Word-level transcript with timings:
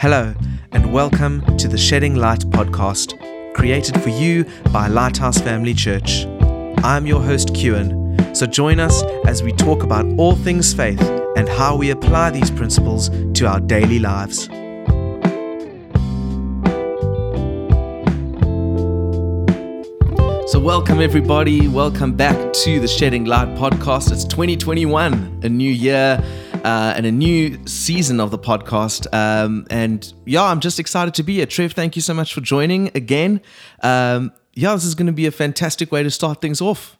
Hello, 0.00 0.34
and 0.72 0.94
welcome 0.94 1.44
to 1.58 1.68
the 1.68 1.76
Shedding 1.76 2.14
Light 2.14 2.40
podcast, 2.40 3.12
created 3.52 4.00
for 4.00 4.08
you 4.08 4.46
by 4.72 4.86
Lighthouse 4.86 5.38
Family 5.42 5.74
Church. 5.74 6.24
I'm 6.82 7.06
your 7.06 7.20
host, 7.20 7.54
Kieran, 7.54 8.34
so 8.34 8.46
join 8.46 8.80
us 8.80 9.02
as 9.26 9.42
we 9.42 9.52
talk 9.52 9.82
about 9.82 10.06
all 10.18 10.36
things 10.36 10.72
faith 10.72 11.02
and 11.36 11.46
how 11.46 11.76
we 11.76 11.90
apply 11.90 12.30
these 12.30 12.50
principles 12.50 13.10
to 13.34 13.46
our 13.46 13.60
daily 13.60 13.98
lives. 13.98 14.46
So, 20.50 20.58
welcome 20.58 21.02
everybody. 21.02 21.68
Welcome 21.68 22.14
back 22.14 22.54
to 22.64 22.80
the 22.80 22.88
Shedding 22.88 23.26
Light 23.26 23.48
podcast. 23.48 24.10
It's 24.12 24.24
2021, 24.24 25.40
a 25.42 25.48
new 25.50 25.70
year 25.70 26.24
uh, 26.64 26.94
and 26.96 27.06
a 27.06 27.12
new 27.12 27.58
season 27.66 28.20
of 28.20 28.30
the 28.30 28.38
podcast. 28.38 29.06
Um, 29.14 29.66
and 29.70 30.12
yeah, 30.26 30.44
I'm 30.44 30.60
just 30.60 30.78
excited 30.78 31.14
to 31.14 31.22
be 31.22 31.34
here. 31.34 31.46
Trev, 31.46 31.72
thank 31.72 31.96
you 31.96 32.02
so 32.02 32.14
much 32.14 32.34
for 32.34 32.40
joining 32.40 32.90
again. 32.94 33.40
Um, 33.82 34.32
yeah, 34.54 34.74
this 34.74 34.84
is 34.84 34.94
going 34.94 35.06
to 35.06 35.12
be 35.12 35.26
a 35.26 35.30
fantastic 35.30 35.90
way 35.92 36.02
to 36.02 36.10
start 36.10 36.40
things 36.40 36.60
off. 36.60 36.98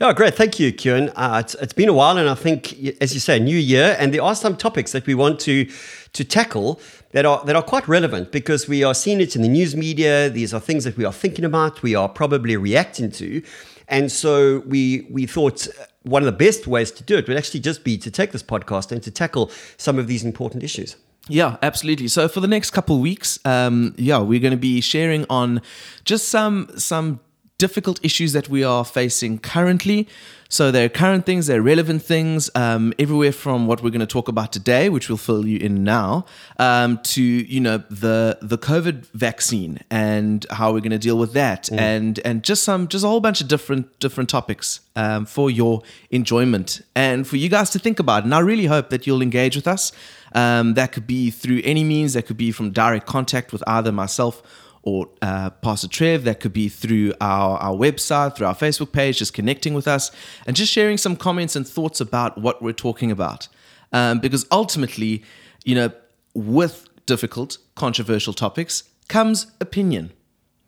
Yeah, 0.00 0.14
great. 0.14 0.34
Thank 0.34 0.58
you, 0.58 0.72
Kieran. 0.72 1.10
Uh, 1.10 1.42
it's, 1.44 1.54
it's 1.56 1.74
been 1.74 1.90
a 1.90 1.92
while, 1.92 2.16
and 2.16 2.26
I 2.26 2.34
think, 2.34 2.72
as 3.02 3.12
you 3.12 3.20
say, 3.20 3.38
new 3.38 3.56
year, 3.56 3.96
and 3.98 4.14
there 4.14 4.22
are 4.22 4.34
some 4.34 4.56
topics 4.56 4.92
that 4.92 5.06
we 5.06 5.14
want 5.14 5.38
to 5.40 5.68
to 6.14 6.24
tackle 6.24 6.80
that 7.12 7.26
are 7.26 7.44
that 7.44 7.54
are 7.54 7.62
quite 7.62 7.86
relevant 7.86 8.32
because 8.32 8.66
we 8.66 8.82
are 8.82 8.94
seeing 8.94 9.20
it 9.20 9.36
in 9.36 9.42
the 9.42 9.48
news 9.48 9.76
media. 9.76 10.30
These 10.30 10.54
are 10.54 10.60
things 10.60 10.84
that 10.84 10.96
we 10.96 11.04
are 11.04 11.12
thinking 11.12 11.44
about. 11.44 11.82
We 11.82 11.94
are 11.94 12.08
probably 12.08 12.56
reacting 12.56 13.10
to, 13.12 13.42
and 13.88 14.10
so 14.10 14.60
we 14.60 15.06
we 15.10 15.26
thought 15.26 15.68
one 16.02 16.22
of 16.22 16.26
the 16.26 16.32
best 16.32 16.66
ways 16.66 16.90
to 16.92 17.02
do 17.02 17.16
it 17.16 17.28
would 17.28 17.36
actually 17.36 17.60
just 17.60 17.84
be 17.84 17.98
to 17.98 18.10
take 18.10 18.32
this 18.32 18.42
podcast 18.42 18.90
and 18.92 19.02
to 19.02 19.10
tackle 19.10 19.50
some 19.76 19.98
of 19.98 20.06
these 20.06 20.24
important 20.24 20.62
issues. 20.62 20.96
Yeah, 21.28 21.56
absolutely. 21.62 22.08
So 22.08 22.28
for 22.28 22.40
the 22.40 22.48
next 22.48 22.70
couple 22.70 22.98
weeks, 22.98 23.38
um, 23.44 23.94
yeah, 23.96 24.18
we're 24.18 24.40
going 24.40 24.52
to 24.52 24.56
be 24.56 24.80
sharing 24.80 25.26
on 25.28 25.60
just 26.04 26.28
some 26.28 26.70
some 26.76 27.20
difficult 27.60 28.00
issues 28.02 28.32
that 28.32 28.48
we 28.48 28.64
are 28.64 28.84
facing 28.86 29.38
currently. 29.38 30.08
So 30.48 30.72
there 30.72 30.86
are 30.86 30.88
current 30.88 31.26
things, 31.26 31.46
there 31.46 31.60
are 31.60 31.62
relevant 31.62 32.02
things, 32.02 32.50
um, 32.56 32.92
everywhere 32.98 33.30
from 33.32 33.68
what 33.68 33.82
we're 33.82 33.90
going 33.90 34.08
to 34.10 34.14
talk 34.18 34.28
about 34.28 34.50
today, 34.50 34.88
which 34.88 35.08
we'll 35.08 35.18
fill 35.28 35.46
you 35.46 35.58
in 35.58 35.84
now, 35.84 36.24
um, 36.58 36.98
to 37.14 37.22
you 37.22 37.60
know 37.60 37.78
the 37.88 38.38
the 38.42 38.58
COVID 38.58 39.06
vaccine 39.26 39.78
and 39.90 40.44
how 40.50 40.72
we're 40.72 40.80
going 40.80 40.98
to 41.00 41.06
deal 41.08 41.18
with 41.18 41.34
that, 41.34 41.64
mm. 41.64 41.78
and 41.78 42.18
and 42.24 42.42
just 42.42 42.64
some 42.64 42.88
just 42.88 43.04
a 43.04 43.08
whole 43.08 43.20
bunch 43.20 43.40
of 43.40 43.46
different 43.46 43.84
different 44.00 44.28
topics 44.28 44.80
um, 44.96 45.24
for 45.24 45.50
your 45.50 45.82
enjoyment 46.10 46.80
and 46.96 47.28
for 47.28 47.36
you 47.36 47.48
guys 47.48 47.70
to 47.70 47.78
think 47.78 48.00
about. 48.00 48.24
And 48.24 48.34
I 48.34 48.40
really 48.40 48.66
hope 48.66 48.88
that 48.88 49.06
you'll 49.06 49.22
engage 49.22 49.54
with 49.54 49.68
us. 49.68 49.92
Um, 50.34 50.74
that 50.74 50.90
could 50.92 51.06
be 51.06 51.30
through 51.30 51.60
any 51.62 51.84
means. 51.84 52.14
That 52.14 52.26
could 52.26 52.38
be 52.38 52.50
from 52.50 52.70
direct 52.72 53.06
contact 53.06 53.52
with 53.52 53.62
either 53.68 53.92
myself 53.92 54.42
or 54.82 55.08
uh, 55.22 55.50
Pastor 55.50 55.88
Trev. 55.88 56.24
That 56.24 56.40
could 56.40 56.52
be 56.52 56.68
through 56.68 57.12
our, 57.20 57.58
our 57.58 57.74
website, 57.74 58.36
through 58.36 58.46
our 58.46 58.54
Facebook 58.54 58.92
page, 58.92 59.18
just 59.18 59.34
connecting 59.34 59.74
with 59.74 59.88
us 59.88 60.10
and 60.46 60.56
just 60.56 60.72
sharing 60.72 60.96
some 60.96 61.16
comments 61.16 61.56
and 61.56 61.66
thoughts 61.66 62.00
about 62.00 62.38
what 62.38 62.62
we're 62.62 62.72
talking 62.72 63.10
about. 63.10 63.48
Um, 63.92 64.20
because 64.20 64.46
ultimately, 64.50 65.22
you 65.64 65.74
know, 65.74 65.92
with 66.34 66.86
difficult, 67.06 67.58
controversial 67.74 68.32
topics 68.32 68.84
comes 69.08 69.48
opinion. 69.60 70.12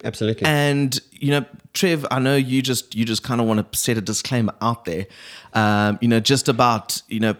Absolutely. 0.04 0.44
And 0.46 0.98
you 1.12 1.30
know, 1.30 1.44
Trev, 1.74 2.04
I 2.10 2.18
know 2.18 2.34
you 2.34 2.60
just 2.60 2.94
you 2.94 3.04
just 3.04 3.22
kind 3.22 3.40
of 3.40 3.46
want 3.46 3.72
to 3.72 3.78
set 3.78 3.96
a 3.96 4.00
disclaimer 4.00 4.52
out 4.60 4.84
there. 4.84 5.06
Um, 5.54 5.98
you 6.00 6.08
know, 6.08 6.18
just 6.18 6.48
about 6.48 7.00
you 7.08 7.20
know 7.20 7.36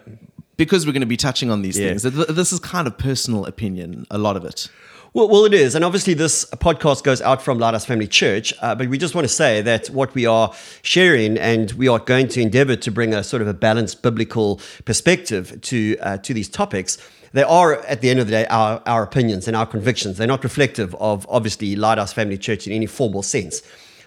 because 0.55 0.85
we're 0.85 0.93
going 0.93 1.01
to 1.01 1.07
be 1.07 1.17
touching 1.17 1.51
on 1.51 1.61
these 1.61 1.77
yeah. 1.77 1.89
things. 1.89 2.03
This 2.03 2.53
is 2.53 2.59
kind 2.59 2.87
of 2.87 2.97
personal 2.97 3.45
opinion, 3.45 4.05
a 4.09 4.17
lot 4.17 4.37
of 4.37 4.45
it. 4.45 4.69
Well, 5.15 5.29
well, 5.29 5.45
it 5.45 5.53
is. 5.53 5.75
And 5.75 5.85
obviously, 5.85 6.15
this 6.15 6.43
podcast 6.45 7.03
goes 7.03 7.21
out 7.21 7.39
from 7.39 7.59
Lighthouse 7.59 7.85
Family 7.85 8.07
Church. 8.07 8.51
Uh, 8.63 8.73
but 8.73 8.87
we 8.89 8.97
just 8.97 9.13
want 9.13 9.25
to 9.25 9.33
say 9.33 9.61
that 9.61 9.85
what 9.91 10.15
we 10.15 10.25
are 10.25 10.51
sharing, 10.81 11.37
and 11.37 11.71
we 11.73 11.87
are 11.87 11.99
going 11.99 12.27
to 12.29 12.41
endeavor 12.41 12.75
to 12.77 12.89
bring 12.89 13.13
a 13.13 13.23
sort 13.23 13.43
of 13.43 13.47
a 13.47 13.53
balanced 13.53 14.01
biblical 14.01 14.59
perspective 14.85 15.61
to, 15.61 15.97
uh, 15.99 16.17
to 16.17 16.33
these 16.33 16.49
topics. 16.49 16.97
They 17.31 17.43
are, 17.43 17.75
at 17.83 18.01
the 18.01 18.09
end 18.09 18.21
of 18.21 18.25
the 18.25 18.31
day, 18.31 18.47
our, 18.47 18.81
our 18.87 19.03
opinions 19.03 19.47
and 19.47 19.55
our 19.55 19.67
convictions. 19.67 20.17
They're 20.17 20.25
not 20.25 20.43
reflective 20.43 20.95
of, 20.95 21.27
obviously, 21.29 21.75
Lighthouse 21.75 22.11
Family 22.11 22.39
Church 22.39 22.65
in 22.65 22.73
any 22.73 22.87
formal 22.87 23.21
sense. 23.21 23.61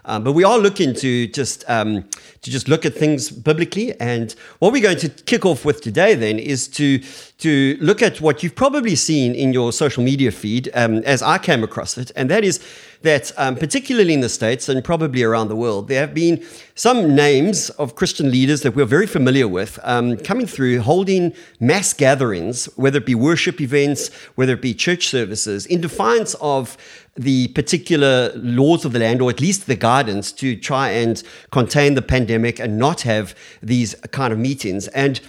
Um, 0.06 0.22
but 0.22 0.33
we 0.33 0.44
are 0.44 0.56
looking 0.56 0.94
to 0.94 1.27
just 1.27 1.69
um, 1.69 2.05
to 2.43 2.50
just 2.50 2.69
look 2.69 2.87
at 2.87 2.94
things 2.94 3.28
biblically. 3.28 3.99
And 4.00 4.34
what 4.61 4.72
we're 4.72 4.83
going 4.83 4.99
to 4.99 5.09
kick 5.09 5.44
off 5.44 5.65
with 5.65 5.81
today 5.81 6.15
then 6.15 6.39
is 6.39 6.69
to 6.69 6.99
to 7.39 7.77
look 7.81 8.03
at 8.03 8.21
what 8.21 8.43
you've 8.43 8.55
probably 8.55 8.94
seen 8.94 9.34
in 9.34 9.53
your 9.53 9.72
social 9.72 10.05
media 10.05 10.31
feed 10.31 10.71
um, 10.75 10.99
as 10.99 11.22
I 11.22 11.39
came 11.39 11.65
across 11.65 11.99
it, 11.99 12.12
and 12.15 12.31
that 12.31 12.44
is 12.44 12.65
that 13.03 13.33
um, 13.37 13.57
particularly 13.57 14.15
in 14.15 14.21
the 14.21 14.29
states 14.29 14.69
and 14.69 14.83
probably 14.84 15.23
around 15.23 15.49
the 15.49 15.57
world, 15.57 15.89
there 15.89 16.01
have 16.01 16.15
been 16.15 16.45
some 16.75 17.15
names 17.15 17.71
of 17.71 17.95
Christian 17.95 18.31
leaders 18.31 18.62
that 18.62 18.75
we're 18.75 18.84
very 18.84 19.07
familiar 19.07 19.49
with 19.49 19.79
um, 19.83 20.17
coming 20.19 20.47
through, 20.47 20.81
holding 20.81 21.33
mass 21.61 21.93
gatherings, 21.93 22.67
whether 22.77 22.99
it 22.99 23.06
be 23.06 23.15
worship 23.15 23.61
events, 23.61 24.12
whether 24.35 24.55
it 24.55 24.62
be 24.62 24.75
church 24.75 25.09
services, 25.09 25.67
in 25.67 25.81
defiance 25.81 26.35
of 26.41 26.77
the 27.17 27.49
particular 27.49 28.31
laws 28.35 28.85
of 28.85 28.93
the 28.93 28.99
land, 28.99 29.23
or 29.23 29.31
at 29.31 29.41
least 29.41 29.67
the 29.67 29.77
guidance 29.77 30.33
to 30.33 30.55
try 30.56 30.91
and 30.91 31.23
contain 31.51 31.95
the 31.95 32.03
pandemic 32.03 32.59
and 32.59 32.79
not 32.79 33.03
have 33.03 33.35
these 33.62 33.95
kind 34.11 34.33
of 34.33 34.39
meetings. 34.39 34.89
And 34.89 35.21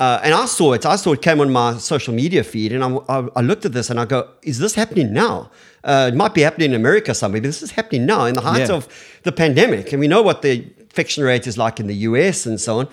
uh, 0.00 0.18
and 0.24 0.32
I 0.32 0.46
saw 0.46 0.72
it. 0.72 0.86
I 0.86 0.96
saw 0.96 1.12
it 1.12 1.20
came 1.20 1.40
on 1.40 1.52
my 1.52 1.76
social 1.76 2.14
media 2.14 2.42
feed, 2.42 2.72
and 2.72 2.82
I, 2.82 3.28
I 3.36 3.42
looked 3.42 3.66
at 3.66 3.72
this 3.74 3.90
and 3.90 4.00
I 4.00 4.06
go, 4.06 4.28
"Is 4.42 4.58
this 4.58 4.74
happening 4.74 5.12
now? 5.12 5.50
Uh, 5.84 6.10
it 6.10 6.16
might 6.16 6.32
be 6.32 6.40
happening 6.40 6.70
in 6.70 6.76
America 6.76 7.14
somewhere, 7.14 7.42
but 7.42 7.48
this 7.48 7.62
is 7.62 7.72
happening 7.72 8.06
now 8.06 8.24
in 8.24 8.34
the 8.34 8.40
height 8.40 8.68
yeah. 8.68 8.74
of 8.74 8.88
the 9.24 9.32
pandemic, 9.32 9.92
and 9.92 10.00
we 10.00 10.08
know 10.08 10.22
what 10.22 10.40
the 10.40 10.64
infection 10.78 11.22
rate 11.22 11.46
is 11.46 11.58
like 11.58 11.78
in 11.78 11.86
the 11.86 11.94
US 12.08 12.46
and 12.46 12.58
so 12.58 12.80
on." 12.80 12.88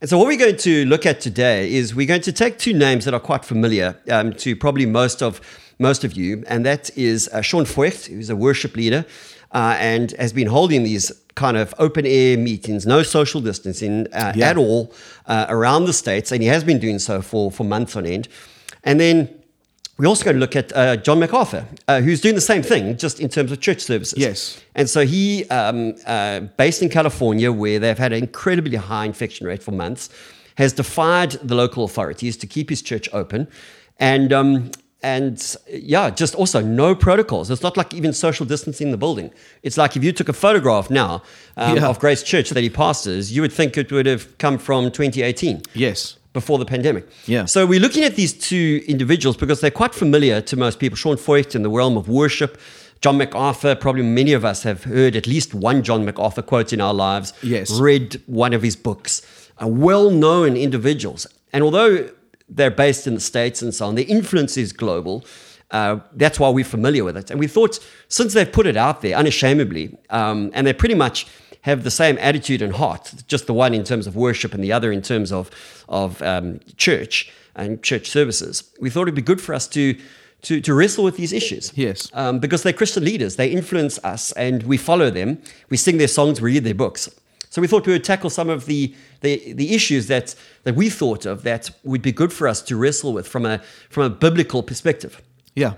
And 0.00 0.08
so, 0.08 0.16
what 0.16 0.28
we're 0.28 0.38
going 0.38 0.56
to 0.56 0.86
look 0.86 1.04
at 1.04 1.20
today 1.20 1.70
is 1.70 1.94
we're 1.94 2.06
going 2.06 2.22
to 2.22 2.32
take 2.32 2.58
two 2.58 2.72
names 2.72 3.04
that 3.04 3.12
are 3.12 3.20
quite 3.20 3.44
familiar 3.44 4.00
um, 4.10 4.32
to 4.32 4.56
probably 4.56 4.86
most 4.86 5.22
of 5.22 5.42
most 5.78 6.04
of 6.04 6.14
you, 6.14 6.42
and 6.48 6.64
that 6.64 6.88
is 6.96 7.28
uh, 7.28 7.42
Sean 7.42 7.64
Feucht, 7.66 8.06
who's 8.06 8.30
a 8.30 8.36
worship 8.36 8.76
leader 8.76 9.04
uh, 9.52 9.76
and 9.78 10.12
has 10.12 10.32
been 10.32 10.46
holding 10.46 10.84
these 10.84 11.12
kind 11.44 11.56
of 11.56 11.74
open 11.78 12.04
air 12.06 12.36
meetings, 12.36 12.86
no 12.86 13.02
social 13.02 13.40
distancing 13.40 13.94
uh, 14.12 14.32
yeah. 14.36 14.50
at 14.50 14.56
all 14.56 14.80
uh, 15.26 15.46
around 15.56 15.82
the 15.86 15.92
states, 15.92 16.32
and 16.32 16.42
he 16.42 16.48
has 16.54 16.62
been 16.64 16.80
doing 16.86 16.98
so 16.98 17.22
for 17.22 17.50
for 17.50 17.64
months 17.64 17.96
on 17.96 18.04
end. 18.06 18.28
And 18.84 18.98
then 18.98 19.28
we're 20.00 20.08
also 20.08 20.24
going 20.24 20.36
to 20.36 20.40
look 20.40 20.56
at 20.56 20.72
uh, 20.74 20.96
John 21.06 21.18
MacArthur, 21.18 21.62
uh, 21.88 22.00
who's 22.00 22.20
doing 22.22 22.34
the 22.34 22.48
same 22.52 22.62
thing, 22.62 22.96
just 22.96 23.20
in 23.20 23.28
terms 23.28 23.52
of 23.52 23.60
church 23.60 23.80
services. 23.80 24.18
Yes. 24.18 24.62
And 24.74 24.88
so 24.88 25.00
he, 25.04 25.44
um, 25.50 25.94
uh, 26.06 26.40
based 26.56 26.80
in 26.82 26.88
California, 26.88 27.52
where 27.52 27.78
they've 27.78 27.98
had 27.98 28.12
an 28.12 28.22
incredibly 28.22 28.78
high 28.78 29.04
infection 29.04 29.46
rate 29.46 29.62
for 29.62 29.72
months, 29.72 30.08
has 30.54 30.72
defied 30.72 31.32
the 31.48 31.54
local 31.54 31.84
authorities 31.84 32.36
to 32.38 32.46
keep 32.46 32.70
his 32.70 32.82
church 32.82 33.08
open. 33.12 33.46
And 33.98 34.32
um, 34.32 34.70
and 35.02 35.56
yeah, 35.68 36.10
just 36.10 36.34
also 36.34 36.60
no 36.60 36.94
protocols. 36.94 37.50
It's 37.50 37.62
not 37.62 37.76
like 37.76 37.94
even 37.94 38.12
social 38.12 38.44
distancing 38.44 38.88
in 38.88 38.90
the 38.90 38.98
building. 38.98 39.30
It's 39.62 39.78
like 39.78 39.96
if 39.96 40.04
you 40.04 40.12
took 40.12 40.28
a 40.28 40.32
photograph 40.32 40.90
now 40.90 41.22
um, 41.56 41.76
yeah. 41.76 41.88
of 41.88 41.98
Grace 41.98 42.22
Church 42.22 42.50
that 42.50 42.62
he 42.62 42.70
pastors, 42.70 43.32
you 43.32 43.40
would 43.42 43.52
think 43.52 43.78
it 43.78 43.90
would 43.90 44.06
have 44.06 44.36
come 44.38 44.58
from 44.58 44.90
2018. 44.90 45.62
Yes. 45.74 46.16
Before 46.32 46.58
the 46.58 46.64
pandemic. 46.64 47.08
Yeah. 47.26 47.46
So 47.46 47.66
we're 47.66 47.80
looking 47.80 48.04
at 48.04 48.14
these 48.14 48.32
two 48.32 48.84
individuals 48.86 49.36
because 49.36 49.60
they're 49.60 49.70
quite 49.70 49.94
familiar 49.94 50.40
to 50.42 50.56
most 50.56 50.78
people. 50.78 50.96
Sean 50.96 51.16
Feucht 51.16 51.56
in 51.56 51.62
the 51.62 51.70
realm 51.70 51.96
of 51.96 52.08
worship. 52.08 52.60
John 53.00 53.16
MacArthur, 53.16 53.74
probably 53.74 54.02
many 54.02 54.32
of 54.32 54.44
us 54.44 54.62
have 54.62 54.84
heard 54.84 55.16
at 55.16 55.26
least 55.26 55.54
one 55.54 55.82
John 55.82 56.04
MacArthur 56.04 56.42
quote 56.42 56.72
in 56.72 56.80
our 56.80 56.94
lives. 56.94 57.32
Yes. 57.42 57.72
Read 57.72 58.22
one 58.26 58.52
of 58.52 58.62
his 58.62 58.76
books. 58.76 59.22
Uh, 59.60 59.66
well 59.66 60.10
known 60.10 60.56
individuals. 60.56 61.26
And 61.52 61.64
although 61.64 62.10
they're 62.50 62.70
based 62.70 63.06
in 63.06 63.14
the 63.14 63.20
States 63.20 63.62
and 63.62 63.74
so 63.74 63.86
on. 63.86 63.94
The 63.94 64.04
influence 64.04 64.56
is 64.56 64.72
global. 64.72 65.24
Uh, 65.70 66.00
that's 66.14 66.40
why 66.40 66.48
we're 66.48 66.64
familiar 66.64 67.04
with 67.04 67.16
it. 67.16 67.30
And 67.30 67.38
we 67.38 67.46
thought, 67.46 67.78
since 68.08 68.34
they've 68.34 68.50
put 68.50 68.66
it 68.66 68.76
out 68.76 69.02
there 69.02 69.16
unashamedly, 69.16 69.96
um, 70.10 70.50
and 70.52 70.66
they 70.66 70.72
pretty 70.72 70.96
much 70.96 71.26
have 71.62 71.84
the 71.84 71.90
same 71.90 72.18
attitude 72.18 72.62
and 72.62 72.74
heart, 72.74 73.14
just 73.28 73.46
the 73.46 73.54
one 73.54 73.72
in 73.72 73.84
terms 73.84 74.06
of 74.06 74.16
worship 74.16 74.52
and 74.54 74.64
the 74.64 74.72
other 74.72 74.90
in 74.90 75.02
terms 75.02 75.30
of, 75.30 75.50
of 75.88 76.20
um, 76.22 76.58
church 76.76 77.32
and 77.54 77.82
church 77.82 78.10
services, 78.10 78.72
we 78.80 78.90
thought 78.90 79.02
it'd 79.02 79.14
be 79.14 79.22
good 79.22 79.40
for 79.40 79.54
us 79.54 79.68
to, 79.68 79.96
to, 80.42 80.60
to 80.60 80.74
wrestle 80.74 81.04
with 81.04 81.16
these 81.16 81.32
issues. 81.32 81.72
Yes. 81.76 82.10
Um, 82.14 82.40
because 82.40 82.62
they're 82.62 82.72
Christian 82.72 83.04
leaders, 83.04 83.36
they 83.36 83.48
influence 83.48 83.98
us, 84.02 84.32
and 84.32 84.62
we 84.64 84.76
follow 84.76 85.10
them. 85.10 85.40
We 85.68 85.76
sing 85.76 85.98
their 85.98 86.08
songs, 86.08 86.40
we 86.40 86.52
read 86.52 86.64
their 86.64 86.74
books. 86.74 87.08
So 87.50 87.60
we 87.60 87.66
thought 87.66 87.86
we 87.86 87.92
would 87.92 88.04
tackle 88.04 88.30
some 88.30 88.48
of 88.48 88.66
the, 88.66 88.94
the, 89.20 89.52
the 89.52 89.74
issues 89.74 90.06
that, 90.06 90.34
that 90.64 90.74
we 90.74 90.88
thought 90.90 91.26
of 91.26 91.42
that 91.42 91.70
would 91.84 92.02
be 92.02 92.12
good 92.12 92.32
for 92.32 92.48
us 92.48 92.62
to 92.62 92.76
wrestle 92.76 93.12
with 93.12 93.26
from 93.28 93.44
a, 93.46 93.58
from 93.88 94.04
a 94.04 94.10
biblical 94.10 94.62
perspective. 94.62 95.20
Yeah. 95.54 95.74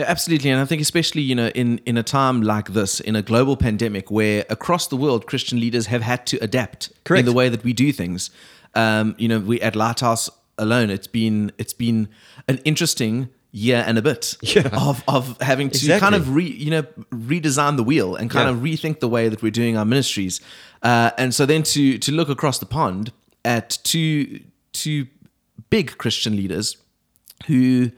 Yeah, 0.00 0.06
absolutely, 0.08 0.50
and 0.50 0.60
I 0.60 0.64
think 0.64 0.82
especially 0.82 1.22
you 1.22 1.36
know 1.36 1.46
in 1.54 1.78
in 1.86 1.96
a 1.96 2.02
time 2.02 2.42
like 2.42 2.72
this, 2.72 2.98
in 2.98 3.14
a 3.14 3.22
global 3.22 3.56
pandemic, 3.56 4.10
where 4.10 4.44
across 4.50 4.88
the 4.88 4.96
world 4.96 5.28
Christian 5.28 5.60
leaders 5.60 5.86
have 5.86 6.02
had 6.02 6.26
to 6.26 6.38
adapt 6.42 6.90
Correct. 7.04 7.20
in 7.20 7.24
the 7.26 7.32
way 7.32 7.48
that 7.48 7.62
we 7.62 7.72
do 7.72 7.92
things. 7.92 8.30
Um, 8.74 9.14
you 9.16 9.28
know, 9.28 9.38
we 9.38 9.60
at 9.60 9.76
Lighthouse 9.76 10.28
alone, 10.58 10.90
it's 10.90 11.06
been 11.06 11.52
it's 11.56 11.72
been 11.72 12.08
an 12.48 12.58
interesting 12.64 13.28
year 13.52 13.84
and 13.86 13.96
a 13.98 14.02
bit 14.02 14.36
Yeah. 14.42 14.68
of, 14.72 15.04
of 15.06 15.40
having 15.40 15.70
to 15.70 15.76
Exactly. 15.76 16.00
kind 16.00 16.14
of 16.16 16.34
re, 16.34 16.44
you 16.44 16.70
know 16.70 16.82
redesign 17.12 17.76
the 17.76 17.84
wheel 17.84 18.16
and 18.16 18.28
kind 18.28 18.48
Yeah. 18.48 18.54
of 18.56 18.60
rethink 18.62 18.98
the 18.98 19.08
way 19.08 19.28
that 19.28 19.40
we're 19.40 19.50
doing 19.52 19.76
our 19.76 19.84
ministries 19.84 20.40
uh, 20.82 21.10
and 21.18 21.34
so 21.34 21.46
then 21.46 21.62
to 21.62 21.98
to 21.98 22.12
look 22.12 22.28
across 22.28 22.58
the 22.58 22.66
pond 22.66 23.12
at 23.44 23.78
two 23.82 24.40
two 24.72 25.06
big 25.70 25.96
Christian 25.98 26.36
leaders 26.36 26.76
who 27.46 27.90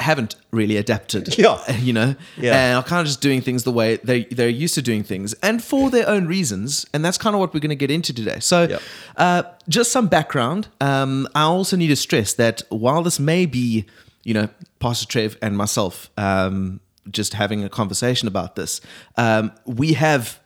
haven't 0.00 0.34
really 0.50 0.76
adapted 0.76 1.38
Yeah. 1.38 1.58
you 1.76 1.92
know 1.92 2.16
Yeah. 2.36 2.54
and 2.56 2.76
are 2.76 2.82
kind 2.82 3.00
of 3.00 3.06
just 3.06 3.20
doing 3.20 3.40
things 3.40 3.62
the 3.62 3.70
way 3.70 3.96
they 4.02 4.24
they're 4.24 4.48
used 4.48 4.74
to 4.74 4.82
doing 4.82 5.04
things 5.04 5.32
and 5.44 5.62
for 5.62 5.90
their 5.90 6.08
own 6.08 6.26
reasons 6.26 6.84
and 6.92 7.04
that's 7.04 7.16
kind 7.18 7.34
of 7.36 7.40
what 7.40 7.54
we're 7.54 7.60
going 7.60 7.68
to 7.70 7.76
get 7.76 7.90
into 7.92 8.12
today 8.12 8.40
so 8.40 8.64
Yeah. 8.68 8.78
uh, 9.16 9.42
just 9.68 9.92
some 9.92 10.08
background 10.08 10.66
um, 10.80 11.28
i 11.36 11.42
also 11.42 11.76
need 11.76 11.86
to 11.88 11.96
stress 11.96 12.34
that 12.34 12.62
while 12.68 13.04
this 13.04 13.20
may 13.20 13.46
be 13.46 13.84
you 14.24 14.34
know 14.34 14.48
pastor 14.80 15.06
trev 15.06 15.36
and 15.40 15.56
myself 15.56 16.10
um, 16.16 16.80
just 17.08 17.34
having 17.34 17.62
a 17.62 17.68
conversation 17.68 18.26
about 18.26 18.56
this 18.56 18.80
um, 19.16 19.52
we 19.66 19.92
have 19.92 20.40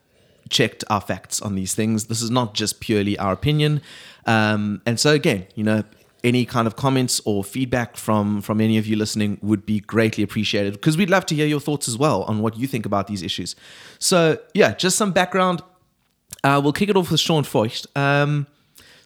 checked 0.50 0.84
our 0.90 1.00
facts 1.00 1.40
on 1.40 1.54
these 1.54 1.74
things 1.74 2.06
this 2.06 2.20
is 2.20 2.30
not 2.30 2.54
just 2.54 2.80
purely 2.80 3.18
our 3.18 3.32
opinion 3.32 3.80
um, 4.26 4.82
and 4.84 5.00
so 5.00 5.12
again 5.12 5.46
you 5.54 5.64
know 5.64 5.82
any 6.22 6.44
kind 6.44 6.66
of 6.66 6.76
comments 6.76 7.20
or 7.24 7.42
feedback 7.42 7.96
from 7.96 8.42
from 8.42 8.60
any 8.60 8.76
of 8.76 8.86
you 8.86 8.96
listening 8.96 9.38
would 9.40 9.64
be 9.64 9.80
greatly 9.80 10.22
appreciated 10.22 10.74
because 10.74 10.96
we'd 10.96 11.08
love 11.08 11.24
to 11.24 11.34
hear 11.34 11.46
your 11.46 11.60
thoughts 11.60 11.88
as 11.88 11.96
well 11.96 12.24
on 12.24 12.40
what 12.40 12.58
you 12.58 12.66
think 12.66 12.84
about 12.84 13.06
these 13.06 13.22
issues 13.22 13.56
so 13.98 14.36
yeah 14.52 14.74
just 14.74 14.96
some 14.96 15.12
background 15.12 15.62
uh, 16.42 16.60
we'll 16.62 16.72
kick 16.72 16.88
it 16.88 16.96
off 16.96 17.10
with 17.10 17.20
Sean 17.20 17.42
Feucht. 17.42 17.86
Um, 17.96 18.46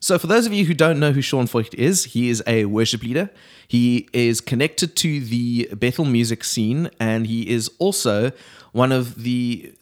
so, 0.00 0.18
for 0.18 0.26
those 0.26 0.46
of 0.46 0.52
you 0.52 0.66
who 0.66 0.74
don't 0.74 1.00
know 1.00 1.12
who 1.12 1.22
Sean 1.22 1.46
Feucht 1.46 1.74
is, 1.74 2.04
he 2.04 2.28
is 2.28 2.42
a 2.46 2.66
worship 2.66 3.02
leader. 3.02 3.30
He 3.66 4.08
is 4.12 4.40
connected 4.40 4.96
to 4.96 5.20
the 5.20 5.68
Bethel 5.74 6.04
music 6.04 6.44
scene, 6.44 6.90
and 7.00 7.26
he 7.26 7.48
is 7.48 7.70
also 7.78 8.32
one 8.72 8.92
of 8.92 9.22
the, 9.22 9.72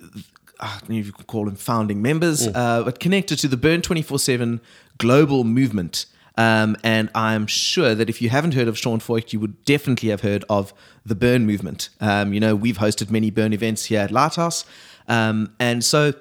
I 0.62 0.78
don't 0.78 0.90
know 0.90 0.96
if 0.96 1.06
you 1.06 1.12
can 1.12 1.24
call 1.24 1.44
them 1.44 1.56
founding 1.56 2.00
members, 2.00 2.46
uh, 2.46 2.84
but 2.84 3.00
connected 3.00 3.38
to 3.40 3.48
the 3.48 3.56
Burn 3.56 3.82
24 3.82 4.18
7 4.18 4.60
global 4.98 5.42
movement. 5.44 6.06
Um, 6.38 6.76
and 6.82 7.10
I'm 7.14 7.46
sure 7.46 7.94
that 7.94 8.08
if 8.08 8.22
you 8.22 8.30
haven't 8.30 8.54
heard 8.54 8.68
of 8.68 8.78
Sean 8.78 9.00
Feucht, 9.00 9.32
you 9.32 9.40
would 9.40 9.64
definitely 9.64 10.08
have 10.10 10.22
heard 10.22 10.44
of 10.48 10.72
the 11.04 11.14
Burn 11.14 11.46
movement. 11.46 11.90
Um, 12.00 12.32
you 12.32 12.40
know, 12.40 12.54
we've 12.54 12.78
hosted 12.78 13.10
many 13.10 13.30
Burn 13.30 13.52
events 13.52 13.86
here 13.86 14.00
at 14.00 14.10
Lighthouse. 14.10 14.64
Um, 15.08 15.54
and 15.58 15.84
so, 15.84 16.14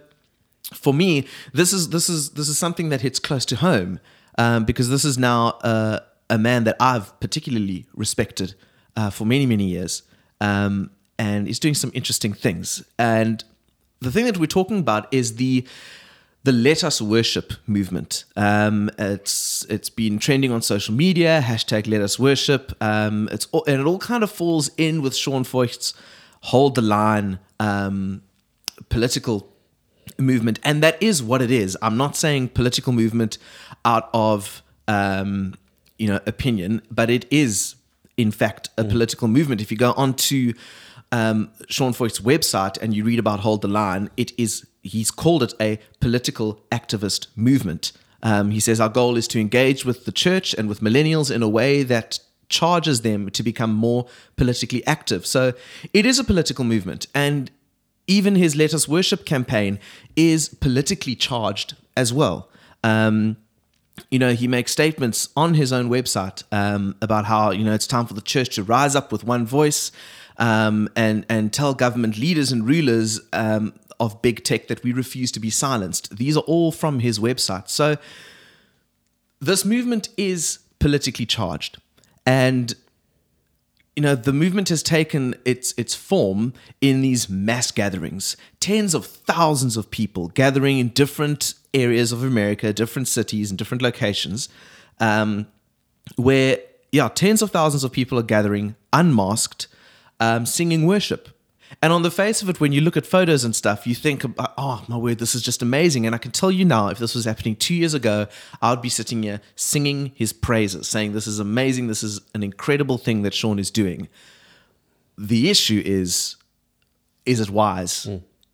for 0.74 0.94
me, 0.94 1.28
this 1.54 1.72
is 1.72 1.90
this 1.90 2.10
is 2.10 2.32
this 2.32 2.50
is 2.50 2.58
something 2.58 2.90
that 2.90 3.02
hits 3.02 3.20
close 3.20 3.46
to 3.46 3.56
home 3.58 4.00
um, 4.38 4.66
because 4.66 4.90
this 4.90 5.06
is 5.06 5.18
now 5.18 5.50
uh, 5.64 6.00
a 6.30 6.38
man 6.38 6.64
that 6.64 6.78
I've 6.80 7.18
particularly 7.20 7.86
respected 7.94 8.56
uh, 8.98 9.12
for 9.12 9.26
many 9.26 9.46
many 9.46 9.66
years, 9.66 10.04
um, 10.42 10.90
and 11.20 11.48
is 11.48 11.60
doing 11.60 11.76
some 11.76 11.92
interesting 11.94 12.34
things. 12.34 12.84
And 12.98 13.44
the 14.02 14.12
thing 14.12 14.26
that 14.26 14.38
we're 14.38 14.48
talking 14.48 14.80
about 14.80 15.08
is 15.14 15.36
the 15.36 15.66
the 16.44 16.52
Let 16.52 16.84
Us 16.84 17.00
Worship 17.00 17.54
movement. 17.68 18.26
Um, 18.36 18.90
it's 18.98 19.64
it's 19.70 19.90
been 19.90 20.18
trending 20.18 20.52
on 20.52 20.64
social 20.64 20.94
media. 20.94 21.42
Hashtag 21.44 21.88
Let 21.88 22.02
Us 22.02 22.18
Worship. 22.18 22.74
Um, 22.82 23.30
it's 23.32 23.48
all, 23.52 23.64
and 23.68 23.80
it 23.80 23.86
all 23.86 24.00
kind 24.00 24.24
of 24.24 24.32
falls 24.32 24.72
in 24.76 25.04
with 25.04 25.16
Sean 25.16 25.44
Feucht's 25.44 25.94
Hold 26.46 26.74
the 26.76 26.82
Line 26.82 27.40
um, 27.60 28.24
political 28.90 29.54
movement, 30.18 30.60
and 30.64 30.82
that 30.82 31.02
is 31.02 31.22
what 31.22 31.44
it 31.44 31.52
is. 31.52 31.78
I'm 31.82 31.98
not 31.98 32.16
saying 32.16 32.50
political 32.50 32.92
movement 32.92 33.38
out 33.86 34.10
of 34.12 34.64
um, 34.88 35.54
you 36.00 36.08
know 36.08 36.20
opinion, 36.26 36.82
but 36.90 37.12
it 37.12 37.28
is 37.30 37.76
in 38.18 38.32
fact 38.32 38.70
a 38.78 38.84
political 38.84 39.28
movement. 39.28 39.62
If 39.62 39.70
you 39.70 39.78
go 39.78 39.94
onto 39.94 40.54
um, 41.12 41.52
Sean 41.68 41.94
Feucht's 41.94 42.20
website 42.20 42.78
and 42.82 42.94
you 42.94 43.04
read 43.04 43.20
about 43.20 43.42
Hold 43.42 43.62
the 43.62 43.68
Line, 43.68 44.10
it 44.18 44.32
is 44.40 44.66
he's 44.82 45.12
called 45.12 45.44
it 45.44 45.54
a 45.60 45.80
political 46.00 46.64
activist 46.72 47.28
movement. 47.36 47.92
Um, 48.24 48.52
he 48.52 48.60
says 48.60 48.80
our 48.80 48.90
goal 48.90 49.18
is 49.18 49.28
to 49.30 49.40
engage 49.40 49.86
with 49.86 50.06
the 50.06 50.12
church 50.12 50.54
and 50.54 50.70
with 50.70 50.82
millennials 50.82 51.34
in 51.34 51.44
a 51.44 51.50
way 51.50 51.84
that 51.84 52.20
charges 52.50 53.02
them 53.02 53.30
to 53.32 53.44
become 53.44 53.74
more 53.74 54.08
politically 54.36 54.86
active. 54.86 55.26
So 55.26 55.54
it 55.94 56.06
is 56.06 56.20
a 56.20 56.24
political 56.24 56.66
movement, 56.66 57.08
and 57.16 57.50
even 58.08 58.36
his 58.36 58.56
Let 58.56 58.74
Us 58.74 58.88
Worship 58.88 59.26
campaign 59.26 59.80
is 60.16 60.50
politically 60.50 61.16
charged 61.16 61.76
as 61.96 62.12
well. 62.12 62.50
Um, 62.84 63.38
you 64.10 64.20
know, 64.20 64.34
he 64.34 64.48
makes 64.48 64.72
statements 64.72 65.30
on 65.36 65.54
his 65.54 65.72
own 65.72 65.90
website 65.90 66.44
um, 66.52 66.96
about 67.02 67.26
how 67.26 67.52
you 67.52 67.64
know 67.64 67.74
it's 67.74 67.88
time 67.88 68.06
for 68.06 68.14
the 68.14 68.22
church 68.22 68.56
to 68.56 68.64
rise 68.64 68.96
up 68.96 69.12
with 69.12 69.24
one 69.24 69.46
voice 69.46 69.92
um, 70.42 70.90
and 70.96 71.26
and 71.30 71.54
tell 71.54 71.74
government 71.74 72.18
leaders 72.18 72.52
and 72.52 72.68
rulers 72.68 73.22
um, 73.32 73.74
of 74.00 74.22
big 74.22 74.44
tech 74.44 74.68
that 74.68 74.84
we 74.84 74.92
refuse 74.92 75.32
to 75.32 75.40
be 75.40 75.52
silenced. 75.52 76.18
These 76.18 76.36
are 76.36 76.42
all 76.42 76.72
from 76.72 77.00
his 77.00 77.20
website. 77.20 77.70
So 77.70 77.98
this 79.40 79.64
movement 79.64 80.10
is 80.18 80.60
politically 80.80 81.28
charged, 81.28 81.78
and 82.26 82.74
you 83.96 84.02
know 84.02 84.16
the 84.16 84.34
movement 84.34 84.70
has 84.70 84.82
taken 84.82 85.36
its 85.46 85.74
its 85.78 85.94
form 85.94 86.54
in 86.82 87.02
these 87.02 87.30
mass 87.30 87.72
gatherings 87.72 88.38
tens 88.62 88.94
of 88.94 89.06
thousands 89.06 89.76
of 89.76 89.92
people 89.92 90.30
gathering 90.30 90.80
in 90.80 90.88
different 90.88 91.56
areas 91.74 92.14
of 92.14 92.24
america 92.24 92.72
different 92.72 93.06
cities 93.10 93.52
and 93.52 93.58
different 93.58 93.82
locations 93.82 94.48
um, 95.02 95.46
where 96.16 96.58
yeah 96.94 97.10
tens 97.10 97.42
of 97.42 97.52
thousands 97.52 97.84
of 97.84 97.92
people 97.92 98.18
are 98.18 98.24
gathering 98.24 98.76
unmasked 98.94 99.68
um, 100.22 100.46
singing 100.46 100.86
worship. 100.86 101.28
And 101.82 101.92
on 101.92 102.04
the 102.04 102.12
face 102.12 102.42
of 102.42 102.50
it 102.50 102.60
when 102.60 102.72
you 102.74 102.82
look 102.82 102.96
at 102.96 103.06
photos 103.06 103.44
and 103.44 103.56
stuff 103.56 103.88
you 103.88 103.96
think 103.96 104.24
oh 104.58 104.86
my 104.88 104.98
word 104.98 105.18
this 105.18 105.34
is 105.34 105.42
just 105.42 105.62
amazing. 105.62 106.06
And 106.06 106.14
i 106.14 106.18
can 106.18 106.32
tell 106.32 106.52
you 106.52 106.64
now 106.64 106.90
if 106.90 107.00
this 107.00 107.16
was 107.16 107.26
happening 107.26 107.56
two 107.56 107.74
years 107.74 107.94
ago 107.94 108.28
i 108.62 108.70
would 108.70 108.82
be 108.82 108.90
sitting 108.90 109.24
here 109.24 109.42
singing 109.56 110.12
his 110.16 110.32
praises 110.32 110.88
saying 110.88 111.14
this 111.14 111.28
is 111.28 111.40
amazing. 111.40 111.88
This 111.88 112.04
is 112.04 112.22
an 112.34 112.44
incredible 112.44 112.98
thing 112.98 113.24
that 113.24 113.34
sean 113.34 113.58
is 113.58 113.72
doing. 113.72 114.10
The 115.18 115.50
issue 115.50 115.82
is 115.84 116.36
is 117.26 117.40
it 117.40 117.50
wise 117.50 118.08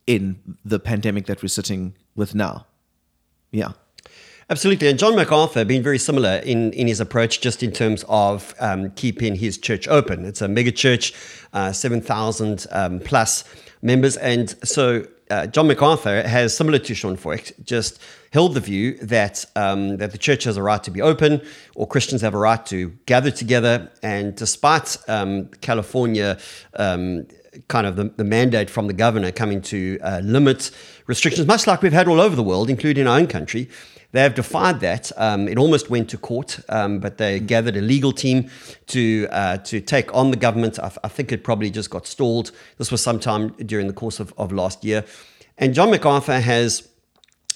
in 0.05 0.57
the 0.63 0.79
pandemic 0.79 1.25
that 1.25 1.41
we're 1.41 1.49
sitting 1.49 1.95
with 2.15 2.33
now? 2.33 2.65
Yeah 3.51 3.71
Absolutely. 4.49 4.87
And 4.87 4.97
John 4.97 5.13
MacArthur 5.13 5.65
been 5.65 5.83
very 5.83 5.99
similar 5.99 6.37
in, 6.37 6.71
in 6.71 6.87
his 6.87 7.01
approach, 7.01 7.41
just 7.41 7.63
in 7.63 7.71
terms 7.73 8.05
of 8.07 8.55
um, 8.61 8.91
keeping 8.91 9.35
his 9.35 9.57
church 9.57 9.89
open. 9.89 10.23
It's 10.23 10.41
a 10.41 10.47
mega 10.47 10.71
church, 10.71 11.13
uh, 11.51 11.73
7,000 11.73 12.65
um, 12.71 13.01
plus 13.01 13.43
members. 13.81 14.15
And 14.15 14.55
so 14.65 15.05
uh, 15.29 15.47
John 15.47 15.67
MacArthur 15.67 16.25
has, 16.25 16.55
similar 16.55 16.79
to 16.79 16.95
Sean 16.95 17.17
Feucht, 17.17 17.61
just 17.65 17.99
held 18.31 18.53
the 18.53 18.61
view 18.61 18.93
that, 18.99 19.43
um, 19.57 19.97
that 19.97 20.13
the 20.13 20.17
church 20.17 20.45
has 20.45 20.55
a 20.55 20.63
right 20.63 20.81
to 20.81 20.91
be 20.91 21.01
open 21.01 21.41
or 21.75 21.85
Christians 21.85 22.21
have 22.21 22.33
a 22.33 22.37
right 22.37 22.65
to 22.67 22.91
gather 23.05 23.31
together. 23.31 23.91
And 24.01 24.33
despite 24.33 24.95
um, 25.09 25.47
California 25.59 26.39
um, 26.75 27.27
kind 27.67 27.85
of 27.85 27.97
the, 27.97 28.05
the 28.15 28.23
mandate 28.23 28.69
from 28.69 28.87
the 28.87 28.93
governor 28.93 29.33
coming 29.33 29.61
to 29.63 29.99
uh, 30.01 30.21
limit 30.23 30.71
restrictions, 31.05 31.45
much 31.47 31.67
like 31.67 31.81
we've 31.81 31.91
had 31.91 32.07
all 32.07 32.21
over 32.21 32.37
the 32.37 32.43
world, 32.43 32.69
including 32.69 33.07
our 33.07 33.19
own 33.19 33.27
country. 33.27 33.69
They 34.17 34.23
have 34.23 34.33
defied 34.33 34.79
that. 34.79 35.11
Um, 35.15 35.47
it 35.47 35.59
almost 35.59 35.91
went 35.91 36.09
to 36.09 36.17
court, 36.17 36.59
um, 36.69 36.97
but 36.97 37.19
they 37.19 37.39
gathered 37.39 37.77
a 37.77 37.81
legal 37.81 38.11
team 38.11 38.49
to 38.87 39.27
uh, 39.29 39.57
to 39.57 39.79
take 39.79 40.11
on 40.11 40.31
the 40.31 40.37
government. 40.37 40.79
I, 40.79 40.91
I 41.03 41.07
think 41.07 41.31
it 41.31 41.43
probably 41.43 41.69
just 41.69 41.91
got 41.91 42.07
stalled. 42.07 42.51
This 42.79 42.91
was 42.91 42.99
sometime 42.99 43.49
during 43.63 43.85
the 43.85 43.93
course 43.93 44.19
of, 44.19 44.33
of 44.35 44.51
last 44.51 44.83
year. 44.83 45.05
And 45.59 45.75
John 45.75 45.91
MacArthur 45.91 46.39
has 46.39 46.89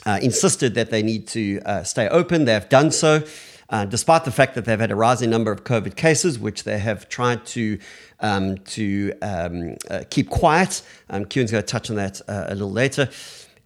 uh, 0.05 0.19
insisted 0.21 0.75
that 0.75 0.91
they 0.91 1.01
need 1.01 1.27
to 1.29 1.61
uh, 1.65 1.81
stay 1.81 2.07
open. 2.09 2.45
They 2.45 2.53
have 2.53 2.69
done 2.69 2.91
so. 2.91 3.23
Uh, 3.71 3.85
despite 3.85 4.23
the 4.23 4.31
fact 4.31 4.53
that 4.53 4.65
they've 4.65 4.79
had 4.79 4.91
a 4.91 4.95
rising 4.95 5.31
number 5.31 5.51
of 5.51 5.63
COVID 5.63 5.95
cases, 5.95 6.37
which 6.37 6.63
they 6.63 6.77
have 6.77 7.09
tried 7.09 7.43
to 7.55 7.79
um, 8.19 8.59
to 8.75 9.13
um, 9.23 9.77
uh, 9.89 10.03
keep 10.11 10.29
quiet. 10.29 10.83
Um, 11.09 11.25
Kieran's 11.25 11.49
going 11.49 11.63
to 11.63 11.67
touch 11.67 11.89
on 11.89 11.95
that 11.95 12.21
uh, 12.27 12.45
a 12.49 12.53
little 12.53 12.71
later, 12.71 13.09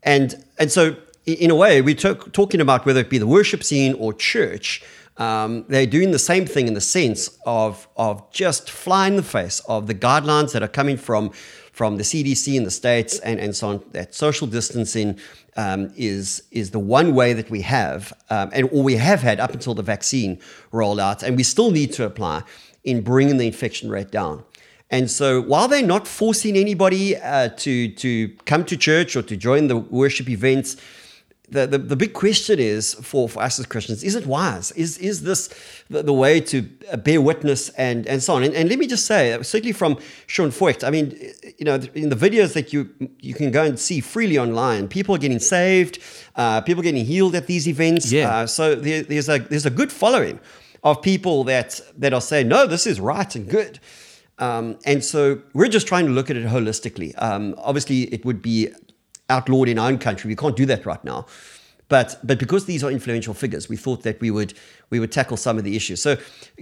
and 0.02 0.42
and 0.58 0.72
so 0.72 0.96
in 1.25 1.50
a 1.51 1.55
way, 1.55 1.82
we're 1.82 1.96
talk, 1.96 2.32
talking 2.34 2.62
about 2.62 2.86
whether 2.86 3.00
it 3.00 3.10
be 3.10 3.17
the 3.17 3.27
worship 3.27 3.63
scene 3.63 3.94
or 3.96 4.13
church. 4.13 4.84
Um, 5.17 5.65
they're 5.70 5.86
doing 5.86 6.12
the 6.12 6.20
same 6.20 6.46
thing 6.46 6.67
in 6.67 6.74
the 6.74 6.82
sense 6.82 7.38
of 7.46 7.88
of 7.96 8.29
just 8.32 8.70
flying 8.70 9.13
in 9.13 9.17
the 9.17 9.24
face 9.24 9.62
of 9.62 9.88
the 9.88 9.96
guidelines 9.96 10.51
that 10.51 10.62
are 10.62 10.67
coming 10.67 10.98
from 10.98 11.32
from 11.72 11.98
the 11.98 12.03
CDC 12.03 12.55
in 12.55 12.63
the 12.63 12.72
states 12.72 13.20
and, 13.20 13.39
and 13.39 13.55
so 13.55 13.70
on. 13.70 13.84
That 13.91 14.13
social 14.13 14.46
distancing 14.46 15.17
um, 15.55 15.91
is 15.96 16.44
is 16.51 16.72
the 16.72 16.79
one 16.79 17.15
way 17.15 17.32
that 17.34 17.50
we 17.50 17.62
have, 17.62 18.12
um, 18.29 18.50
and 18.53 18.70
or 18.74 18.84
we 18.84 18.98
have 18.98 19.22
had 19.22 19.39
up 19.39 19.53
until 19.53 19.74
the 19.74 19.84
vaccine 19.84 20.38
rollout, 20.74 21.24
and 21.24 21.38
we 21.38 21.44
still 21.44 21.72
need 21.72 21.94
to 21.94 22.05
apply 22.05 22.44
in 22.84 23.01
bringing 23.01 23.38
the 23.38 23.48
infection 23.48 23.89
rate 23.89 24.12
down. 24.12 24.44
And 24.91 25.10
so, 25.10 25.41
while 25.41 25.70
they're 25.70 25.82
not 25.82 26.08
forcing 26.08 26.58
anybody 26.58 27.15
uh, 27.15 27.50
to 27.50 27.88
to 27.88 28.29
come 28.46 28.65
to 28.65 28.75
church 28.75 29.15
or 29.15 29.22
to 29.24 29.38
join 29.38 29.67
the 29.67 29.77
worship 29.77 30.29
events, 30.29 30.75
the, 31.50 31.68
the, 31.68 31.78
the 31.78 31.96
big 31.96 32.14
question 32.14 32.60
is 32.60 32.94
for, 32.96 33.30
for 33.30 33.42
us 33.42 33.60
as 33.60 33.66
Christians, 33.66 34.04
is 34.04 34.16
it 34.16 34.25
wise? 34.25 34.72
Is, 34.72 34.98
is 34.98 35.24
this 35.24 35.50
the, 35.90 36.04
the 36.04 36.14
way 36.14 36.40
to 36.42 36.62
bear 37.04 37.22
witness 37.22 37.70
and, 37.70 38.08
and 38.08 38.22
so 38.22 38.36
on? 38.36 38.44
And, 38.44 38.54
and 38.54 38.70
let 38.70 38.80
me 38.80 38.88
just 38.88 39.06
say, 39.06 39.38
certainly 39.44 39.72
from 39.72 39.98
Sean 40.28 40.50
Feucht, 40.50 40.84
I 40.84 40.90
mean, 40.90 41.18
you 41.58 41.66
know, 41.66 41.75
in 41.94 42.10
the 42.10 42.16
videos 42.16 42.54
that 42.54 42.74
you, 42.74 42.90
you 43.20 43.34
can 43.34 43.52
go 43.52 43.64
and 43.64 43.80
see 43.80 44.02
freely 44.02 44.38
online, 44.38 44.88
people 44.88 45.16
are 45.16 45.20
getting 45.20 45.40
saved, 45.40 46.00
uh, 46.36 46.62
people 46.62 46.82
getting 46.82 47.06
healed 47.06 47.36
at 47.36 47.48
these 47.48 47.68
events. 47.68 48.12
Yeah. 48.12 48.30
Uh, 48.30 48.48
so 48.48 48.75
there, 48.75 49.04
there's, 49.04 49.30
a, 49.30 49.40
there's 49.40 49.66
a 49.66 49.72
good 49.72 49.92
following 49.92 50.40
of 50.84 51.02
people 51.02 51.44
that, 51.46 51.82
that 51.98 52.14
are 52.14 52.22
saying, 52.22 52.48
no, 52.48 52.68
this 52.68 52.86
is 52.86 53.00
right 53.00 53.36
and 53.36 53.50
good. 53.50 53.80
Um, 54.38 54.78
and 54.86 55.04
so 55.04 55.42
we're 55.54 55.70
just 55.70 55.88
trying 55.88 56.06
to 56.08 56.12
look 56.12 56.30
at 56.30 56.36
it 56.36 56.46
holistically. 56.46 57.14
Um, 57.22 57.56
obviously, 57.58 58.02
it 58.14 58.25
would 58.25 58.42
be 58.42 58.70
outlawed 59.29 59.70
in 59.70 59.79
our 59.79 59.89
own 59.89 59.98
country. 59.98 60.27
We 60.27 60.36
can't 60.36 60.55
do 60.55 60.65
that 60.67 60.86
right 60.86 61.03
now. 61.03 61.25
But 61.88 62.17
but 62.24 62.39
because 62.39 62.65
these 62.65 62.84
are 62.84 62.89
influential 62.89 63.36
figures, 63.36 63.70
we 63.70 63.75
thought 63.77 64.01
that 64.03 64.20
we 64.20 64.32
would 64.32 64.55
we 64.89 65.00
would 65.00 65.12
tackle 65.12 65.38
some 65.38 65.60
of 65.60 65.63
the 65.63 65.75
issues. 65.75 66.01
So, 66.01 66.17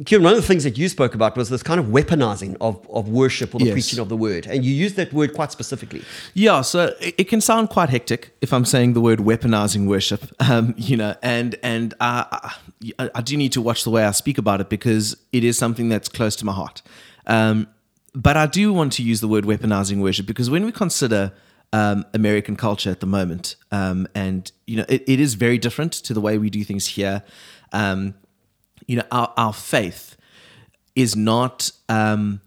Kieran, 0.05 0.21
one 0.21 0.33
of 0.33 0.41
the 0.41 0.45
things 0.45 0.65
that 0.65 0.77
you 0.77 0.89
spoke 0.89 1.15
about 1.15 1.37
was 1.37 1.49
this 1.49 1.63
kind 1.63 1.79
of 1.79 1.85
weaponizing 1.87 2.57
of, 2.59 2.85
of 2.89 3.07
worship 3.07 3.55
or 3.55 3.59
the 3.59 3.65
Yes. 3.65 3.73
preaching 3.73 3.99
of 3.99 4.09
the 4.09 4.17
word, 4.17 4.45
and 4.47 4.65
you 4.65 4.73
used 4.73 4.97
that 4.97 5.13
word 5.13 5.33
quite 5.33 5.49
specifically. 5.53 6.03
Yeah, 6.33 6.59
so 6.61 6.93
it, 6.99 7.15
it 7.17 7.23
can 7.29 7.39
sound 7.39 7.69
quite 7.69 7.89
hectic 7.89 8.35
if 8.41 8.51
I'm 8.51 8.65
saying 8.65 8.93
the 8.95 9.01
word 9.01 9.19
weaponizing 9.19 9.87
worship, 9.87 10.23
um, 10.41 10.73
you 10.75 10.97
know, 10.97 11.15
and 11.21 11.55
and 11.63 11.93
uh, 12.01 12.25
I, 12.99 13.09
I 13.15 13.21
do 13.21 13.37
need 13.37 13.53
to 13.53 13.61
watch 13.61 13.85
the 13.85 13.91
way 13.91 14.03
I 14.03 14.11
speak 14.11 14.37
about 14.37 14.59
it 14.59 14.67
because 14.67 15.15
it 15.31 15.45
is 15.45 15.57
something 15.57 15.87
that's 15.87 16.09
close 16.09 16.35
to 16.37 16.45
my 16.45 16.53
heart. 16.53 16.81
Um, 17.27 17.67
but 18.13 18.35
I 18.35 18.45
do 18.45 18.73
want 18.73 18.91
to 18.93 19.03
use 19.03 19.21
the 19.21 19.29
word 19.29 19.45
weaponizing 19.45 20.01
worship 20.01 20.25
because 20.25 20.49
when 20.49 20.65
we 20.65 20.73
consider 20.73 21.31
um, 21.73 22.05
American 22.13 22.55
culture 22.55 22.89
at 22.89 23.01
the 23.01 23.05
moment, 23.05 23.57
um, 23.71 24.07
and 24.15 24.51
you 24.65 24.77
know, 24.77 24.85
it, 24.87 25.03
it 25.07 25.19
is 25.19 25.33
very 25.33 25.57
different 25.57 25.91
to 25.91 26.13
the 26.13 26.21
way 26.21 26.37
we 26.37 26.49
do 26.49 26.63
things 26.63 26.87
here. 26.87 27.23
Um, 27.73 28.13
you 28.87 28.97
know, 28.97 29.03
our, 29.11 29.33
our 29.35 29.53
faith 29.53 30.15
is 30.95 31.15
not 31.15 31.71
um, 31.89 32.41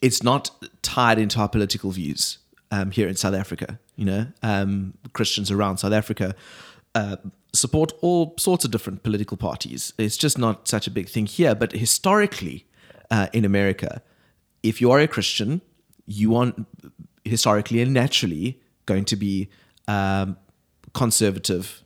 it's 0.00 0.22
not 0.22 0.50
tied 0.82 1.18
into 1.18 1.40
our 1.40 1.48
political 1.48 1.90
views 1.90 2.38
um, 2.70 2.92
here 2.92 3.08
in 3.08 3.16
South 3.16 3.34
Africa. 3.34 3.78
You 3.96 4.04
know, 4.04 4.26
um, 4.42 4.94
Christians 5.12 5.50
around 5.50 5.78
South 5.78 5.92
Africa 5.92 6.34
uh, 6.94 7.16
support 7.52 7.92
all 8.00 8.34
sorts 8.38 8.64
of 8.64 8.70
different 8.70 9.02
political 9.02 9.36
parties. 9.36 9.92
It's 9.98 10.16
just 10.16 10.38
not 10.38 10.68
such 10.68 10.86
a 10.86 10.90
big 10.90 11.08
thing 11.08 11.26
here. 11.26 11.54
But 11.54 11.72
historically, 11.72 12.66
uh, 13.10 13.26
in 13.32 13.44
America, 13.44 14.02
if 14.62 14.80
you 14.80 14.90
are 14.92 15.00
a 15.00 15.08
Christian, 15.08 15.62
you 16.06 16.36
are 16.36 16.52
historically 17.26 17.80
and 17.80 17.92
naturally 17.92 18.60
going 18.86 19.04
to 19.04 19.16
be 19.16 19.48
um, 19.88 20.36
conservative 20.94 21.82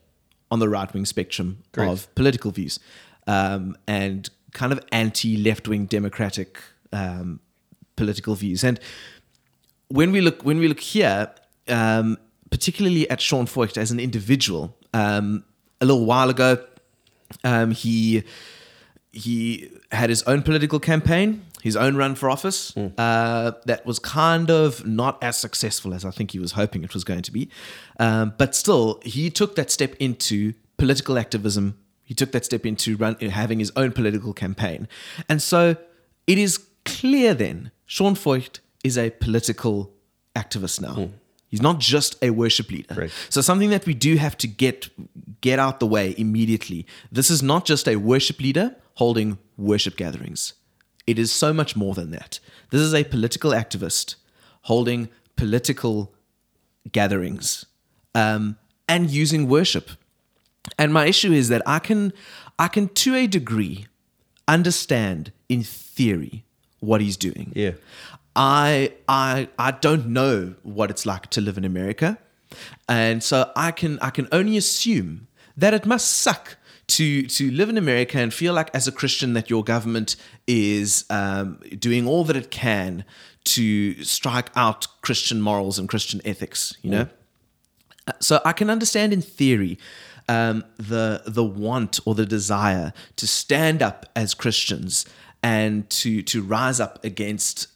on 0.50 0.58
the 0.58 0.68
right 0.68 0.92
wing 0.92 1.04
spectrum 1.04 1.62
Correct. 1.72 1.92
of 1.92 2.14
political 2.14 2.50
views 2.50 2.78
um, 3.26 3.76
and 3.86 4.30
kind 4.52 4.72
of 4.72 4.80
anti 4.92 5.36
left 5.36 5.68
wing 5.68 5.86
democratic 5.86 6.58
um, 6.92 7.40
political 7.96 8.34
views. 8.34 8.64
And 8.64 8.80
when 9.88 10.12
we 10.12 10.20
look 10.20 10.42
when 10.42 10.58
we 10.58 10.68
look 10.68 10.80
here, 10.80 11.30
um, 11.68 12.16
particularly 12.50 13.08
at 13.10 13.20
Sean 13.20 13.46
Feucht 13.46 13.76
as 13.76 13.90
an 13.90 14.00
individual, 14.00 14.76
um, 14.94 15.44
a 15.80 15.86
little 15.86 16.04
while 16.04 16.30
ago, 16.30 16.58
um, 17.44 17.70
he 17.70 18.24
he 19.12 19.70
had 19.92 20.08
his 20.10 20.22
own 20.24 20.42
political 20.42 20.78
campaign, 20.80 21.44
his 21.62 21.76
own 21.76 21.96
run 21.96 22.14
for 22.14 22.30
office. 22.30 22.76
Uh, 22.76 23.52
that 23.66 23.84
was 23.84 23.98
kind 23.98 24.50
of 24.50 24.86
not 24.86 25.22
as 25.22 25.36
successful 25.36 25.94
as 25.94 26.04
I 26.04 26.10
think 26.10 26.30
he 26.32 26.38
was 26.38 26.52
hoping 26.52 26.84
it 26.84 26.94
was 26.94 27.04
going 27.04 27.22
to 27.22 27.32
be, 27.32 27.50
um, 27.98 28.34
but 28.38 28.54
still, 28.54 29.00
he 29.04 29.30
took 29.30 29.56
that 29.56 29.70
step 29.70 29.94
into 29.98 30.54
political 30.76 31.18
activism. 31.18 31.78
He 32.02 32.14
took 32.14 32.32
that 32.32 32.44
step 32.44 32.66
into 32.66 32.96
run, 32.96 33.16
having 33.16 33.58
his 33.58 33.72
own 33.76 33.92
political 33.92 34.32
campaign, 34.32 34.88
and 35.28 35.40
so 35.40 35.76
it 36.26 36.38
is 36.38 36.58
clear 36.84 37.34
then 37.34 37.70
Sean 37.86 38.14
Feucht 38.14 38.60
is 38.82 38.96
a 38.96 39.10
political 39.10 39.92
activist 40.34 40.80
now. 40.80 41.10
He's 41.48 41.60
not 41.60 41.80
just 41.80 42.16
a 42.22 42.30
worship 42.30 42.70
leader. 42.70 42.94
Right. 42.94 43.10
So 43.28 43.40
something 43.40 43.70
that 43.70 43.84
we 43.84 43.92
do 43.92 44.16
have 44.16 44.36
to 44.38 44.46
get 44.46 44.88
get 45.40 45.58
out 45.58 45.80
the 45.80 45.86
way 45.86 46.14
immediately. 46.16 46.86
This 47.10 47.28
is 47.30 47.42
not 47.42 47.64
just 47.64 47.88
a 47.88 47.96
worship 47.96 48.40
leader 48.40 48.76
holding 48.94 49.38
worship 49.56 49.96
gatherings. 49.96 50.54
It 51.10 51.18
is 51.18 51.32
so 51.32 51.52
much 51.52 51.74
more 51.74 51.94
than 51.94 52.12
that. 52.12 52.38
This 52.70 52.80
is 52.80 52.94
a 52.94 53.02
political 53.04 53.50
activist 53.50 54.14
holding 54.62 55.08
political 55.34 56.14
gatherings 56.92 57.66
um, 58.14 58.56
and 58.88 59.10
using 59.10 59.48
worship. 59.48 59.90
And 60.78 60.92
my 60.92 61.06
issue 61.06 61.32
is 61.32 61.48
that 61.48 61.62
I 61.66 61.80
can, 61.80 62.12
I 62.58 62.68
can 62.68 62.88
to 62.88 63.16
a 63.16 63.26
degree, 63.26 63.86
understand 64.46 65.32
in 65.48 65.64
theory 65.64 66.44
what 66.78 67.00
he's 67.00 67.16
doing. 67.16 67.52
Yeah. 67.56 67.72
I 68.36 68.92
I 69.08 69.48
I 69.58 69.72
don't 69.72 70.06
know 70.08 70.54
what 70.62 70.90
it's 70.90 71.04
like 71.04 71.30
to 71.30 71.40
live 71.40 71.58
in 71.58 71.64
America, 71.64 72.18
and 72.88 73.22
so 73.22 73.50
I 73.56 73.72
can 73.72 73.98
I 74.00 74.10
can 74.10 74.28
only 74.30 74.56
assume 74.56 75.26
that 75.56 75.74
it 75.74 75.84
must 75.84 76.06
suck 76.08 76.56
to 76.90 77.22
to 77.22 77.50
live 77.52 77.68
in 77.68 77.78
America 77.78 78.18
and 78.18 78.34
feel 78.34 78.52
like 78.52 78.68
as 78.74 78.88
a 78.88 78.92
Christian 78.92 79.32
that 79.34 79.48
your 79.48 79.62
government 79.62 80.16
is 80.46 81.04
um, 81.08 81.60
doing 81.78 82.06
all 82.06 82.24
that 82.24 82.36
it 82.36 82.50
can 82.50 83.04
to 83.44 84.02
strike 84.04 84.50
out 84.56 84.88
Christian 85.00 85.40
morals 85.40 85.78
and 85.78 85.88
Christian 85.88 86.20
ethics. 86.24 86.76
You 86.82 86.90
know, 86.90 87.08
so 88.20 88.40
I 88.44 88.52
can 88.52 88.68
understand 88.68 89.12
in 89.12 89.22
theory 89.22 89.78
um, 90.28 90.64
the 90.76 91.22
the 91.26 91.44
want 91.44 92.00
or 92.04 92.14
the 92.14 92.26
desire 92.26 92.92
to 93.16 93.26
stand 93.26 93.82
up 93.82 94.06
as 94.16 94.34
Christians 94.34 95.06
and 95.42 95.88
to 95.90 96.22
to 96.22 96.42
rise 96.42 96.80
up 96.80 97.04
against 97.04 97.68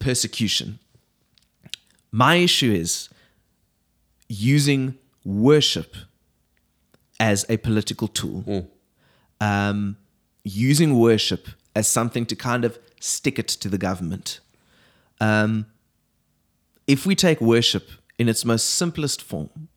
persecution. 0.00 0.80
My 2.10 2.36
issue 2.36 2.72
is 2.72 3.08
using 4.28 4.96
worship 5.24 5.94
as 7.18 7.44
a 7.48 7.56
political 7.56 8.08
tool, 8.08 8.44
um, 9.40 9.96
using 10.44 10.98
worship 10.98 11.48
as 11.74 11.86
something 11.86 12.26
to 12.26 12.36
kind 12.36 12.64
of 12.64 12.78
stick 13.00 13.38
it 13.38 13.48
to 13.48 13.68
the 13.68 13.78
government. 13.78 14.40
Um, 15.20 15.66
if 16.86 17.06
we 17.06 17.14
take 17.14 17.40
worship 17.40 17.90
in 18.18 18.28
its 18.28 18.44
most 18.44 18.66
simplest 18.66 19.22
form, 19.22 19.68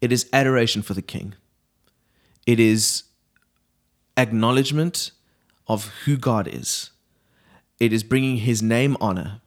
it 0.00 0.12
is 0.12 0.28
adoration 0.32 0.82
for 0.82 0.94
the 0.94 1.02
king. 1.02 1.34
It 2.46 2.60
is 2.60 3.04
acknowledgement 4.16 5.10
of 5.66 5.86
who 6.04 6.16
God 6.16 6.48
is. 6.48 6.90
It 7.78 7.92
is 7.92 8.02
bringing 8.02 8.38
his 8.38 8.62
name 8.62 8.96
honor. 9.00 9.40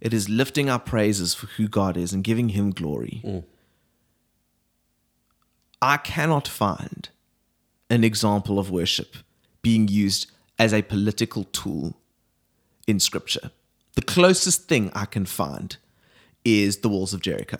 It 0.00 0.14
is 0.14 0.28
lifting 0.28 0.70
our 0.70 0.78
praises 0.78 1.34
for 1.34 1.46
who 1.46 1.66
God 1.68 1.96
is 1.96 2.12
and 2.12 2.22
giving 2.22 2.50
him 2.50 2.70
glory. 2.70 3.20
I 5.80 5.96
cannot 5.96 6.48
find 6.48 7.08
an 7.90 8.04
example 8.04 8.58
of 8.58 8.70
worship 8.70 9.16
being 9.62 9.88
used 9.88 10.30
as 10.58 10.72
a 10.72 10.82
political 10.82 11.44
tool 11.44 11.96
in 12.86 12.98
scripture. 13.00 13.50
The 13.94 14.02
closest 14.02 14.68
thing 14.68 14.90
I 14.94 15.04
can 15.04 15.24
find 15.26 15.76
is 16.44 16.78
the 16.78 16.88
walls 16.88 17.12
of 17.14 17.20
Jericho. 17.20 17.58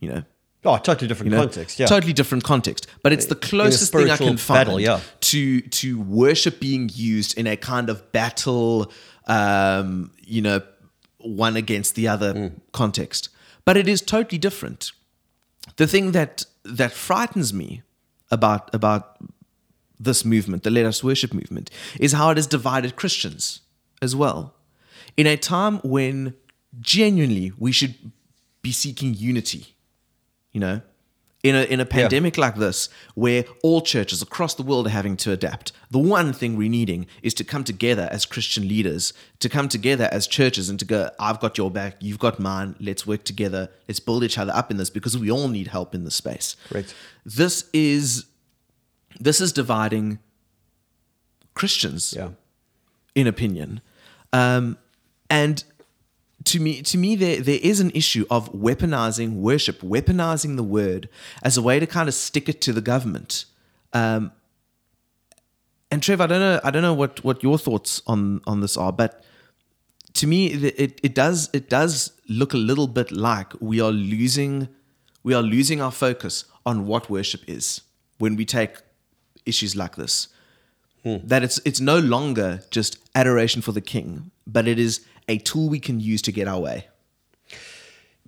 You 0.00 0.08
know, 0.10 0.22
Oh, 0.64 0.76
totally 0.78 1.08
different 1.08 1.32
you 1.32 1.36
know? 1.36 1.42
context. 1.42 1.80
Yeah. 1.80 1.86
Totally 1.86 2.12
different 2.12 2.44
context. 2.44 2.86
But 3.02 3.12
it's 3.12 3.26
the 3.26 3.34
closest 3.34 3.92
thing 3.92 4.10
I 4.10 4.16
can 4.16 4.36
find 4.36 4.58
battle, 4.66 4.80
yeah. 4.80 5.00
to 5.22 5.60
to 5.60 6.00
worship 6.00 6.60
being 6.60 6.88
used 6.94 7.36
in 7.36 7.48
a 7.48 7.56
kind 7.56 7.90
of 7.90 8.12
battle, 8.12 8.92
um, 9.26 10.12
you 10.24 10.40
know, 10.40 10.60
one 11.18 11.56
against 11.56 11.96
the 11.96 12.06
other 12.06 12.32
Mm. 12.34 12.52
context. 12.72 13.28
But 13.64 13.76
it 13.76 13.88
is 13.88 14.00
totally 14.02 14.38
different. 14.38 14.92
The 15.76 15.86
thing 15.86 16.12
that 16.12 16.44
that 16.64 16.92
frightens 16.92 17.52
me 17.52 17.82
about 18.30 18.74
about 18.74 19.16
this 19.98 20.24
movement, 20.24 20.62
the 20.64 20.70
Let 20.70 20.86
Us 20.86 21.04
Worship 21.04 21.32
movement, 21.32 21.70
is 22.00 22.12
how 22.12 22.30
it 22.30 22.36
has 22.36 22.46
divided 22.46 22.96
Christians 22.96 23.60
as 24.00 24.16
well. 24.16 24.54
In 25.16 25.26
a 25.26 25.36
time 25.36 25.78
when 25.78 26.34
genuinely 26.80 27.52
we 27.58 27.72
should 27.72 27.94
be 28.62 28.72
seeking 28.72 29.14
unity, 29.14 29.76
you 30.52 30.60
know, 30.60 30.80
in 31.42 31.56
a 31.56 31.64
in 31.64 31.80
a 31.80 31.84
pandemic 31.84 32.38
like 32.38 32.54
this, 32.56 32.88
where 33.14 33.44
all 33.64 33.80
churches 33.80 34.22
across 34.22 34.54
the 34.54 34.62
world 34.62 34.86
are 34.86 34.90
having 34.90 35.16
to 35.16 35.32
adapt, 35.32 35.72
the 35.90 35.98
one 35.98 36.32
thing 36.32 36.56
we're 36.56 36.70
needing 36.70 37.06
is 37.22 37.34
to 37.34 37.44
come 37.44 37.64
together 37.64 38.08
as 38.12 38.24
Christian 38.24 38.68
leaders, 38.68 39.12
to 39.40 39.48
come 39.48 39.68
together 39.68 40.08
as 40.12 40.26
churches, 40.28 40.68
and 40.68 40.78
to 40.78 40.84
go, 40.84 41.10
"I've 41.18 41.40
got 41.40 41.58
your 41.58 41.70
back, 41.70 41.96
you've 42.00 42.20
got 42.20 42.38
mine. 42.38 42.76
Let's 42.78 43.06
work 43.06 43.24
together. 43.24 43.70
Let's 43.88 43.98
build 44.00 44.22
each 44.22 44.38
other 44.38 44.52
up 44.54 44.70
in 44.70 44.76
this 44.76 44.90
because 44.90 45.18
we 45.18 45.30
all 45.32 45.48
need 45.48 45.68
help 45.68 45.94
in 45.94 46.04
this 46.04 46.14
space." 46.14 46.54
Correct. 46.68 46.94
This 47.26 47.64
is 47.72 48.26
this 49.20 49.40
is 49.40 49.52
dividing 49.52 50.20
Christians 51.54 52.14
Yeah. 52.16 52.30
in 53.14 53.26
opinion. 53.26 53.80
Um, 54.32 54.78
and 55.28 55.64
to 56.44 56.60
me, 56.60 56.82
to 56.82 56.98
me, 56.98 57.14
there 57.16 57.40
there 57.40 57.58
is 57.62 57.80
an 57.80 57.90
issue 57.94 58.24
of 58.30 58.52
weaponizing 58.52 59.34
worship, 59.34 59.80
weaponizing 59.80 60.56
the 60.56 60.62
word 60.62 61.08
as 61.42 61.56
a 61.56 61.62
way 61.62 61.78
to 61.80 61.86
kind 61.86 62.08
of 62.08 62.14
stick 62.14 62.48
it 62.48 62.60
to 62.62 62.72
the 62.72 62.80
government. 62.80 63.44
Um, 63.92 64.32
and 65.90 66.02
Trev, 66.02 66.20
I 66.20 66.26
don't 66.26 66.40
know, 66.40 66.60
I 66.64 66.70
don't 66.70 66.82
know 66.82 66.94
what 66.94 67.22
what 67.24 67.42
your 67.42 67.58
thoughts 67.58 68.02
on 68.06 68.40
on 68.46 68.60
this 68.60 68.76
are, 68.76 68.92
but 68.92 69.22
to 70.14 70.26
me, 70.26 70.46
it 70.46 71.00
it 71.02 71.14
does 71.14 71.50
it 71.52 71.68
does 71.68 72.12
look 72.28 72.54
a 72.54 72.58
little 72.58 72.86
bit 72.86 73.12
like 73.12 73.52
we 73.60 73.80
are 73.80 73.92
losing 73.92 74.68
we 75.22 75.34
are 75.34 75.42
losing 75.42 75.80
our 75.80 75.92
focus 75.92 76.44
on 76.64 76.86
what 76.86 77.10
worship 77.10 77.42
is 77.46 77.82
when 78.18 78.36
we 78.36 78.44
take 78.44 78.76
issues 79.46 79.76
like 79.76 79.96
this. 79.96 80.28
Hmm. 81.02 81.16
That 81.24 81.42
it's 81.42 81.60
it's 81.64 81.80
no 81.80 81.98
longer 81.98 82.62
just 82.70 82.98
adoration 83.14 83.60
for 83.60 83.72
the 83.72 83.80
king, 83.80 84.30
but 84.46 84.68
it 84.68 84.78
is 84.78 85.04
a 85.32 85.38
tool 85.38 85.68
we 85.68 85.80
can 85.80 85.98
use 86.00 86.22
to 86.22 86.32
get 86.32 86.46
our 86.48 86.60
way. 86.60 86.86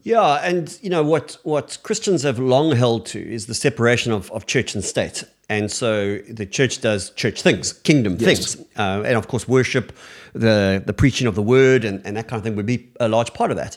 Yeah, 0.03 0.49
and 0.49 0.79
you 0.83 0.91
know 0.91 1.03
what 1.03 1.39
what 1.45 1.79
Christians 1.83 2.23
have 2.25 2.39
long 2.39 2.77
held 2.77 3.07
to 3.07 3.19
is 3.19 3.47
the 3.47 3.55
separation 3.55 4.13
of, 4.13 4.31
of 4.33 4.45
church 4.47 4.75
and 4.75 4.85
state. 4.85 5.25
And 5.49 5.71
so 5.71 6.19
the 6.41 6.47
church 6.47 6.81
does 6.81 7.11
church 7.11 7.43
things, 7.43 7.73
kingdom 7.73 8.17
yes. 8.19 8.25
things. 8.25 8.67
Uh, 8.77 9.03
and 9.05 9.17
of 9.17 9.29
course, 9.29 9.47
worship, 9.47 9.93
the, 10.33 10.83
the 10.85 10.93
preaching 10.93 11.27
of 11.27 11.35
the 11.35 11.43
word, 11.43 11.85
and, 11.85 12.01
and 12.07 12.17
that 12.17 12.29
kind 12.29 12.39
of 12.39 12.45
thing 12.45 12.57
would 12.57 12.67
be 12.67 12.89
a 12.99 13.09
large 13.09 13.35
part 13.35 13.51
of 13.51 13.57
that. 13.59 13.77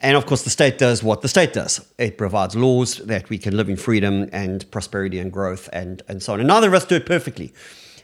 And 0.00 0.16
of 0.16 0.26
course, 0.26 0.42
the 0.42 0.50
state 0.50 0.78
does 0.78 1.02
what 1.02 1.22
the 1.22 1.28
state 1.28 1.52
does 1.52 1.80
it 1.98 2.18
provides 2.18 2.54
laws 2.54 2.98
that 2.98 3.30
we 3.30 3.38
can 3.38 3.56
live 3.56 3.68
in 3.68 3.76
freedom 3.76 4.28
and 4.32 4.68
prosperity 4.70 5.18
and 5.18 5.32
growth 5.32 5.68
and, 5.72 6.02
and 6.08 6.22
so 6.22 6.32
on. 6.32 6.40
And 6.40 6.48
neither 6.48 6.68
of 6.68 6.74
us 6.74 6.84
do 6.84 6.96
it 6.96 7.06
perfectly. 7.06 7.52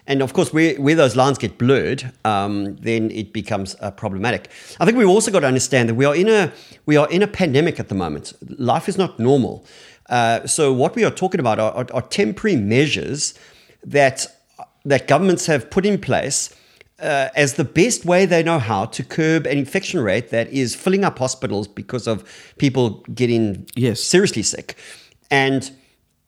And 0.07 0.21
of 0.21 0.33
course, 0.33 0.53
where, 0.53 0.75
where 0.81 0.97
those 0.97 1.15
lines 1.15 1.39
get 1.39 1.59
blurred, 1.59 2.13
um, 2.25 2.75
then 2.77 3.11
it 3.13 3.33
becomes 3.33 3.77
uh, 3.81 3.93
problematic. 3.93 4.51
I 4.81 4.85
think 4.85 4.99
we've 4.99 5.09
also 5.09 5.31
got 5.31 5.41
to 5.41 5.47
understand 5.47 5.89
that 5.89 5.95
we 5.95 6.05
are 6.05 6.15
in 6.15 6.29
a 6.29 6.53
we 6.87 6.97
are 6.97 7.09
in 7.09 7.23
a 7.23 7.29
pandemic 7.29 7.79
at 7.79 7.89
the 7.89 7.95
moment. 7.95 8.33
Life 8.59 8.89
is 8.89 8.99
not 8.99 9.19
normal. 9.21 9.65
Uh, 10.11 10.45
so 10.47 10.73
what 10.73 10.97
we 10.97 11.05
are 11.05 11.11
talking 11.11 11.39
about 11.39 11.59
are, 11.61 11.73
are, 11.73 11.87
are, 11.95 12.03
temporary 12.03 12.57
measures 12.57 13.35
that 13.85 14.27
that 14.85 15.07
governments 15.07 15.47
have 15.47 15.71
put 15.71 15.87
in 15.87 16.01
place 16.01 16.55
uh, 16.99 17.29
as 17.37 17.55
the 17.55 17.65
best 17.65 18.05
way 18.05 18.27
they 18.27 18.43
know 18.43 18.59
how 18.59 18.85
to 18.87 19.05
curb 19.05 19.47
an 19.47 19.57
infection 19.57 20.01
rate 20.01 20.31
that 20.31 20.49
is 20.53 20.75
filling 20.75 21.05
up 21.05 21.19
hospitals 21.19 21.69
because 21.69 22.09
of 22.09 22.25
people 22.59 23.05
getting 23.15 23.67
yes. 23.77 24.01
seriously 24.01 24.43
sick, 24.43 24.77
and 25.31 25.71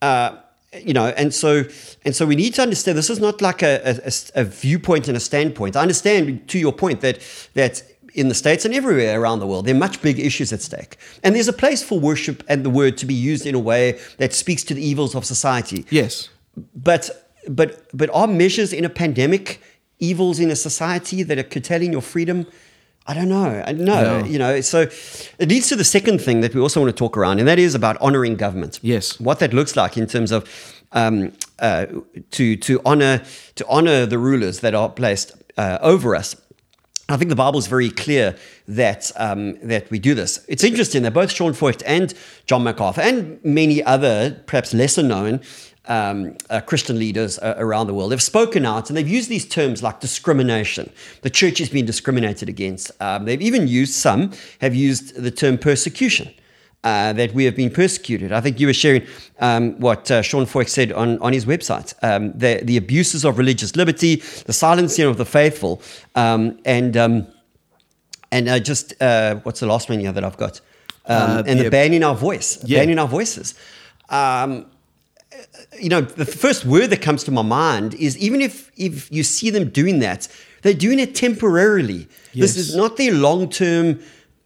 uh, 0.01 0.37
you 0.83 0.93
know, 0.93 1.07
and 1.07 1.33
so 1.33 1.63
and 2.03 2.15
so 2.15 2.25
we 2.25 2.35
need 2.35 2.53
to 2.55 2.61
understand 2.61 2.97
this 2.97 3.09
is 3.09 3.19
not 3.19 3.41
like 3.41 3.61
a, 3.61 3.99
a, 4.05 4.41
a, 4.41 4.43
viewpoint 4.43 5.07
and 5.07 5.17
a 5.17 5.19
standpoint. 5.19 5.75
I 5.75 5.81
understand 5.81 6.47
to 6.49 6.59
your 6.59 6.73
point 6.73 7.01
that 7.01 7.19
that 7.53 7.83
in 8.13 8.29
the 8.29 8.35
states 8.35 8.65
and 8.65 8.73
everywhere 8.73 9.19
around 9.19 9.39
the 9.39 9.47
world, 9.47 9.65
there 9.65 9.75
are 9.75 9.77
much 9.77 10.01
big 10.01 10.19
issues 10.19 10.53
at 10.53 10.61
stake, 10.61 10.97
and 11.23 11.35
there's 11.35 11.47
a 11.47 11.53
place 11.53 11.83
for 11.83 11.99
worship 11.99 12.43
and 12.47 12.63
the 12.63 12.69
word 12.69 12.97
to 12.97 13.05
be 13.05 13.13
used 13.13 13.45
in 13.45 13.55
a 13.55 13.59
way 13.59 13.99
that 14.17 14.33
speaks 14.33 14.63
to 14.63 14.73
the 14.73 14.85
evils 14.85 15.15
of 15.15 15.25
society. 15.25 15.85
Yes, 15.89 16.29
but 16.75 17.29
but 17.47 17.87
but 17.93 18.09
are 18.13 18.27
measures 18.27 18.73
in 18.73 18.85
a 18.85 18.89
pandemic 18.89 19.61
evils 19.99 20.39
in 20.39 20.51
a 20.51 20.55
society 20.55 21.23
that 21.23 21.37
are 21.37 21.43
curtailing 21.43 21.91
your 21.91 22.01
freedom? 22.01 22.45
I 23.07 23.13
don't 23.13 23.29
know. 23.29 23.63
I 23.65 23.71
know. 23.71 24.21
No. 24.21 24.25
You 24.25 24.39
know, 24.39 24.61
so 24.61 24.81
it 25.37 25.49
leads 25.49 25.69
to 25.69 25.75
the 25.75 25.83
second 25.83 26.19
thing 26.19 26.41
that 26.41 26.55
we 26.55 26.61
also 26.61 26.81
want 26.81 26.95
to 26.95 26.97
talk 26.97 27.15
around, 27.15 27.39
and 27.39 27.47
that 27.47 27.59
is 27.59 27.75
about 27.75 27.97
honoring 28.01 28.35
government. 28.35 28.79
Yes. 28.81 29.19
What 29.19 29.39
that 29.39 29.53
looks 29.53 29.75
like 29.75 29.95
in 29.95 30.07
terms 30.07 30.31
of 30.31 30.49
um, 30.91 31.33
uh, 31.59 31.85
to 32.31 32.55
to 32.55 32.81
honor 32.85 33.21
to 33.55 33.67
honor 33.67 34.05
the 34.05 34.17
rulers 34.17 34.61
that 34.61 34.73
are 34.73 34.89
placed 34.89 35.33
uh, 35.57 35.77
over 35.81 36.15
us. 36.15 36.35
I 37.07 37.17
think 37.17 37.29
the 37.29 37.35
Bible 37.35 37.59
is 37.59 37.67
very 37.67 37.91
clear 37.91 38.35
that 38.67 39.11
um, 39.17 39.59
that 39.61 39.91
we 39.91 39.99
do 39.99 40.15
this. 40.15 40.43
It's 40.47 40.63
interesting 40.63 41.03
that 41.03 41.13
both 41.13 41.31
Sean 41.31 41.53
Feucht 41.53 41.83
and 41.85 42.11
John 42.47 42.63
MacArthur 42.63 43.01
and 43.01 43.39
many 43.43 43.83
other, 43.83 44.41
perhaps 44.47 44.73
lesser 44.73 45.03
known, 45.03 45.41
um, 45.87 46.35
uh, 46.49 46.61
Christian 46.61 46.99
leaders 46.99 47.39
uh, 47.39 47.55
around 47.57 47.87
the 47.87 47.93
world 47.93 48.11
They've 48.11 48.21
spoken 48.21 48.65
out 48.65 48.89
and 48.89 48.97
they've 48.97 49.07
used 49.07 49.29
these 49.29 49.45
terms 49.45 49.83
like 49.83 49.99
discrimination. 49.99 50.91
The 51.21 51.29
church 51.29 51.59
has 51.59 51.69
been 51.69 51.85
discriminated 51.85 52.49
against. 52.49 52.91
Um, 53.01 53.25
they've 53.25 53.41
even 53.41 53.67
used, 53.67 53.93
some 53.93 54.31
have 54.61 54.75
used 54.75 55.21
the 55.21 55.31
term 55.31 55.57
persecution. 55.57 56.33
Uh, 56.83 57.13
that 57.13 57.33
we 57.33 57.45
have 57.45 57.55
been 57.55 57.71
persecuted. 57.71 58.31
I 58.31 58.41
think 58.41 58.59
you 58.59 58.67
were 58.67 58.73
sharing 58.73 59.07
um, 59.39 59.79
what 59.79 60.11
uh, 60.11 60.21
Sean 60.21 60.45
Feucht 60.45 60.69
said 60.69 60.91
on, 60.91 61.17
on 61.17 61.33
his 61.33 61.47
website 61.47 61.95
um, 62.03 62.31
the, 62.33 62.59
the 62.61 62.77
abuses 62.77 63.25
of 63.25 63.39
religious 63.39 63.75
liberty, 63.75 64.17
the 64.45 64.53
silencing 64.53 65.05
of 65.05 65.17
the 65.17 65.25
faithful, 65.25 65.81
um, 66.13 66.59
and, 66.63 66.95
um, 66.95 67.27
and 68.31 68.47
uh, 68.47 68.59
just 68.59 68.93
uh, 69.01 69.37
what's 69.37 69.61
the 69.61 69.65
last 69.65 69.89
one 69.89 69.99
here 69.99 70.11
that 70.11 70.23
I've 70.23 70.37
got? 70.37 70.61
Um, 71.07 71.43
and 71.47 71.59
the 71.59 71.71
banning 71.71 72.03
our 72.03 72.13
voice, 72.13 72.63
yeah. 72.63 72.79
banning 72.79 72.99
our 72.99 73.07
voices. 73.07 73.55
Um, 74.09 74.67
you 75.79 75.89
know, 75.89 76.01
the 76.01 76.25
first 76.25 76.65
word 76.65 76.89
that 76.89 77.01
comes 77.01 77.23
to 77.25 77.31
my 77.31 77.41
mind 77.41 77.93
is 77.95 78.17
even 78.17 78.41
if 78.41 78.71
if 78.77 79.11
you 79.11 79.23
see 79.23 79.49
them 79.49 79.69
doing 79.69 79.99
that, 79.99 80.27
they're 80.61 80.73
doing 80.73 80.99
it 80.99 81.15
temporarily. 81.15 82.07
Yes. 82.33 82.53
This 82.53 82.57
is 82.57 82.75
not 82.75 82.97
their 82.97 83.13
long 83.13 83.49
term, 83.49 83.99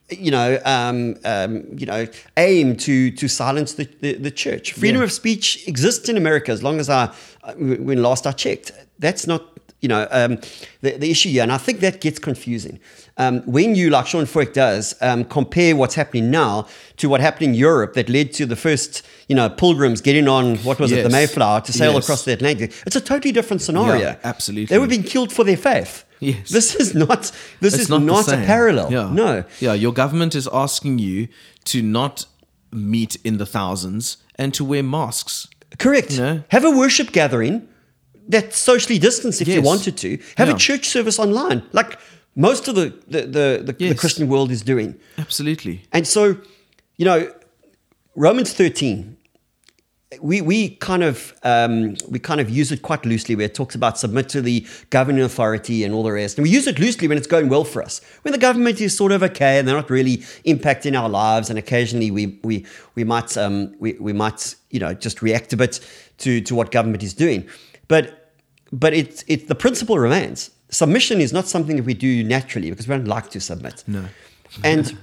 you 0.09 0.31
know, 0.31 0.59
um, 0.65 1.15
um, 1.25 1.65
you 1.77 1.85
know, 1.85 2.07
aim 2.37 2.75
to 2.77 3.11
to 3.11 3.27
silence 3.27 3.73
the, 3.73 3.85
the, 4.01 4.13
the 4.13 4.31
church. 4.31 4.73
Freedom 4.73 5.01
yeah. 5.01 5.05
of 5.05 5.11
speech 5.11 5.67
exists 5.67 6.09
in 6.09 6.17
America 6.17 6.51
as 6.51 6.63
long 6.63 6.79
as 6.79 6.89
I 6.89 7.07
when 7.57 8.01
last 8.01 8.25
I 8.25 8.31
checked. 8.31 8.71
That's 8.97 9.27
not 9.27 9.58
you 9.81 9.89
know 9.89 10.07
um, 10.11 10.39
the, 10.81 10.97
the 10.97 11.09
issue 11.11 11.29
here, 11.29 11.43
and 11.43 11.51
I 11.51 11.57
think 11.57 11.79
that 11.79 12.01
gets 12.01 12.19
confusing 12.19 12.79
um, 13.19 13.41
when 13.41 13.75
you, 13.75 13.89
like 13.89 14.07
Sean 14.07 14.23
Feucht 14.23 14.53
does, 14.53 14.95
um, 15.01 15.25
compare 15.25 15.75
what's 15.75 15.93
happening 15.93 16.31
now 16.31 16.67
to 16.97 17.09
what 17.09 17.19
happened 17.19 17.49
in 17.49 17.53
Europe 17.53 17.93
that 17.93 18.07
led 18.07 18.31
to 18.33 18.45
the 18.45 18.55
first, 18.55 19.05
you 19.27 19.35
know, 19.35 19.49
pilgrims 19.49 19.99
getting 19.99 20.29
on, 20.29 20.55
what 20.59 20.79
was 20.79 20.89
yes. 20.89 21.01
it, 21.01 21.03
the 21.03 21.09
Mayflower 21.09 21.59
to 21.61 21.73
sail 21.73 21.93
yes. 21.93 22.05
across 22.05 22.23
the 22.23 22.31
Atlantic, 22.31 22.73
it's 22.87 22.95
a 22.95 23.01
totally 23.01 23.33
different 23.33 23.61
scenario. 23.61 23.99
Yeah, 23.99 24.15
absolutely. 24.23 24.65
They 24.67 24.79
were 24.79 24.87
being 24.87 25.03
killed 25.03 25.33
for 25.33 25.43
their 25.43 25.57
faith. 25.57 26.05
Yes. 26.21 26.49
This 26.49 26.75
is 26.75 26.95
not 26.95 27.31
this 27.61 27.73
it's 27.73 27.83
is 27.83 27.89
not, 27.89 28.01
not 28.01 28.27
a 28.27 28.37
parallel. 28.37 28.91
Yeah. 28.91 29.09
No. 29.11 29.45
Yeah, 29.59 29.73
your 29.73 29.93
government 29.93 30.35
is 30.35 30.49
asking 30.51 30.99
you 30.99 31.29
to 31.65 31.81
not 31.81 32.25
meet 32.71 33.15
in 33.23 33.37
the 33.37 33.45
thousands 33.45 34.17
and 34.35 34.53
to 34.53 34.65
wear 34.65 34.83
masks. 34.83 35.47
Correct. 35.77 36.11
You 36.11 36.21
know? 36.21 36.43
Have 36.49 36.65
a 36.65 36.71
worship 36.71 37.13
gathering 37.13 37.68
that's 38.29 38.57
socially 38.57 38.99
distanced 38.99 39.41
if 39.41 39.47
yes. 39.47 39.55
you 39.55 39.61
wanted 39.61 39.97
to. 39.97 40.17
Have 40.37 40.47
yeah. 40.47 40.55
a 40.55 40.57
church 40.57 40.87
service 40.87 41.19
online. 41.19 41.63
Like 41.73 41.99
most 42.35 42.67
of 42.67 42.75
the 42.75 42.93
the 43.07 43.21
the, 43.21 43.63
the, 43.63 43.75
yes. 43.79 43.89
the 43.93 43.95
Christian 43.95 44.29
world 44.29 44.51
is 44.51 44.61
doing. 44.61 44.97
Absolutely. 45.17 45.81
And 45.91 46.07
so, 46.07 46.37
you 46.97 47.05
know, 47.05 47.31
Romans 48.15 48.53
thirteen. 48.53 49.17
We, 50.21 50.41
we 50.41 50.69
kind 50.69 51.03
of 51.03 51.35
um, 51.43 51.95
we 52.09 52.17
kind 52.17 52.41
of 52.41 52.49
use 52.49 52.71
it 52.71 52.81
quite 52.81 53.05
loosely 53.05 53.35
where 53.35 53.45
it 53.45 53.53
talks 53.53 53.75
about 53.75 53.99
submit 53.99 54.27
to 54.29 54.41
the 54.41 54.65
governing 54.89 55.21
authority 55.21 55.83
and 55.83 55.93
all 55.93 56.01
the 56.01 56.11
rest 56.11 56.39
and 56.39 56.43
we 56.43 56.49
use 56.49 56.65
it 56.65 56.79
loosely 56.79 57.07
when 57.07 57.15
it's 57.15 57.27
going 57.27 57.47
well 57.47 57.63
for 57.63 57.83
us 57.83 58.01
when 58.23 58.31
the 58.31 58.39
government 58.39 58.81
is 58.81 58.97
sort 58.97 59.11
of 59.11 59.21
okay 59.21 59.59
and 59.59 59.67
they're 59.67 59.75
not 59.75 59.91
really 59.91 60.17
impacting 60.47 60.99
our 60.99 61.07
lives 61.07 61.51
and 61.51 61.59
occasionally 61.59 62.09
we 62.09 62.39
we 62.43 62.65
we 62.95 63.03
might 63.03 63.37
um, 63.37 63.71
we, 63.77 63.93
we 63.99 64.11
might 64.11 64.55
you 64.71 64.79
know 64.79 64.95
just 64.95 65.21
react 65.21 65.53
a 65.53 65.57
bit 65.57 65.79
to 66.17 66.41
to 66.41 66.55
what 66.55 66.71
government 66.71 67.03
is 67.03 67.13
doing 67.13 67.47
but 67.87 68.18
but 68.71 68.93
it's 68.93 69.23
it 69.27 69.47
the 69.47 69.55
principle 69.55 69.97
remains 69.97 70.51
submission 70.69 71.19
is 71.19 71.33
not 71.33 71.47
something 71.47 71.75
that 71.75 71.85
we 71.85 71.93
do 71.93 72.23
naturally 72.23 72.69
because 72.69 72.87
we 72.87 72.95
don't 72.95 73.07
like 73.07 73.29
to 73.31 73.39
submit. 73.39 73.83
No. 73.87 74.05
and 74.63 74.97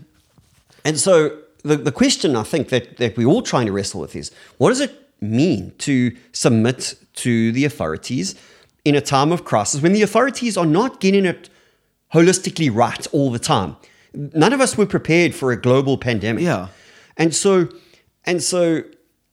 and 0.85 0.99
so 0.99 1.39
the, 1.63 1.77
the 1.77 1.93
question 1.93 2.37
I 2.37 2.45
think 2.45 2.69
that, 2.69 2.97
that 2.99 3.17
we're 3.17 3.27
all 3.27 3.43
trying 3.43 3.67
to 3.67 3.73
wrestle 3.73 4.01
with 4.01 4.15
is 4.15 4.31
what 4.59 4.69
does 4.71 4.81
it 4.81 4.93
mean 5.21 5.73
to 5.79 6.17
submit 6.33 6.95
to 7.15 7.53
the 7.53 7.65
authorities 7.65 8.37
in 8.85 8.95
a 8.95 9.01
time 9.01 9.33
of 9.33 9.45
crisis 9.45 9.83
when 9.83 9.93
the 9.93 10.03
authorities 10.03 10.57
are 10.57 10.67
not 10.67 11.01
getting 11.01 11.25
it 11.25 11.49
holistically 12.15 12.73
right 12.73 13.07
all 13.13 13.31
the 13.33 13.39
time? 13.39 13.77
None 14.15 14.53
of 14.53 14.61
us 14.61 14.79
were 14.79 14.87
prepared 14.87 15.35
for 15.35 15.51
a 15.51 15.61
global 15.61 15.99
pandemic. 15.99 16.45
Yeah. 16.45 16.69
And 17.17 17.35
so 17.35 17.69
and 18.25 18.43
so 18.43 18.83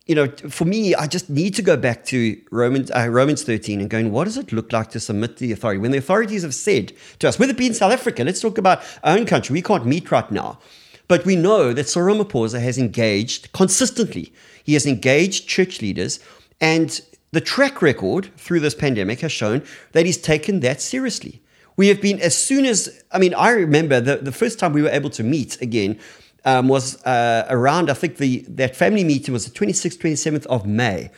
you 0.06 0.16
know, 0.16 0.28
for 0.50 0.66
me, 0.66 0.94
I 0.94 1.08
just 1.08 1.30
need 1.30 1.56
to 1.56 1.62
go 1.62 1.78
back 1.78 2.04
to 2.06 2.40
Romans, 2.52 2.92
uh, 2.92 3.08
Romans 3.10 3.44
13 3.44 3.80
and 3.80 3.90
going, 3.90 4.12
what 4.12 4.26
does 4.26 4.38
it 4.38 4.52
look 4.52 4.74
like 4.74 4.90
to 4.92 5.00
submit 5.00 5.38
to 5.38 5.48
the 5.48 5.54
authority? 5.54 5.80
When 5.80 5.92
the 5.92 5.98
authorities 5.98 6.44
have 6.44 6.54
said 6.54 6.92
to 7.20 7.30
us, 7.30 7.40
whether 7.40 7.52
it 7.52 7.58
be 7.58 7.68
in 7.68 7.74
South 7.74 7.94
Africa, 7.94 8.24
let's 8.24 8.42
talk 8.42 8.58
about 8.58 8.84
our 9.04 9.18
own 9.18 9.26
country, 9.26 9.54
we 9.54 9.62
can't 9.62 9.86
meet 9.86 10.12
right 10.12 10.30
now. 10.30 10.60
But 11.08 11.26
we 11.26 11.36
know 11.36 11.74
that 11.74 11.88
Cyril 11.88 12.24
has 12.24 12.78
engaged 12.78 13.52
consistently. 13.54 14.34
He 14.64 14.74
has 14.74 14.86
engaged 14.86 15.48
church 15.48 15.82
leaders, 15.82 16.20
and 16.60 17.00
the 17.32 17.42
track 17.42 17.82
record 17.82 18.30
through 18.38 18.62
this 18.62 18.76
pandemic 18.76 19.22
has 19.22 19.32
shown 19.32 19.64
that 19.94 20.06
he's 20.06 20.18
taken 20.18 20.60
that 20.62 20.82
seriously. 20.82 21.42
We 21.76 21.88
have 21.88 22.02
been, 22.02 22.20
as 22.20 22.38
soon 22.38 22.66
as, 22.66 23.04
I 23.12 23.20
mean, 23.20 23.34
I 23.34 23.50
remember 23.50 24.00
the, 24.00 24.18
the 24.18 24.32
first 24.32 24.60
time 24.60 24.74
we 24.74 24.82
were 24.82 24.90
able 24.90 25.10
to 25.12 25.24
meet 25.24 25.60
again 25.62 26.00
um, 26.46 26.68
was 26.68 27.04
uh, 27.06 27.46
around, 27.50 27.90
I 27.90 27.94
think 27.94 28.18
the 28.18 28.46
that 28.50 28.76
family 28.76 29.04
meeting 29.04 29.34
was 29.34 29.46
the 29.50 29.52
26th, 29.52 29.98
27th 30.00 30.46
of 30.48 30.66
May. 30.66 31.10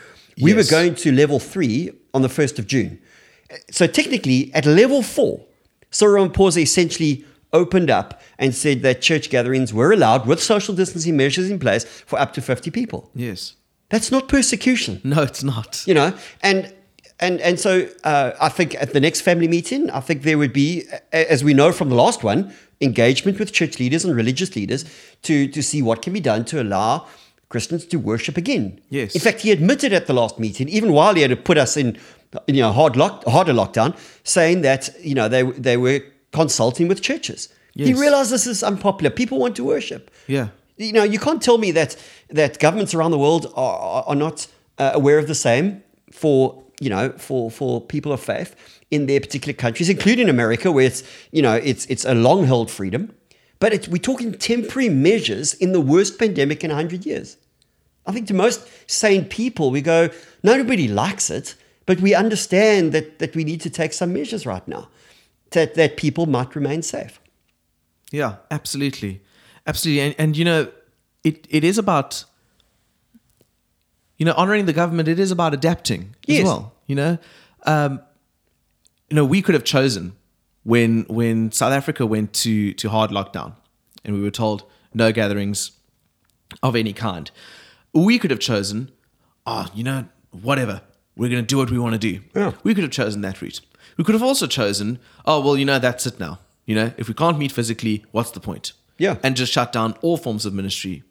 We 0.41 0.53
yes. 0.53 0.65
were 0.65 0.71
going 0.71 0.95
to 0.95 1.11
level 1.11 1.39
three 1.39 1.91
on 2.13 2.21
the 2.21 2.27
1st 2.27 2.59
of 2.59 2.67
June. 2.67 2.99
So 3.71 3.88
technically, 3.88 4.53
at 4.53 4.65
level 4.65 5.01
four, 5.01 5.45
Cyril 5.91 6.27
Ramaphosa 6.27 6.61
essentially 6.61 7.23
opened 7.53 7.89
up 7.89 8.21
and 8.38 8.53
said 8.53 8.81
that 8.81 9.01
church 9.01 9.29
gatherings 9.29 9.73
were 9.73 9.93
allowed 9.93 10.25
with 10.27 10.43
social 10.43 10.75
distancing 10.75 11.15
measures 11.15 11.49
in 11.49 11.57
place 11.57 11.85
for 11.85 12.19
up 12.19 12.33
to 12.33 12.41
50 12.41 12.69
people. 12.71 13.09
Yes. 13.15 13.55
That's 13.89 14.11
not 14.11 14.27
persecution, 14.27 14.99
No, 15.03 15.21
it's 15.21 15.43
not. 15.43 15.83
you 15.88 15.93
know? 15.93 16.13
And 16.41 16.73
and 17.19 17.39
and 17.41 17.60
so 17.60 17.88
uh, 18.04 18.32
I 18.39 18.49
think 18.49 18.75
at 18.75 18.93
the 18.93 18.99
next 18.99 19.21
family 19.21 19.47
meeting, 19.47 19.89
I 19.89 19.99
think 20.01 20.23
there 20.23 20.38
would 20.38 20.54
be, 20.54 20.84
as 21.12 21.43
we 21.43 21.54
know 21.54 21.71
from 21.71 21.89
the 21.89 21.95
last 21.95 22.23
one, 22.23 22.54
engagement 22.82 23.39
with 23.39 23.54
church 23.54 23.80
leaders 23.80 24.04
and 24.06 24.15
religious 24.15 24.56
leaders 24.56 24.86
to 25.23 25.47
to 25.47 25.62
see 25.63 25.82
what 25.82 26.01
can 26.01 26.13
be 26.13 26.19
done 26.19 26.45
to 26.45 26.62
allow 26.62 27.06
Christians 27.49 27.86
to 27.86 27.97
worship 27.97 28.38
again. 28.38 28.82
Yes. 28.89 29.15
In 29.15 29.21
fact, 29.21 29.41
he 29.41 29.51
admitted 29.51 29.93
at 29.93 30.08
the 30.08 30.13
last 30.13 30.39
meeting, 30.39 30.67
even 30.69 30.91
while 30.91 31.13
he 31.15 31.21
had 31.21 31.30
to 31.30 31.38
put 31.38 31.58
us 31.58 31.78
in, 31.78 31.97
you 32.47 32.62
know, 32.62 32.71
hard 32.71 32.95
lock, 32.97 33.23
harder 33.25 33.54
lockdown, 33.54 33.95
saying 34.23 34.62
that 34.62 34.89
you 35.01 35.15
know 35.15 35.30
they 35.30 35.43
they 35.43 35.78
were 35.78 36.01
consulting 36.32 36.88
with 36.89 37.01
churches. 37.01 37.49
He 37.75 37.89
Yes. 37.89 37.99
realized 37.99 38.32
this 38.32 38.47
is 38.47 38.63
unpopular. 38.63 39.10
People 39.10 39.38
want 39.38 39.56
to 39.58 39.63
worship. 39.63 40.10
Yeah. 40.28 40.47
You 40.78 40.91
know, 40.93 41.04
you 41.04 41.19
can't 41.19 41.41
tell 41.41 41.58
me 41.58 41.71
that 41.71 41.95
that 42.30 42.60
governments 42.60 42.93
around 42.93 43.12
the 43.12 43.17
world 43.19 43.45
are, 43.56 43.78
are, 43.80 44.04
are 44.08 44.15
not 44.15 44.47
uh, 44.78 44.91
aware 44.93 45.17
of 45.19 45.28
the 45.28 45.36
same 45.36 45.82
for 46.12 46.63
you 46.79 46.89
know 46.89 47.11
for 47.17 47.49
for 47.49 47.81
people 47.81 48.11
of 48.11 48.19
faith 48.19 48.55
in 48.91 49.05
their 49.05 49.19
particular 49.19 49.53
countries, 49.53 49.89
including 49.89 50.29
America, 50.29 50.71
where 50.71 50.85
it's 50.85 51.03
you 51.31 51.41
know 51.41 51.55
it's 51.55 51.85
it's 51.88 52.05
a 52.05 52.13
long 52.13 52.45
held 52.45 52.69
freedom. 52.69 53.13
But 53.59 53.88
we're 53.88 53.97
talking 53.97 54.33
temporary 54.33 54.89
measures 54.89 55.53
in 55.53 55.71
the 55.71 55.81
worst 55.81 56.19
pandemic 56.19 56.63
in 56.63 56.71
hundred 56.71 57.05
years. 57.05 57.38
I 58.05 58.11
think 58.11 58.27
to 58.27 58.33
most 58.33 58.67
sane 58.88 59.25
people, 59.25 59.71
we 59.71 59.81
go, 59.81 60.09
nobody 60.43 60.88
likes 60.88 61.29
it, 61.29 61.55
but 61.85 61.99
we 62.01 62.13
understand 62.13 62.91
that 62.91 63.19
that 63.19 63.35
we 63.35 63.43
need 63.43 63.61
to 63.61 63.69
take 63.69 63.93
some 63.93 64.13
measures 64.13 64.45
right 64.45 64.67
now, 64.67 64.89
that 65.51 65.75
that 65.75 65.97
people 65.97 66.25
might 66.25 66.55
remain 66.55 66.81
safe. 66.81 67.19
Yeah, 68.11 68.35
absolutely, 68.51 69.21
absolutely, 69.65 70.01
and 70.01 70.15
and 70.17 70.38
you 70.38 70.45
know, 70.45 70.71
it 71.23 71.47
it 71.49 71.63
is 71.63 71.77
about 71.77 72.25
you 74.17 74.25
know 74.25 74.34
honoring 74.38 74.65
the 74.65 74.73
government. 74.73 75.08
It 75.08 75.19
is 75.19 75.32
about 75.32 75.54
adapting 75.54 76.15
Yes. 76.25 76.39
as 76.39 76.45
well. 76.45 76.73
You 76.88 76.95
know, 76.95 77.17
um, 77.63 77.99
you 79.10 79.15
know, 79.15 79.25
we 79.25 79.41
could 79.41 79.54
have 79.56 79.63
chosen 79.63 80.13
when 80.63 81.06
when 81.10 81.51
South 81.51 81.73
Africa 81.73 82.06
went 82.06 82.34
to 82.34 82.73
to 82.73 82.89
hard 82.89 83.12
lockdown, 83.12 83.54
and 84.04 84.15
we 84.15 84.21
were 84.21 84.32
told 84.32 84.63
no 84.93 85.12
gatherings 85.12 85.71
of 86.63 86.75
any 86.75 86.93
kind. 86.93 87.32
We 87.93 88.19
could 88.19 88.32
have 88.32 88.39
chosen, 88.39 88.91
oh, 89.45 89.67
you 89.73 89.84
know, 89.84 90.06
whatever. 90.32 90.82
We're 91.17 91.30
going 91.30 91.43
to 91.43 91.47
do 91.47 91.58
what 91.58 91.71
we 91.71 91.80
want 91.80 91.93
to 91.93 91.99
do. 91.99 92.21
Yeah. 92.36 92.51
We 92.63 92.73
could 92.73 92.84
have 92.84 92.91
chosen 92.91 93.21
that 93.21 93.41
route. 93.41 93.62
We 93.97 94.04
could 94.04 94.15
have 94.15 94.23
also 94.23 94.47
chosen, 94.47 94.99
oh, 95.25 95.39
well, 95.39 95.56
you 95.56 95.63
know, 95.63 95.80
that's 95.80 96.06
it 96.06 96.19
now. 96.19 96.39
You 96.65 96.75
know, 96.75 96.91
if 96.97 97.08
we 97.08 97.13
can't 97.13 97.38
meet 97.38 97.54
physically, 97.54 98.04
what's 98.12 98.32
the 98.32 98.41
point? 98.41 98.73
Yeah. 98.97 99.15
And 99.23 99.38
just 99.38 99.54
shut 99.54 99.71
down 99.71 99.93
all 100.01 100.17
forms 100.17 100.45
of 100.45 100.54
ministry. 100.54 101.04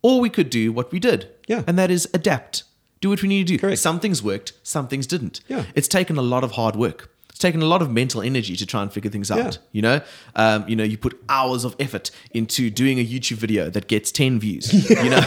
Or 0.00 0.20
we 0.20 0.30
could 0.30 0.48
do 0.48 0.72
what 0.72 0.90
we 0.90 0.98
did. 0.98 1.28
Yeah. 1.52 1.62
And 1.66 1.76
that 1.78 1.90
is 1.90 2.02
adapt. 2.14 2.64
Do 3.00 3.10
what 3.10 3.20
we 3.22 3.28
need 3.28 3.46
to 3.48 3.52
do. 3.54 3.58
Correct. 3.58 3.78
Some 3.88 3.98
things 4.00 4.22
worked, 4.22 4.52
some 4.62 4.86
things 4.88 5.06
didn't. 5.06 5.40
Yeah. 5.48 5.64
It's 5.74 5.88
taken 5.88 6.16
a 6.18 6.22
lot 6.34 6.44
of 6.44 6.52
hard 6.52 6.76
work. 6.76 7.00
It's 7.30 7.38
taken 7.38 7.62
a 7.62 7.66
lot 7.74 7.80
of 7.82 7.88
mental 7.90 8.20
energy 8.22 8.54
to 8.56 8.66
try 8.66 8.80
and 8.82 8.92
figure 8.92 9.10
things 9.10 9.30
out. 9.30 9.38
Yeah. 9.54 9.60
You 9.76 9.82
know, 9.86 10.00
um, 10.42 10.68
you 10.70 10.76
know, 10.76 10.84
you 10.92 10.96
put 11.06 11.14
hours 11.28 11.64
of 11.64 11.74
effort 11.80 12.10
into 12.32 12.70
doing 12.70 12.98
a 12.98 13.04
YouTube 13.14 13.38
video 13.46 13.70
that 13.70 13.86
gets 13.88 14.12
ten 14.12 14.38
views. 14.38 14.66
You 15.04 15.10
know, 15.10 15.22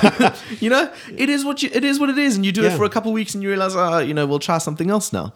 you 0.63 0.69
know, 0.69 0.83
it 1.23 1.29
is 1.29 1.43
what 1.43 1.57
you, 1.63 1.69
it 1.73 1.83
is 1.83 1.99
what 1.99 2.09
it 2.09 2.17
is, 2.17 2.35
and 2.37 2.45
you 2.45 2.51
do 2.59 2.61
Yeah. 2.63 2.73
it 2.73 2.77
for 2.77 2.85
a 2.85 2.89
couple 2.95 3.11
weeks, 3.11 3.33
and 3.33 3.41
you 3.43 3.49
realize, 3.49 3.75
oh, 3.75 3.99
you 4.09 4.13
know, 4.13 4.25
we'll 4.29 4.45
try 4.49 4.59
something 4.59 4.89
else 4.89 5.11
now. 5.11 5.33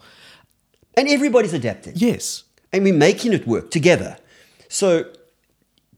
And 0.98 1.08
everybody's 1.08 1.52
adapting. 1.52 1.94
Yes, 1.96 2.44
and 2.72 2.84
we're 2.84 2.94
making 3.08 3.32
it 3.32 3.46
work 3.46 3.70
together. 3.70 4.12
So, 4.68 4.86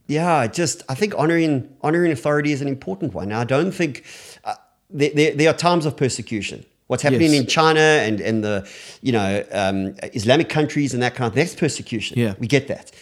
yeah, 0.06 0.46
just 0.46 0.82
I 0.88 0.94
think 0.94 1.14
honoring 1.16 1.54
honoring 1.82 2.12
authority 2.12 2.50
is 2.52 2.60
an 2.62 2.68
important 2.68 3.14
one. 3.14 3.30
I 3.32 3.44
don't 3.44 3.72
think 3.72 4.04
uh, 4.44 4.54
there, 4.92 5.10
there, 5.14 5.34
there 5.34 5.48
are 5.50 5.56
times 5.56 5.86
of 5.86 5.96
persecution. 5.96 6.64
What's 6.88 7.02
happening 7.02 7.32
Yes. 7.32 7.40
in 7.40 7.46
China 7.46 7.80
and 7.80 8.20
and 8.20 8.42
the 8.44 8.68
you 9.02 9.12
know 9.12 9.44
um, 9.52 9.94
Islamic 10.14 10.48
countries 10.48 10.92
and 10.94 11.02
that 11.02 11.14
kind 11.14 11.28
of 11.28 11.34
that's 11.34 11.54
persecution. 11.54 12.18
Yeah. 12.18 12.34
we 12.38 12.46
get 12.46 12.66
that. 12.68 12.92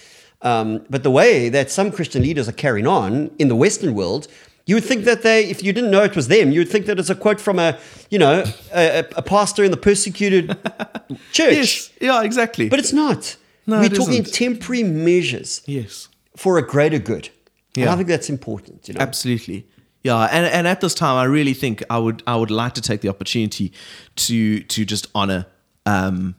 Um, 0.42 0.84
but 0.88 1.02
the 1.02 1.10
way 1.10 1.50
that 1.50 1.70
some 1.70 1.90
Christian 1.90 2.22
leaders 2.22 2.48
are 2.48 2.52
carrying 2.56 2.86
on 2.86 3.30
in 3.38 3.48
the 3.48 3.56
Western 3.56 3.94
world. 3.94 4.26
You 4.66 4.76
would 4.76 4.84
think 4.84 5.04
that 5.04 5.22
they, 5.22 5.46
if 5.50 5.64
you 5.64 5.72
didn't 5.72 5.90
know 5.90 6.04
it 6.04 6.14
was 6.14 6.28
them, 6.28 6.52
you 6.52 6.60
would 6.60 6.68
think 6.68 6.86
that 6.86 6.98
it's 7.00 7.10
a 7.10 7.14
quote 7.14 7.40
from 7.40 7.58
a, 7.58 7.76
you 8.10 8.18
know, 8.20 8.44
a, 8.72 9.04
a- 9.16 9.22
pastor 9.22 9.64
in 9.64 9.70
the 9.72 9.76
persecuted 9.76 10.50
church. 11.32 11.56
yes, 11.56 11.90
yeah, 12.00 12.22
exactly. 12.22 12.68
But 12.68 12.78
it's 12.78 12.92
not. 12.92 13.36
No, 13.66 13.78
We're 13.80 13.86
it 13.86 13.94
talking 13.94 14.22
isn't. 14.22 14.32
temporary 14.32 14.84
measures 14.84 15.62
yes, 15.66 16.08
for 16.36 16.56
a 16.58 16.62
greater 16.64 17.00
good. 17.00 17.30
And 17.74 17.84
Yeah. 17.84 17.92
I 17.92 17.96
think 17.96 18.06
that's 18.08 18.28
important. 18.30 18.86
You 18.86 18.94
know? 18.94 19.00
Absolutely. 19.00 19.66
Yeah, 20.02 20.28
and, 20.32 20.46
and 20.46 20.66
at 20.66 20.80
this 20.80 20.94
time, 20.94 21.16
I 21.16 21.24
really 21.24 21.52
think 21.54 21.82
I 21.90 21.98
would 21.98 22.22
I 22.26 22.36
would 22.36 22.50
like 22.50 22.74
to 22.74 22.80
take 22.80 23.00
the 23.02 23.08
opportunity 23.08 23.72
to 24.16 24.60
to 24.62 24.84
just 24.84 25.06
honor 25.14 25.46
um, 25.84 26.34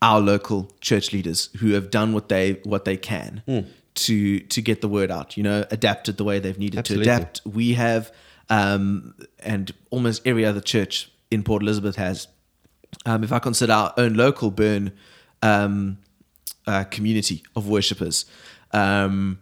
our 0.00 0.20
local 0.20 0.70
church 0.80 1.12
leaders 1.12 1.48
who 1.58 1.72
have 1.72 1.90
done 1.90 2.12
what 2.12 2.28
they 2.28 2.52
what 2.64 2.84
they 2.84 2.96
can 2.96 3.42
Hmm. 3.46 3.60
to 3.94 4.40
to 4.40 4.62
get 4.62 4.80
the 4.80 4.88
word 4.88 5.10
out. 5.10 5.36
You 5.36 5.42
know, 5.42 5.64
adapted 5.70 6.16
the 6.18 6.24
way 6.24 6.38
they've 6.38 6.58
needed 6.58 6.78
Absolutely. 6.78 7.06
to 7.06 7.12
adapt. 7.12 7.42
We 7.44 7.74
have, 7.74 8.12
um, 8.48 9.14
and 9.40 9.72
almost 9.90 10.24
every 10.26 10.44
other 10.44 10.60
church 10.60 11.10
in 11.30 11.42
Port 11.42 11.62
Elizabeth 11.62 11.96
has. 11.96 12.28
Um, 13.06 13.24
if 13.24 13.32
I 13.32 13.38
consider 13.38 13.72
our 13.72 13.94
own 13.96 14.14
local 14.14 14.50
Burn 14.50 14.92
um, 15.42 15.98
uh, 16.66 16.84
community 16.84 17.42
of 17.56 17.68
worshippers. 17.68 18.24
Um, 18.72 19.38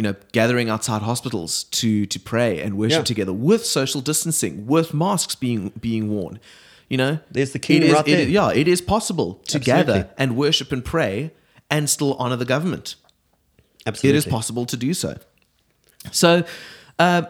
you 0.00 0.04
know, 0.06 0.14
gathering 0.32 0.70
outside 0.70 1.02
hospitals 1.02 1.64
to 1.64 2.06
to 2.06 2.18
pray 2.32 2.52
and 2.64 2.70
worship 2.78 3.00
Yeah. 3.04 3.12
together 3.12 3.34
with 3.34 3.62
social 3.66 4.00
distancing, 4.00 4.66
with 4.74 4.94
masks 4.94 5.34
being 5.34 5.72
being 5.78 6.04
worn. 6.14 6.40
You 6.88 6.96
know, 7.02 7.18
There's 7.34 7.52
the 7.52 7.58
key 7.58 7.74
kingdom 7.74 7.90
is- 7.90 7.94
right 7.96 8.08
it 8.08 8.28
yeah, 8.30 8.50
it 8.62 8.66
is 8.74 8.80
possible 8.80 9.30
to 9.48 9.58
Absolutely. 9.58 9.62
gather 9.92 10.08
and 10.16 10.28
worship 10.36 10.72
and 10.72 10.82
pray 10.82 11.32
and 11.74 11.82
still 11.90 12.14
honor 12.22 12.36
the 12.36 12.46
government. 12.54 12.86
Absolutely. 13.86 14.10
It 14.10 14.16
is 14.16 14.24
possible 14.36 14.64
to 14.72 14.76
do 14.86 14.94
so. 14.94 15.12
So, 16.12 16.44
uh, 16.98 17.22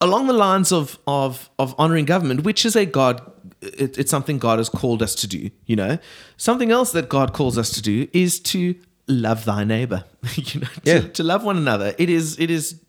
along 0.00 0.28
the 0.28 0.38
lines 0.46 0.72
of 0.72 0.98
of 1.06 1.50
of 1.58 1.74
honoring 1.78 2.06
government, 2.06 2.42
which 2.42 2.64
is 2.64 2.74
a 2.76 2.86
God, 2.86 3.20
it, 3.60 3.98
it's 3.98 4.10
something 4.10 4.38
God 4.38 4.58
has 4.58 4.70
called 4.70 5.02
us 5.02 5.14
to 5.16 5.26
do. 5.26 5.50
You 5.66 5.76
know, 5.76 5.98
something 6.38 6.70
else 6.70 6.90
that 6.92 7.08
God 7.10 7.32
calls 7.34 7.58
us 7.58 7.70
to 7.72 7.82
do 7.82 8.08
is 8.14 8.40
to 8.52 8.74
love 9.08 9.44
thy 9.44 9.64
neighbor. 9.64 10.04
you 10.34 10.60
know, 10.60 10.66
to, 10.66 10.80
Yeah. 10.84 11.00
to 11.00 11.22
love 11.22 11.44
one 11.44 11.56
another. 11.56 11.94
It 11.98 12.10
is 12.10 12.38
it 12.38 12.50
is 12.50 12.80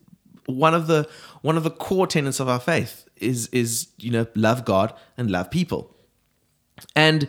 one 0.46 0.74
of 0.74 0.86
the 0.86 1.08
one 1.42 1.56
of 1.56 1.62
the 1.64 1.70
core 1.70 2.06
tenets 2.06 2.40
of 2.40 2.48
our 2.48 2.60
faith 2.60 3.06
is 3.16 3.48
is 3.48 3.88
you 3.98 4.10
know 4.10 4.26
love 4.34 4.64
God 4.64 4.94
and 5.16 5.30
love 5.30 5.50
people. 5.50 5.94
And 6.96 7.28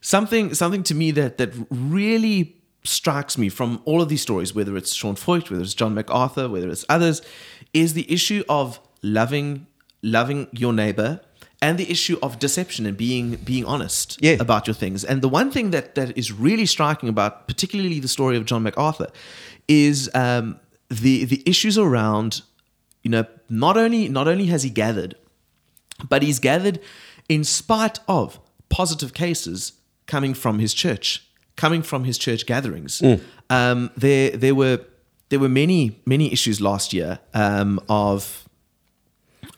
something 0.00 0.54
something 0.54 0.82
to 0.84 0.94
me 0.94 1.10
that 1.12 1.38
that 1.38 1.50
really 1.70 2.56
strikes 2.84 3.36
me 3.36 3.48
from 3.50 3.80
all 3.84 4.00
of 4.00 4.08
these 4.08 4.22
stories, 4.22 4.54
whether 4.54 4.76
it's 4.76 4.94
Sean 4.94 5.14
Feucht, 5.14 5.50
whether 5.50 5.62
it's 5.62 5.74
John 5.74 5.94
MacArthur, 5.94 6.48
whether 6.48 6.68
it's 6.70 6.84
others, 6.88 7.20
is 7.74 7.92
the 7.94 8.10
issue 8.10 8.42
of 8.48 8.80
loving 9.02 9.66
loving 10.02 10.48
your 10.52 10.72
neighbor 10.72 11.20
and 11.62 11.78
the 11.78 11.90
issue 11.90 12.18
of 12.22 12.38
deception 12.38 12.86
and 12.86 12.96
being 12.96 13.36
being 13.44 13.64
honest 13.64 14.18
Yeah. 14.20 14.36
about 14.40 14.66
your 14.66 14.74
things. 14.74 15.04
And 15.04 15.20
the 15.22 15.28
one 15.28 15.50
thing 15.50 15.70
that 15.72 15.94
that 15.94 16.16
is 16.16 16.32
really 16.32 16.66
striking 16.66 17.08
about, 17.08 17.46
particularly 17.46 18.00
the 18.00 18.08
story 18.08 18.36
of 18.36 18.44
John 18.44 18.62
MacArthur, 18.62 19.08
is 19.68 20.08
um, 20.14 20.58
the 20.88 21.24
the 21.26 21.42
issues 21.46 21.76
around, 21.78 22.42
you 23.02 23.10
know, 23.10 23.24
not 23.48 23.76
only 23.76 24.08
not 24.08 24.26
only 24.28 24.46
has 24.46 24.62
he 24.62 24.70
gathered, 24.70 25.14
but 26.08 26.22
he's 26.22 26.38
gathered 26.40 26.80
in 27.28 27.44
spite 27.44 28.00
of 28.06 28.40
positive 28.68 29.12
cases 29.12 29.72
coming 30.06 30.34
from 30.34 30.58
his 30.58 30.74
church, 30.74 31.22
coming 31.56 31.82
from 31.82 32.04
his 32.04 32.18
church 32.18 32.46
gatherings. 32.46 33.02
Um, 33.50 33.90
there, 33.96 34.30
there 34.30 34.54
were 34.54 34.80
there 35.28 35.38
were 35.38 35.48
many 35.48 36.00
many 36.06 36.32
issues 36.32 36.60
last 36.60 36.92
year 36.92 37.18
um, 37.34 37.78
of 37.88 38.48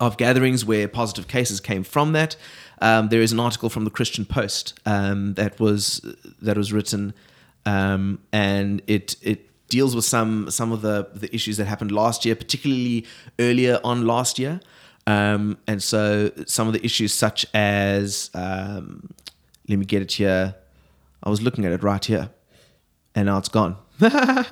of 0.03 0.17
gatherings 0.17 0.65
where 0.65 0.89
positive 0.89 1.29
cases 1.29 1.61
came 1.61 1.85
from 1.85 2.13
that. 2.13 2.35
Um, 2.81 3.09
there 3.09 3.23
is 3.23 3.31
an 3.31 3.39
article 3.39 3.71
from 3.71 3.85
the 3.85 3.91
Christian 3.91 4.25
Post 4.25 4.75
um, 4.85 5.35
that 5.35 5.61
was 5.61 6.01
that 6.43 6.57
was 6.57 6.73
written, 6.73 7.15
um, 7.65 8.19
and 8.33 8.83
it 8.89 9.15
it 9.23 9.49
deals 9.69 9.95
with 9.95 10.05
some 10.05 10.51
some 10.51 10.73
of 10.73 10.83
the 10.83 11.09
the 11.15 11.33
issues 11.33 11.57
that 11.59 11.67
happened 11.67 11.93
last 11.93 12.25
year, 12.25 12.35
particularly 12.35 13.07
earlier 13.39 13.79
on 13.85 14.05
last 14.05 14.41
year. 14.41 14.61
Um, 15.07 15.57
and 15.69 15.81
so 15.81 16.33
some 16.47 16.67
of 16.67 16.73
the 16.73 16.85
issues, 16.85 17.15
such 17.15 17.47
as 17.55 18.29
um, 18.35 19.09
let 19.69 19.79
me 19.79 19.85
get 19.85 20.03
it 20.03 20.13
here. 20.13 20.57
I 21.23 21.31
was 21.31 21.41
looking 21.41 21.65
at 21.65 21.71
it 21.71 21.85
right 21.85 22.05
here, 22.05 22.31
and 23.15 23.27
now 23.27 23.39
it's 23.39 23.49
gone. 23.49 23.77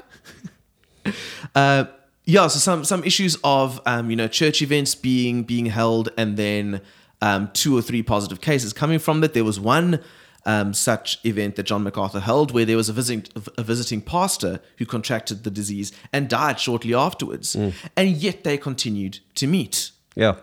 Uh, 1.55 1.85
yeah, 2.25 2.47
so 2.47 2.59
some 2.59 2.85
some 2.85 3.03
issues 3.05 3.37
of 3.43 3.81
um, 3.87 4.11
you 4.11 4.17
know 4.17 4.29
church 4.29 4.63
events 4.63 4.95
being 4.95 5.43
being 5.43 5.67
held, 5.67 6.11
and 6.17 6.37
then 6.37 6.81
um, 7.21 7.51
two 7.53 7.77
or 7.77 7.83
three 7.83 8.03
positive 8.03 8.41
cases 8.41 8.73
coming 8.73 8.99
from 8.99 9.21
that. 9.21 9.35
There 9.35 9.45
was 9.45 9.59
one 9.59 10.01
um, 10.47 10.73
such 10.73 11.19
event 11.25 11.57
that 11.57 11.65
John 11.65 11.83
MacArthur 11.83 12.21
held, 12.21 12.53
where 12.53 12.65
there 12.65 12.77
was 12.77 12.89
a 12.89 12.93
visiting 12.93 13.25
a 13.57 13.63
visiting 13.63 14.01
pastor 14.01 14.61
who 14.79 14.87
contracted 14.87 15.45
the 15.45 15.51
disease 15.51 15.93
and 16.13 16.29
died 16.29 16.61
shortly 16.61 16.95
afterwards, 16.95 17.57
and 17.97 18.11
yet 18.17 18.45
they 18.45 18.57
continued 18.57 19.21
to 19.37 19.47
meet. 19.47 19.91
Yeah. 20.15 20.37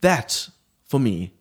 That, 0.00 0.50
for 0.84 1.00
me, 1.00 1.32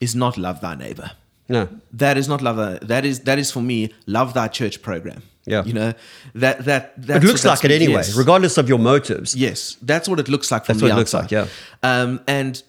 is 0.00 0.14
not 0.14 0.38
love 0.38 0.62
thy 0.62 0.74
neighbor. 0.74 1.12
No. 1.48 1.68
That 1.92 2.16
is 2.16 2.28
not 2.28 2.42
love. 2.42 2.56
Thy, 2.56 2.78
that 2.86 3.04
is 3.04 3.20
that 3.20 3.38
is 3.38 3.50
for 3.50 3.60
me 3.60 3.92
love 4.06 4.34
thy 4.34 4.48
church 4.48 4.82
program. 4.82 5.22
Yeah. 5.46 5.64
you 5.64 5.72
know 5.72 5.94
that 6.34 6.64
that 6.64 6.94
It 6.98 7.22
looks 7.22 7.44
like 7.44 7.64
it 7.64 7.70
anyway, 7.70 7.94
yes. 7.94 8.16
regardless 8.16 8.58
of 8.58 8.68
your 8.68 8.78
motives. 8.78 9.36
Yes, 9.36 9.76
that's 9.80 10.08
what 10.08 10.18
it 10.18 10.28
looks 10.28 10.50
like 10.50 10.64
from 10.64 10.74
That's 10.74 10.80
the 10.80 10.86
what 10.88 10.96
it 10.96 10.98
looks 10.98 11.14
like, 11.14 11.30
yeah. 11.30 11.46
Um, 11.82 12.20
and 12.26 12.62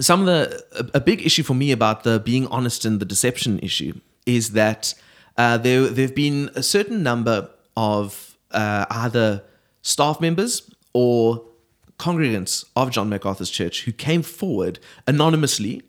some 0.00 0.20
of 0.20 0.26
the 0.26 0.64
a, 0.72 0.98
a 0.98 1.00
big 1.00 1.24
issue 1.26 1.42
for 1.42 1.54
me 1.54 1.70
about 1.70 2.02
the 2.04 2.18
being 2.18 2.46
honest 2.48 2.84
and 2.84 2.98
the 2.98 3.04
deception 3.04 3.58
issue 3.58 4.00
is 4.26 4.52
that 4.52 4.94
uh, 5.36 5.58
there 5.58 5.86
there've 5.88 6.14
been 6.14 6.50
a 6.54 6.62
certain 6.62 7.02
number 7.02 7.50
of 7.76 8.36
uh, 8.52 8.86
either 8.90 9.42
staff 9.82 10.20
members 10.20 10.70
or 10.92 11.44
congregants 11.98 12.64
of 12.74 12.90
John 12.90 13.08
MacArthur's 13.08 13.50
church 13.50 13.84
who 13.84 13.92
came 13.92 14.22
forward 14.22 14.78
anonymously, 15.06 15.82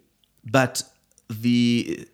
but 0.43 0.83
the 1.29 2.07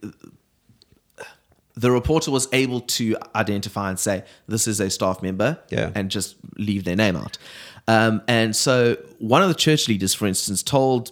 the 1.80 1.92
reporter 1.92 2.30
was 2.32 2.48
able 2.52 2.82
to 2.82 3.15
identify 3.36 3.89
and 3.89 3.98
say 4.00 4.24
this 4.48 4.68
is 4.68 4.80
a 4.80 4.89
staff 4.89 5.22
member 5.22 5.58
Yeah. 5.70 5.92
and 5.96 6.12
just 6.12 6.36
leave 6.58 6.84
their 6.84 6.96
name 6.96 7.15
out. 7.15 7.38
Um, 7.88 8.22
and 8.28 8.56
so 8.56 8.98
one 9.20 9.42
of 9.42 9.48
the 9.48 9.56
church 9.56 9.88
leaders, 9.88 10.13
for 10.13 10.28
instance, 10.28 10.62
told 10.63 11.12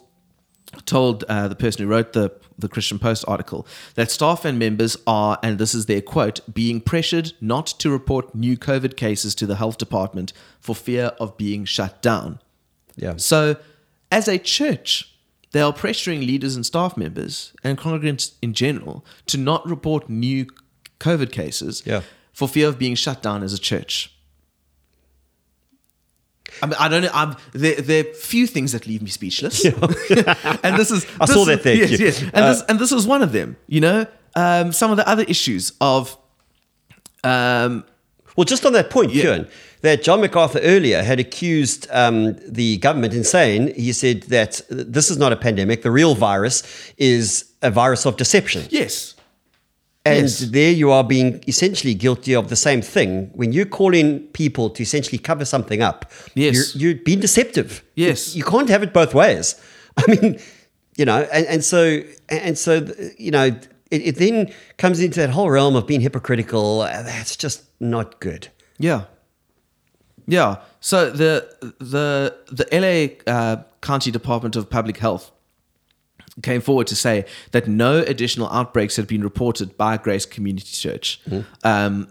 told 0.85 1.23
uh, 1.29 1.47
the 1.47 1.55
person 1.55 1.83
who 1.83 1.89
wrote 1.89 2.11
the 2.13 2.31
the 2.59 2.67
Christian 2.67 2.97
Post 2.99 3.23
article 3.27 3.67
that 3.95 4.09
staff 4.11 4.43
and 4.43 4.57
members 4.59 4.97
are, 5.05 5.37
and 5.43 5.59
this 5.59 5.73
is 5.75 5.85
their 5.85 6.01
quote, 6.01 6.39
being 6.53 6.81
pressured 6.81 7.33
not 7.39 7.67
to 7.81 7.89
report 7.91 8.33
new 8.35 8.57
COVID 8.57 8.97
cases 8.97 9.35
to 9.35 9.45
the 9.45 9.55
health 9.55 9.77
department 9.77 10.33
for 10.59 10.73
fear 10.75 11.11
of 11.19 11.37
being 11.37 11.65
shut 11.65 12.01
down. 12.01 12.39
Yeah. 12.95 13.13
So, 13.17 13.57
as 14.11 14.27
a 14.27 14.39
church, 14.39 15.15
they 15.51 15.61
are 15.61 15.73
pressuring 15.73 16.19
leaders 16.25 16.55
and 16.55 16.65
staff 16.65 16.97
members 16.97 17.53
and 17.63 17.77
congregants 17.77 18.33
in 18.41 18.53
general 18.53 19.05
to 19.27 19.37
not 19.37 19.65
report 19.67 20.09
new 20.09 20.45
COVID 20.99 21.31
cases 21.31 21.83
Yeah. 21.85 22.01
for 22.33 22.47
fear 22.47 22.67
of 22.67 22.77
being 22.77 22.95
shut 22.95 23.21
down 23.21 23.43
as 23.43 23.53
a 23.53 23.57
church. 23.59 24.11
I 26.61 26.65
mean, 26.65 26.75
I 26.79 26.87
don't 26.87 27.01
know. 27.03 27.09
I'm, 27.13 27.35
there, 27.51 27.75
there 27.75 28.01
are 28.05 28.13
few 28.13 28.47
things 28.47 28.71
that 28.71 28.87
leave 28.87 29.01
me 29.01 29.09
speechless, 29.09 29.63
and 30.63 30.77
this 30.77 30.91
is. 30.91 31.05
I 31.19 31.25
this 31.25 31.35
saw 31.35 31.41
is- 31.41 31.47
that, 31.47 31.61
thank 31.61 31.79
Yes, 31.79 31.99
yes, 31.99 32.21
and 32.21 32.31
this 32.33 32.61
and 32.69 32.79
this 32.79 32.91
is 32.91 33.05
one 33.05 33.21
of 33.21 33.31
them. 33.31 33.57
You 33.67 33.81
know, 33.81 34.07
um, 34.35 34.71
some 34.71 34.89
of 34.89 34.97
the 34.97 35.07
other 35.07 35.23
issues 35.23 35.73
of, 35.81 36.17
um, 37.23 37.83
Well, 38.35 38.45
just 38.45 38.65
on 38.65 38.73
that 38.73 38.89
point, 38.89 39.11
Yeah. 39.13 39.21
Kieran, 39.23 39.47
that 39.81 40.03
John 40.03 40.21
MacArthur 40.21 40.59
earlier 40.59 41.03
had 41.03 41.19
accused 41.19 41.87
um, 41.91 42.35
the 42.47 42.77
government 42.77 43.13
in 43.13 43.23
saying, 43.23 43.73
he 43.75 43.93
said 43.93 44.23
that 44.23 44.61
this 44.69 45.09
is 45.11 45.17
not 45.17 45.31
a 45.31 45.35
pandemic. 45.35 45.81
The 45.83 45.91
real 45.91 46.15
virus 46.15 46.63
is 46.97 47.45
a 47.61 47.69
virus 47.71 48.05
of 48.05 48.17
deception. 48.17 48.65
yes, 48.69 49.15
And 50.05 50.23
Yes. 50.23 50.39
there 50.39 50.71
you 50.71 50.91
are 50.91 51.03
being 51.03 51.43
essentially 51.47 51.93
guilty 51.93 52.33
of 52.35 52.47
the 52.49 52.55
same 52.55 52.81
thing. 52.81 53.29
When 53.33 53.51
you 53.53 53.65
call 53.65 53.93
in 53.93 54.19
people 54.33 54.69
to 54.71 54.81
essentially 54.83 55.17
cover 55.19 55.45
something 55.45 55.81
up, 55.81 56.11
Yes. 56.33 56.75
you're, 56.75 56.91
you're 56.93 57.03
being 57.03 57.19
deceptive. 57.19 57.83
Yes. 57.95 58.33
You, 58.35 58.39
you 58.39 58.45
can't 58.51 58.69
have 58.69 58.83
it 58.83 58.93
both 58.93 59.13
ways. 59.13 59.55
I 59.97 60.03
mean, 60.11 60.39
you 60.97 61.05
know, 61.05 61.27
and, 61.31 61.45
and 61.47 61.63
so, 61.63 62.01
and 62.29 62.57
so, 62.57 62.87
you 63.17 63.31
know, 63.31 63.45
it, 63.91 64.01
it 64.09 64.15
then 64.15 64.51
comes 64.77 64.99
into 64.99 65.19
that 65.19 65.29
whole 65.29 65.49
realm 65.49 65.75
of 65.75 65.85
being 65.87 66.01
hypocritical. 66.01 66.79
That's 66.79 67.35
just 67.35 67.63
not 67.79 68.19
good. 68.19 68.47
Yeah. 68.79 69.03
Yeah. 70.27 70.57
So 70.81 71.09
the 71.09 71.47
the 71.79 72.35
the 72.51 72.67
LA 72.71 73.31
uh, 73.31 73.63
County 73.81 74.11
Department 74.11 74.55
of 74.55 74.69
Public 74.69 74.97
Health 74.97 75.31
came 76.43 76.61
forward 76.61 76.87
to 76.87 76.95
say 76.95 77.25
that 77.51 77.67
no 77.67 77.99
additional 77.99 78.47
outbreaks 78.49 78.95
had 78.95 79.07
been 79.07 79.23
reported 79.23 79.75
by 79.77 79.97
Grace 79.97 80.25
Community 80.25 80.67
Church 80.67 81.19
um, 81.63 82.07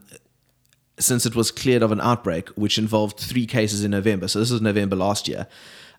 since 0.99 1.27
it 1.27 1.37
was 1.37 1.51
cleared 1.51 1.83
of 1.83 1.93
an 1.93 2.01
outbreak, 2.01 2.49
which 2.51 2.79
involved 2.79 3.19
three 3.21 3.47
cases 3.47 3.85
in 3.85 3.91
November. 3.91 4.27
So 4.29 4.41
this 4.41 4.51
was 4.51 4.61
November 4.61 4.97
last 4.97 5.29
year. 5.29 5.47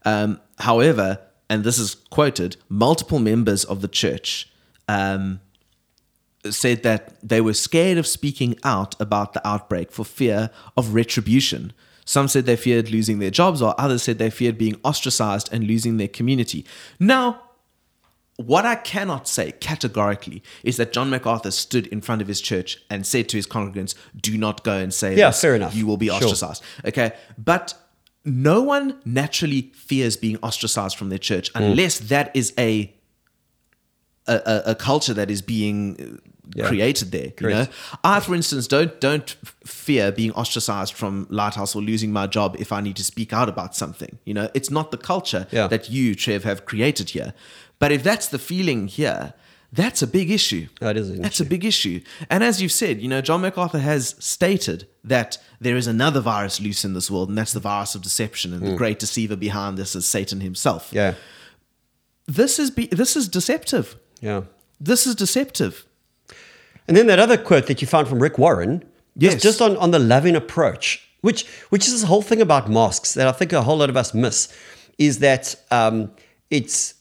Um, 0.04 0.42
however, 0.60 1.20
and 1.50 1.64
this 1.64 1.80
is 1.80 1.96
quoted, 1.96 2.58
multiple 2.68 3.20
members 3.20 3.64
of 3.64 3.82
the 3.82 3.88
church 3.88 4.50
um, 4.88 5.40
said 6.50 6.84
that 6.84 7.18
they 7.28 7.42
were 7.42 7.54
scared 7.54 7.98
of 7.98 8.08
speaking 8.08 8.58
out 8.64 9.00
about 9.00 9.34
the 9.34 9.48
outbreak 9.48 9.92
for 9.92 10.04
fear 10.04 10.50
of 10.76 10.94
retribution. 10.94 11.74
Some 12.08 12.28
said 12.30 12.46
they 12.46 12.56
feared 12.56 12.90
losing 12.90 13.20
their 13.20 13.30
jobs, 13.30 13.62
or 13.62 13.76
others 13.78 14.02
said 14.04 14.18
they 14.18 14.30
feared 14.30 14.58
being 14.58 14.78
ostracized 14.84 15.50
and 15.52 15.66
losing 15.66 15.98
their 15.98 16.08
community. 16.08 16.66
Now, 17.00 17.42
what 18.38 18.66
I 18.66 18.76
cannot 18.76 19.28
say 19.28 19.52
categorically 19.60 20.42
is 20.64 20.78
that 20.78 20.94
John 20.94 21.10
MacArthur 21.10 21.52
stood 21.52 21.86
in 21.88 22.00
front 22.00 22.22
of 22.22 22.28
his 22.30 22.40
church 22.40 22.78
and 22.90 23.06
said 23.06 23.28
to 23.30 23.36
his 23.38 23.46
congregants, 23.46 23.94
Do 24.16 24.38
not 24.38 24.64
go 24.64 24.78
and 24.78 24.94
say 24.94 25.18
Yeah, 25.18 25.30
this. 25.32 25.42
fair 25.42 25.54
enough. 25.56 25.76
You 25.76 25.86
will 25.86 25.98
be 25.98 26.06
Sure. 26.08 26.16
ostracized. 26.16 26.64
Okay. 26.86 27.12
But 27.38 27.74
no 28.24 28.62
one 28.62 29.00
naturally 29.04 29.72
fears 29.76 30.16
being 30.16 30.38
ostracized 30.38 30.96
from 30.98 31.10
their 31.10 31.20
church 31.20 31.52
Mm. 31.54 31.62
unless 31.72 32.00
that 32.00 32.32
is 32.34 32.54
a 32.58 32.94
a, 34.30 34.62
a, 34.72 34.76
culture 34.76 35.14
that 35.14 35.32
is 35.32 35.42
being 35.42 36.20
Yeah. 36.56 36.68
created 36.68 37.12
there. 37.12 37.34
You 37.42 37.50
know, 37.50 37.68
I, 38.04 38.20
for 38.20 38.34
instance, 38.36 38.68
don't 38.68 39.00
don't 39.02 39.30
fear 39.66 40.12
being 40.12 40.32
ostracized 40.32 40.94
from 40.94 41.28
Lighthouse 41.30 41.76
or 41.76 41.82
losing 41.82 42.12
my 42.14 42.26
job 42.28 42.56
if 42.60 42.72
I 42.72 42.82
need 42.82 42.96
to 42.96 43.04
speak 43.04 43.34
out 43.34 43.50
about 43.50 43.76
something. 43.76 44.18
You 44.26 44.34
know, 44.34 44.50
it's 44.54 44.72
not 44.72 44.92
the 44.92 44.98
culture 44.98 45.46
Yeah. 45.52 45.68
that 45.68 45.90
you, 45.90 46.16
Trev, 46.16 46.44
have 46.46 46.66
created 46.66 47.10
here. 47.12 47.34
But 47.80 47.92
if 47.92 48.02
that's 48.04 48.28
the 48.28 48.40
feeling 48.40 48.88
here, 48.88 49.34
that's 49.74 50.02
a 50.02 50.08
big 50.08 50.32
issue. 50.32 50.68
That 50.80 50.96
is 50.96 51.10
an 51.10 51.22
That's 51.22 51.42
a 51.42 51.46
big 51.46 51.66
issue. 51.66 52.00
And 52.30 52.44
as 52.44 52.62
you've 52.62 52.72
said, 52.72 53.02
you 53.02 53.10
know, 53.10 53.20
John 53.22 53.42
MacArthur 53.42 53.80
has 53.80 54.16
stated 54.20 54.88
that 55.04 55.38
there 55.60 55.76
is 55.76 55.88
another 55.88 56.22
virus 56.22 56.62
loose 56.62 56.86
in 56.86 56.94
this 56.94 57.12
world, 57.12 57.28
and 57.30 57.38
that's 57.38 57.54
the 57.54 57.60
virus 57.60 57.94
of 57.94 58.02
deception. 58.02 58.54
And 58.54 58.66
the 58.66 58.76
great 58.76 59.00
deceiver 59.00 59.36
behind 59.36 59.78
this 59.78 59.96
is 59.96 60.08
Satan 60.08 60.40
himself. 60.40 60.92
Mm. 60.92 60.94
Yeah. 60.96 61.14
This 62.28 62.60
is 62.60 62.72
be- 62.72 62.88
this 62.88 63.16
is 63.16 63.28
deceptive. 63.28 63.96
Yeah. 64.22 64.42
This 64.80 65.08
is 65.08 65.16
deceptive. 65.16 65.86
And 66.88 66.96
then 66.96 67.08
that 67.08 67.20
other 67.20 67.38
quote 67.38 67.68
that 67.68 67.82
you 67.82 67.88
found 67.88 68.08
from 68.08 68.20
Rick 68.20 68.38
Warren, 68.38 68.84
Yes. 69.20 69.34
just, 69.34 69.44
just 69.44 69.62
on, 69.62 69.76
on 69.78 69.92
the 69.92 70.00
loving 70.00 70.36
approach, 70.36 71.08
which 71.22 71.48
which 71.70 71.88
is 71.88 71.92
this 71.94 72.04
whole 72.04 72.22
thing 72.22 72.42
about 72.42 72.70
masks 72.70 73.16
that 73.16 73.28
I 73.28 73.32
think 73.32 73.52
a 73.52 73.64
whole 73.64 73.78
lot 73.78 73.90
of 73.90 73.98
us 73.98 74.14
miss, 74.14 74.48
is 75.00 75.20
that 75.20 75.56
um, 75.72 76.12
it's 76.52 76.94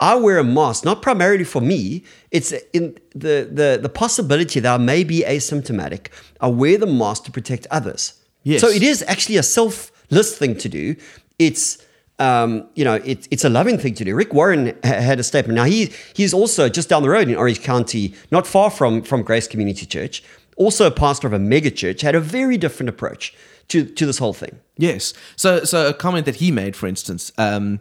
I 0.00 0.14
wear 0.16 0.38
a 0.38 0.44
mask 0.44 0.84
not 0.84 1.02
primarily 1.02 1.44
for 1.44 1.60
me. 1.60 2.04
It's 2.30 2.52
in 2.72 2.96
the 3.14 3.48
the 3.52 3.78
the 3.82 3.88
possibility 3.90 4.60
that 4.60 4.80
I 4.80 4.82
may 4.82 5.04
be 5.04 5.22
asymptomatic. 5.26 6.06
I 6.40 6.48
wear 6.48 6.78
the 6.78 6.86
mask 6.86 7.24
to 7.24 7.30
protect 7.30 7.66
others. 7.70 8.14
Yes. 8.44 8.60
So 8.62 8.68
it 8.68 8.82
is 8.82 9.04
actually 9.06 9.36
a 9.36 9.42
selfless 9.42 10.36
thing 10.36 10.56
to 10.56 10.68
do. 10.68 10.96
It's 11.38 11.78
um, 12.26 12.50
you 12.78 12.84
know, 12.84 12.94
it, 12.94 13.26
it's 13.30 13.44
a 13.44 13.48
loving 13.58 13.78
thing 13.78 13.94
to 13.94 14.04
do. 14.04 14.14
Rick 14.14 14.32
Warren 14.32 14.66
ha- 14.84 15.00
had 15.08 15.18
a 15.18 15.22
statement. 15.22 15.56
Now 15.56 15.64
he 15.64 15.90
he's 16.14 16.32
also 16.34 16.68
just 16.68 16.88
down 16.88 17.02
the 17.02 17.10
road 17.10 17.28
in 17.28 17.36
Orange 17.36 17.60
County, 17.62 18.14
not 18.30 18.46
far 18.46 18.70
from 18.70 19.02
from 19.02 19.22
Grace 19.22 19.48
Community 19.48 19.86
Church, 19.86 20.22
also 20.56 20.86
a 20.86 20.90
pastor 20.90 21.26
of 21.26 21.32
a 21.32 21.38
mega 21.38 21.70
church, 21.70 22.00
had 22.02 22.14
a 22.14 22.20
very 22.20 22.56
different 22.56 22.88
approach 22.88 23.34
to 23.68 23.84
to 23.98 24.06
this 24.06 24.18
whole 24.18 24.34
thing. 24.34 24.54
Yes. 24.76 25.14
So, 25.36 25.64
so 25.64 25.88
a 25.88 25.94
comment 25.94 26.24
that 26.26 26.36
he 26.36 26.50
made, 26.52 26.74
for 26.76 26.86
instance, 26.86 27.32
um, 27.38 27.80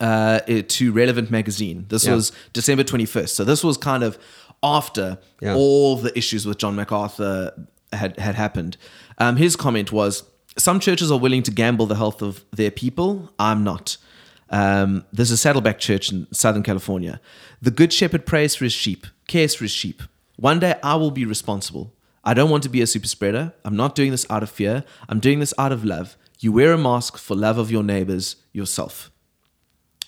uh, 0.00 0.40
to 0.68 0.92
Relevant 0.92 1.30
Magazine. 1.30 1.86
This 1.88 2.04
Yeah. 2.06 2.14
was 2.14 2.32
December 2.52 2.84
21st. 2.84 3.34
So 3.34 3.44
this 3.44 3.62
was 3.64 3.76
kind 3.76 4.02
of 4.02 4.18
after 4.62 5.18
Yeah. 5.40 5.54
all 5.54 5.96
the 5.96 6.16
issues 6.16 6.46
with 6.46 6.58
John 6.58 6.74
MacArthur 6.76 7.52
had, 7.92 8.18
had 8.18 8.34
happened. 8.34 8.76
Um, 9.18 9.36
his 9.36 9.54
comment 9.56 9.92
was 9.92 10.24
Some 10.58 10.80
churches 10.80 11.10
are 11.10 11.18
willing 11.18 11.42
to 11.44 11.50
gamble 11.50 11.86
the 11.86 11.96
health 11.96 12.22
of 12.22 12.44
their 12.50 12.70
people. 12.70 13.32
I'm 13.38 13.62
not. 13.62 13.96
Um, 14.48 15.04
there's 15.12 15.30
a 15.30 15.36
Saddleback 15.36 15.78
Church 15.78 16.10
in 16.10 16.26
Southern 16.32 16.62
California. 16.62 17.20
The 17.60 17.70
Good 17.70 17.92
Shepherd 17.92 18.26
prays 18.26 18.54
for 18.54 18.64
his 18.64 18.72
sheep, 18.72 19.06
cares 19.26 19.54
for 19.54 19.64
his 19.64 19.72
sheep. 19.72 20.02
One 20.36 20.60
day 20.60 20.78
I 20.82 20.94
will 20.96 21.10
be 21.10 21.24
responsible. 21.24 21.92
I 22.24 22.34
don't 22.34 22.50
want 22.50 22.62
to 22.64 22.68
be 22.68 22.82
a 22.82 22.86
super 22.86 23.06
spreader. 23.06 23.52
I'm 23.64 23.76
not 23.76 23.94
doing 23.94 24.10
this 24.10 24.26
out 24.30 24.42
of 24.42 24.50
fear. 24.50 24.84
I'm 25.08 25.20
doing 25.20 25.40
this 25.40 25.54
out 25.58 25.72
of 25.72 25.84
love. 25.84 26.16
You 26.40 26.52
wear 26.52 26.72
a 26.72 26.78
mask 26.78 27.18
for 27.18 27.34
love 27.34 27.58
of 27.58 27.70
your 27.70 27.82
neighbors, 27.82 28.36
yourself. 28.52 29.10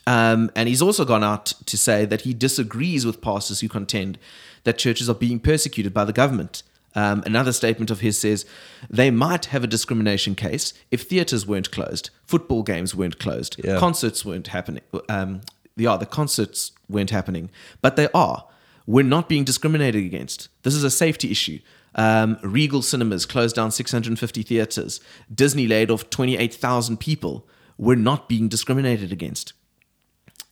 Um, 0.07 0.51
and 0.57 0.69
he's 0.69 0.83
also 0.83 1.05
gone 1.05 1.23
out 1.23 1.47
to 1.67 1.77
say 1.77 2.05
that 2.07 2.23
he 2.23 2.33
disagrees 2.33 3.05
with 3.05 3.21
pastors 3.21 3.61
who 3.61 3.69
contend 3.69 4.19
that 4.65 4.79
churches 4.79 5.09
are 5.09 5.15
being 5.15 5.39
persecuted 5.39 5.93
by 5.93 6.05
the 6.05 6.13
government. 6.13 6.63
Um, 6.95 7.23
another 7.27 7.53
statement 7.53 7.91
of 7.91 8.01
his 8.01 8.19
says 8.19 8.45
they 8.91 9.11
might 9.11 9.47
have 9.47 9.63
a 9.63 9.67
discrimination 9.67 10.35
case 10.35 10.73
if 10.91 11.03
theaters 11.03 11.47
weren't 11.47 11.71
closed, 11.71 12.11
football 12.25 12.63
games 12.63 12.95
weren't 12.95 13.19
closed, 13.19 13.57
Yeah. 13.63 13.79
concerts 13.79 14.25
weren't 14.25 14.49
happening. 14.49 14.83
Um, 15.09 15.43
yeah, 15.77 15.97
the 15.97 16.07
concerts 16.07 16.73
weren't 16.89 17.11
happening, 17.11 17.51
but 17.83 17.97
they 17.97 18.09
are. 18.15 18.45
we're 18.87 19.05
not 19.05 19.29
being 19.29 19.45
discriminated 19.45 20.03
against. 20.03 20.49
This 20.63 20.75
is 20.75 20.83
a 20.83 20.91
safety 20.91 21.31
issue. 21.31 21.59
Um, 21.95 22.39
Regal 22.43 22.81
Cinemas 22.81 23.27
closed 23.27 23.55
down 23.55 23.71
650 23.71 24.43
theaters. 24.43 24.99
Disney 25.33 25.67
laid 25.67 25.91
off 25.91 26.09
28,000 26.09 26.97
people. 26.99 27.47
We're 27.77 27.97
not 27.97 28.31
being 28.31 28.49
discriminated 28.49 29.13
against. 29.13 29.53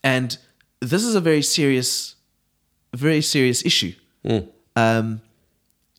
And 0.05 0.37
this 0.81 1.03
is 1.03 1.15
a 1.15 1.21
very 1.21 1.41
serious, 1.41 2.17
very 2.95 3.23
serious 3.23 3.65
issue. 3.65 3.95
Um, 4.77 5.23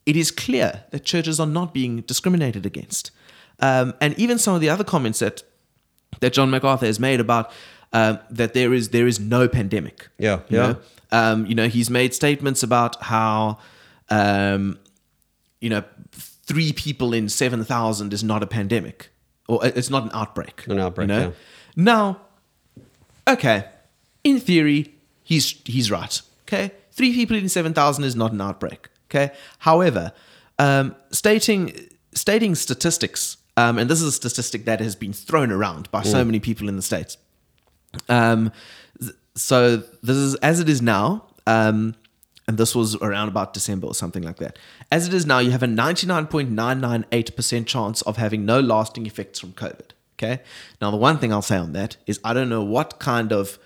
it 0.07 0.15
is 0.15 0.31
clear 0.31 0.83
that 0.91 1.03
churches 1.03 1.39
are 1.39 1.45
not 1.45 1.73
being 1.73 2.01
discriminated 2.01 2.65
against. 2.65 3.11
Um, 3.59 3.93
and 3.99 4.17
even 4.17 4.39
some 4.39 4.55
of 4.55 4.61
the 4.61 4.69
other 4.69 4.83
comments 4.83 5.19
that 5.19 5.43
that 6.21 6.33
John 6.33 6.49
MacArthur 6.49 6.85
has 6.85 6.99
made 6.99 7.19
about 7.19 7.51
um, 7.93 8.19
that 8.31 8.53
there 8.53 8.73
is 8.73 8.89
there 8.89 9.07
is 9.07 9.19
no 9.19 9.47
pandemic. 9.47 10.07
Yeah, 10.17 10.39
you 10.49 10.57
yeah. 10.57 10.67
Know? 10.67 10.77
Um, 11.11 11.45
you 11.45 11.55
know, 11.55 11.67
he's 11.67 11.89
made 11.89 12.13
statements 12.13 12.63
about 12.63 13.01
how, 13.03 13.59
um, 14.09 14.79
you 15.61 15.69
know, 15.69 15.83
three 16.11 16.73
people 16.73 17.13
in 17.13 17.29
seven 17.29 17.63
thousand 17.63 18.13
is 18.13 18.23
not 18.23 18.43
a 18.43 18.47
pandemic, 18.47 19.09
or 19.47 19.63
uh, 19.63 19.71
it's 19.75 19.89
not 19.89 20.03
an 20.03 20.11
outbreak. 20.13 20.65
An 20.67 20.79
outbreak, 20.79 21.09
You 21.09 21.15
know? 21.15 21.21
yeah. 21.27 21.31
Now, 21.75 22.21
okay, 23.27 23.65
in 24.23 24.39
theory, 24.39 24.95
he's 25.23 25.61
he's 25.65 25.91
right. 25.91 26.21
Okay, 26.43 26.71
three 26.91 27.13
people 27.13 27.35
in 27.35 27.49
seven 27.49 27.73
thousand 27.73 28.05
is 28.05 28.15
not 28.15 28.31
an 28.31 28.41
outbreak. 28.41 28.87
Okay, 29.09 29.31
however, 29.59 30.11
um, 30.59 30.95
stating 31.11 31.73
stating 32.13 32.55
statistics, 32.55 33.37
um, 33.55 33.77
and 33.77 33.89
this 33.89 34.01
is 34.01 34.07
a 34.07 34.11
statistic 34.11 34.65
that 34.65 34.79
has 34.79 34.95
been 34.95 35.13
thrown 35.13 35.51
around 35.51 35.89
by 35.91 36.01
so 36.03 36.25
many 36.25 36.39
people 36.39 36.67
in 36.67 36.75
the 36.75 36.81
states. 36.81 37.17
Um, 38.09 38.51
th- 38.99 39.13
so 39.35 39.77
this 40.03 40.17
is 40.17 40.35
as 40.35 40.59
it 40.59 40.67
is 40.67 40.81
now, 40.81 41.25
um, 41.45 41.95
and 42.47 42.57
this 42.57 42.73
was 42.75 42.95
around 42.95 43.27
about 43.27 43.53
December 43.53 43.87
or 43.87 43.95
something 43.95 44.23
like 44.23 44.37
that. 44.37 44.57
As 44.91 45.07
it 45.07 45.13
is 45.13 45.25
now, 45.25 45.39
you 45.39 45.51
have 45.51 45.63
a 45.63 45.67
99.998% 45.67 47.65
chance 47.65 48.01
of 48.03 48.17
having 48.17 48.45
no 48.45 48.59
lasting 48.59 49.05
effects 49.05 49.39
from 49.39 49.53
COVID. 49.53 49.91
Okay. 50.17 50.41
Now, 50.81 50.89
the 50.91 50.97
one 50.97 51.19
thing 51.19 51.31
I'll 51.31 51.41
say 51.41 51.57
on 51.57 51.73
that 51.73 51.97
is 52.07 52.19
I 52.23 52.33
don't 52.33 52.49
know 52.49 52.63
what 52.63 52.99
kind 52.99 53.31
of 53.31 53.59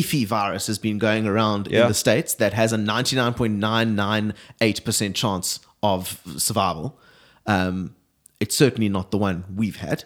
iffy 0.00 0.26
virus 0.26 0.66
has 0.66 0.78
been 0.78 0.98
going 0.98 1.26
around 1.26 1.68
Yeah. 1.70 1.82
in 1.82 1.88
the 1.88 1.94
States 1.94 2.34
that 2.34 2.52
has 2.52 2.72
a 2.72 2.76
99.998% 2.78 5.14
chance 5.14 5.60
of 5.82 6.20
survival. 6.36 6.98
Um, 7.46 7.94
it's 8.40 8.56
certainly 8.56 8.88
not 8.88 9.10
the 9.10 9.18
one 9.18 9.44
we've 9.54 9.76
had. 9.76 10.04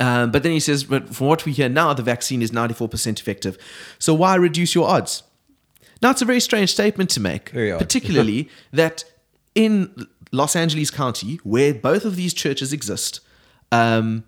Um, 0.00 0.30
but 0.30 0.42
then 0.42 0.52
he 0.52 0.60
says, 0.60 0.84
but 0.84 1.14
from 1.14 1.26
what 1.26 1.44
we 1.44 1.52
hear 1.52 1.68
now, 1.68 1.92
the 1.94 2.02
vaccine 2.02 2.42
is 2.42 2.50
94% 2.50 3.20
effective. 3.20 3.58
So 3.98 4.14
why 4.14 4.34
reduce 4.34 4.74
your 4.74 4.88
odds? 4.88 5.22
Now, 6.02 6.10
it's 6.10 6.22
a 6.22 6.24
very 6.24 6.40
strange 6.40 6.70
statement 6.72 7.10
to 7.10 7.20
make, 7.20 7.52
particularly 7.52 8.48
that 8.72 9.04
in 9.54 10.06
Los 10.32 10.56
Angeles 10.56 10.90
County, 10.90 11.36
where 11.44 11.72
both 11.74 12.04
of 12.04 12.16
these 12.16 12.34
churches 12.34 12.72
exist, 12.72 13.20
um, 13.72 14.24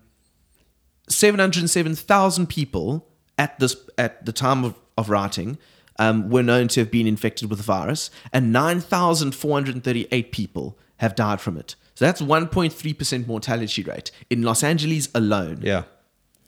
707,000 1.09 2.47
people 2.47 3.07
at 3.37 3.59
this 3.59 3.75
at 3.97 4.25
the 4.25 4.31
time 4.31 4.63
of, 4.63 4.75
of 4.97 5.09
writing 5.09 5.57
um, 5.99 6.29
were 6.29 6.43
known 6.43 6.67
to 6.69 6.81
have 6.81 6.91
been 6.91 7.07
infected 7.07 7.49
with 7.49 7.59
the 7.59 7.63
virus, 7.63 8.09
and 8.31 8.51
9,438 8.51 10.31
people 10.31 10.77
have 10.97 11.15
died 11.15 11.41
from 11.41 11.57
it. 11.57 11.75
So 11.95 12.05
that's 12.05 12.21
1.3% 12.21 13.27
mortality 13.27 13.83
rate 13.83 14.11
in 14.29 14.43
Los 14.43 14.63
Angeles 14.63 15.09
alone. 15.15 15.61
Yeah. 15.63 15.83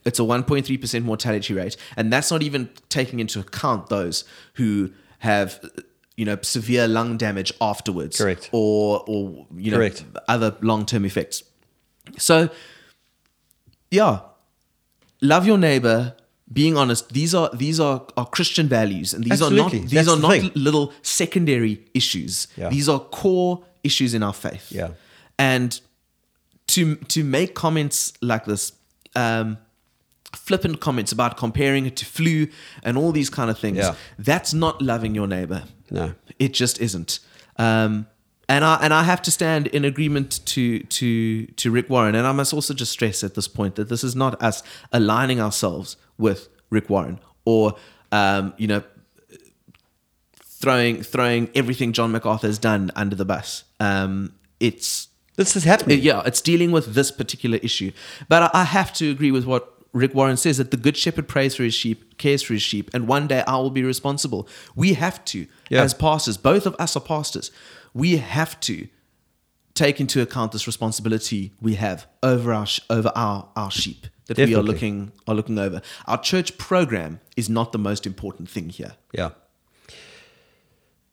It's 0.05 0.19
a 0.19 0.23
1.3% 0.23 1.03
mortality 1.03 1.53
rate. 1.53 1.75
And 1.97 2.13
that's 2.13 2.31
not 2.31 2.43
even 2.43 2.69
taking 2.89 3.19
into 3.19 3.39
account 3.39 3.89
those 3.89 4.25
who 4.53 4.91
have, 5.19 5.59
you 6.15 6.25
know, 6.25 6.37
severe 6.41 6.87
lung 6.87 7.17
damage 7.17 7.51
afterwards. 7.59 8.17
Correct. 8.17 8.49
Or, 8.51 9.03
or 9.07 9.47
you 9.55 9.71
know, 9.71 9.77
Correct. 9.77 10.05
other 10.27 10.55
long 10.61 10.85
term 10.85 11.03
effects. 11.03 11.43
So, 12.17 12.49
yeah, 13.91 14.19
love 15.21 15.45
your 15.45 15.57
neighbor. 15.57 16.15
Being 16.51 16.77
honest, 16.77 17.09
these 17.13 17.35
are 17.35 17.49
these 17.53 17.79
are, 17.79 18.01
are 18.17 18.25
Christian 18.25 18.67
values, 18.67 19.13
and 19.13 19.23
these 19.23 19.33
Absolutely. 19.33 19.59
are 19.59 19.63
not 19.63 19.71
these 19.71 19.91
That's 19.91 20.07
are 20.07 20.17
not 20.17 20.31
thing. 20.31 20.51
little 20.55 20.93
secondary 21.03 21.85
issues. 21.93 22.47
Yeah. 22.57 22.69
These 22.69 22.89
are 22.89 22.99
core 22.99 23.63
issues 23.83 24.13
in 24.15 24.23
our 24.23 24.33
faith. 24.33 24.71
Yeah. 24.71 24.89
And 25.37 25.79
to 26.69 26.95
to 26.95 27.23
make 27.23 27.53
comments 27.53 28.13
like 28.21 28.45
this, 28.45 28.71
um, 29.15 29.57
flippant 30.35 30.79
comments 30.79 31.11
about 31.11 31.37
comparing 31.37 31.85
it 31.85 31.95
to 31.97 32.05
flu 32.05 32.47
and 32.83 32.97
all 32.97 33.11
these 33.11 33.29
kind 33.29 33.49
of 33.51 33.59
things, 33.59 33.77
Yeah. 33.77 33.93
that's 34.17 34.53
not 34.53 34.81
loving 34.81 35.13
your 35.15 35.27
neighbor. 35.27 35.63
No. 35.91 36.13
It 36.39 36.53
just 36.53 36.79
isn't. 36.81 37.19
Um, 37.57 38.07
and 38.47 38.65
I 38.65 38.79
and 38.81 38.91
I 38.93 39.03
have 39.03 39.21
to 39.23 39.31
stand 39.31 39.67
in 39.67 39.85
agreement 39.85 40.39
to 40.47 40.79
to 40.79 41.45
to 41.45 41.69
Rick 41.71 41.89
Warren. 41.91 42.15
And 42.15 42.25
I 42.25 42.31
must 42.31 42.53
also 42.53 42.73
just 42.73 42.91
stress 42.91 43.23
at 43.23 43.35
this 43.35 43.47
point 43.47 43.75
that 43.75 43.89
this 43.89 44.03
is 44.03 44.15
not 44.15 44.41
us 44.41 44.63
aligning 44.91 45.39
ourselves 45.39 45.95
with 46.19 46.49
Rick 46.69 46.89
Warren 46.89 47.19
or 47.45 47.73
um, 48.11 48.53
you 48.57 48.67
know 48.67 48.83
throwing 50.35 51.01
throwing 51.03 51.49
everything 51.55 51.93
John 51.93 52.11
MacArthur 52.11 52.47
has 52.47 52.57
done 52.57 52.91
under 52.95 53.15
the 53.15 53.25
bus. 53.25 53.63
Um, 53.79 54.33
it's 54.59 55.07
This 55.37 55.55
is 55.55 55.63
happening. 55.63 56.01
yeah, 56.01 56.21
it's 56.25 56.41
dealing 56.41 56.71
with 56.71 56.93
this 56.93 57.11
particular 57.11 57.57
issue. 57.63 57.91
But 58.27 58.43
I, 58.43 58.61
I 58.61 58.63
have 58.65 58.91
to 58.93 59.09
agree 59.09 59.31
with 59.31 59.45
what 59.45 59.73
Rick 59.93 60.13
Warren 60.13 60.37
says 60.37 60.57
that 60.57 60.69
the 60.71 60.77
good 60.77 60.97
shepherd 60.97 61.27
prays 61.27 61.55
for 61.55 61.63
his 61.63 61.73
sheep, 61.73 62.17
cares 62.17 62.43
for 62.43 62.53
his 62.53 62.61
sheep, 62.61 62.91
and 62.93 63.07
one 63.07 63.27
day 63.27 63.43
I 63.47 63.55
will 63.57 63.71
be 63.71 63.83
responsible. 63.83 64.47
We 64.75 64.93
have 64.93 65.23
to, 65.25 65.47
Yeah. 65.69 65.81
as 65.81 65.93
pastors, 65.93 66.37
both 66.37 66.65
of 66.67 66.75
us 66.77 66.95
are 66.95 66.99
pastors, 67.01 67.51
we 67.93 68.17
have 68.17 68.59
to 68.61 68.87
take 69.73 69.99
into 70.01 70.21
account 70.21 70.51
this 70.51 70.67
responsibility 70.67 71.53
we 71.61 71.75
have 71.75 72.05
over 72.21 72.53
our 72.53 72.67
over 72.89 73.11
our, 73.15 73.47
our 73.55 73.71
sheep 73.71 74.07
that 74.29 74.47
we 74.47 74.55
are 74.55 74.63
looking 74.63 75.11
are 75.27 75.35
looking 75.35 75.59
over. 75.59 75.81
Our 76.07 76.19
church 76.21 76.57
program 76.57 77.19
is 77.35 77.49
not 77.49 77.71
the 77.71 77.79
most 77.79 78.05
important 78.05 78.49
thing 78.49 78.69
here. 78.69 78.93
Yeah. 79.13 79.31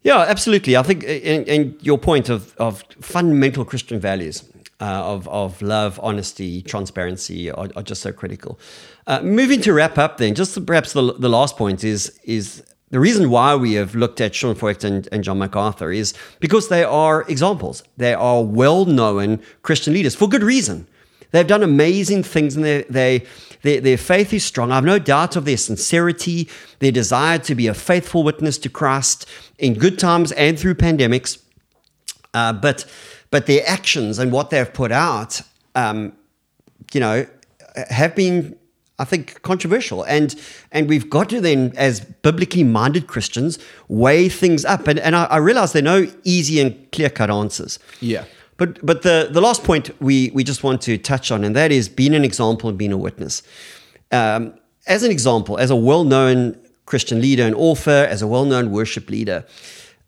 Yeah, 0.02 0.20
absolutely. 0.20 0.76
I 0.76 0.84
think, 0.84 1.02
and, 1.02 1.48
and 1.48 1.76
your 1.82 1.98
point 1.98 2.28
of, 2.28 2.54
of 2.58 2.84
fundamental 3.00 3.64
Christian 3.64 3.98
values 3.98 4.44
uh, 4.80 4.84
of, 4.84 5.26
of 5.26 5.60
love, 5.60 5.98
honesty, 6.00 6.62
transparency 6.62 7.50
are, 7.50 7.68
are 7.74 7.82
just 7.82 8.02
so 8.02 8.12
critical. 8.12 8.60
Uh, 9.08 9.20
moving 9.22 9.60
to 9.62 9.72
wrap 9.72 9.98
up, 9.98 10.18
then, 10.18 10.36
just 10.36 10.64
perhaps 10.64 10.92
the, 10.92 11.14
the 11.14 11.28
last 11.28 11.56
point 11.56 11.82
is 11.82 12.20
is 12.22 12.62
the 12.90 13.00
reason 13.00 13.30
why 13.30 13.56
we 13.56 13.72
have 13.72 13.96
looked 13.96 14.20
at 14.20 14.34
Sean 14.34 14.54
Feucht 14.54 14.84
and, 14.84 15.08
and 15.10 15.24
John 15.24 15.38
MacArthur 15.38 15.90
is 15.90 16.14
because 16.38 16.68
they 16.68 16.84
are 16.84 17.22
examples. 17.28 17.82
They 17.96 18.14
are 18.14 18.44
well 18.44 18.84
known 18.84 19.40
Christian 19.62 19.92
leaders 19.92 20.14
for 20.14 20.28
good 20.28 20.42
reason. 20.44 20.86
They've 21.30 21.46
done 21.46 21.62
amazing 21.62 22.22
things 22.22 22.56
and 22.56 22.64
they, 22.64 22.82
they, 22.88 23.26
their, 23.62 23.80
their 23.80 23.98
faith 23.98 24.32
is 24.32 24.44
strong. 24.44 24.70
I 24.70 24.76
have 24.76 24.84
no 24.84 24.98
doubt 24.98 25.36
of 25.36 25.44
their 25.44 25.56
sincerity, 25.56 26.48
their 26.78 26.92
desire 26.92 27.38
to 27.40 27.54
be 27.54 27.66
a 27.66 27.74
faithful 27.74 28.22
witness 28.22 28.58
to 28.58 28.68
Christ 28.68 29.28
in 29.58 29.74
good 29.74 29.98
times 29.98 30.32
and 30.32 30.58
through 30.58 30.74
pandemics. 30.74 31.42
Uh, 32.32 32.52
but, 32.52 32.84
but 33.30 33.46
their 33.46 33.62
actions 33.66 34.18
and 34.18 34.30
what 34.30 34.50
they've 34.50 34.72
put 34.72 34.92
out, 34.92 35.40
um, 35.74 36.12
you 36.92 37.00
know, 37.00 37.26
have 37.90 38.14
been, 38.14 38.56
I 38.98 39.04
think, 39.04 39.42
controversial. 39.42 40.02
And, 40.04 40.34
and 40.72 40.88
we've 40.88 41.10
got 41.10 41.28
to 41.30 41.40
then, 41.40 41.72
as 41.76 42.00
biblically 42.00 42.64
minded 42.64 43.06
Christians, 43.06 43.58
weigh 43.88 44.28
things 44.28 44.64
up. 44.64 44.86
And, 44.86 44.98
and 44.98 45.16
I, 45.16 45.24
I 45.24 45.36
realize 45.38 45.72
there 45.72 45.82
are 45.82 46.00
no 46.00 46.10
easy 46.24 46.60
and 46.60 46.90
clear 46.92 47.10
cut 47.10 47.30
answers. 47.30 47.78
Yeah. 48.00 48.24
But 48.56 48.84
but 48.84 49.02
the, 49.02 49.28
the 49.30 49.40
last 49.40 49.64
point 49.64 49.90
we, 50.00 50.30
we 50.34 50.42
just 50.44 50.62
want 50.62 50.80
to 50.82 50.96
touch 50.96 51.30
on, 51.30 51.44
and 51.44 51.54
that 51.56 51.70
is 51.72 51.88
being 51.88 52.14
an 52.14 52.24
example 52.24 52.68
and 52.68 52.78
being 52.78 52.92
a 52.92 52.96
witness. 52.96 53.42
Um, 54.12 54.54
as 54.86 55.02
an 55.02 55.10
example, 55.10 55.58
as 55.58 55.70
a 55.70 55.76
well 55.76 56.04
known 56.04 56.58
Christian 56.86 57.20
leader 57.20 57.42
and 57.42 57.54
author, 57.54 58.06
as 58.08 58.22
a 58.22 58.26
well 58.26 58.44
known 58.44 58.70
worship 58.70 59.10
leader, 59.10 59.44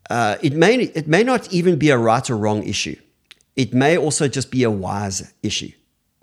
uh, 0.09 0.37
it 0.43 0.55
may 0.55 0.77
it 0.77 1.07
may 1.07 1.23
not 1.23 1.53
even 1.53 1.77
be 1.77 1.91
a 1.91 1.99
right 1.99 2.29
or 2.31 2.37
wrong 2.37 2.63
issue. 2.63 2.97
It 3.57 3.75
may 3.75 3.99
also 3.99 4.29
just 4.29 4.51
be 4.51 4.63
a 4.63 4.71
wise 4.71 5.35
issue. 5.43 5.73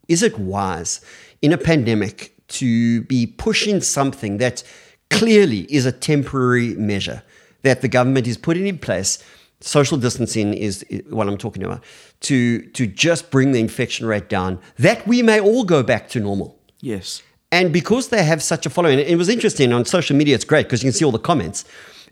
Is 0.07 0.23
it 0.23 0.39
wise 0.39 1.01
in 1.41 1.51
a 1.51 1.57
pandemic 1.57 2.31
to 2.47 3.01
be 3.03 3.27
pushing 3.27 3.81
something 3.81 4.37
that 4.37 4.63
clearly 5.09 5.61
is 5.69 5.85
a 5.85 5.91
temporary 5.91 6.75
measure 6.75 7.23
that 7.63 7.81
the 7.81 7.87
government 7.87 8.25
is 8.25 8.37
putting 8.37 8.67
in 8.67 8.77
place? 8.77 9.21
Social 9.65 9.97
distancing 9.97 10.53
is 10.53 10.85
what 11.09 11.27
I'm 11.27 11.37
talking 11.37 11.63
about 11.63 11.83
to 12.19 12.61
to 12.73 12.85
just 12.85 13.31
bring 13.31 13.51
the 13.51 13.59
infection 13.59 14.05
rate 14.05 14.29
down, 14.29 14.59
that 14.77 15.07
we 15.07 15.23
may 15.23 15.39
all 15.39 15.63
go 15.63 15.81
back 15.81 16.07
to 16.09 16.19
normal. 16.19 16.59
Yes. 16.81 17.23
And 17.51 17.73
because 17.73 18.09
they 18.09 18.23
have 18.23 18.43
such 18.43 18.67
a 18.67 18.69
following, 18.69 18.99
it 18.99 19.17
was 19.17 19.27
interesting 19.27 19.73
on 19.73 19.85
social 19.85 20.15
media. 20.15 20.35
It's 20.35 20.45
great 20.45 20.67
because 20.67 20.83
you 20.83 20.91
can 20.91 20.93
see 20.93 21.05
all 21.05 21.11
the 21.11 21.27
comments, 21.31 21.65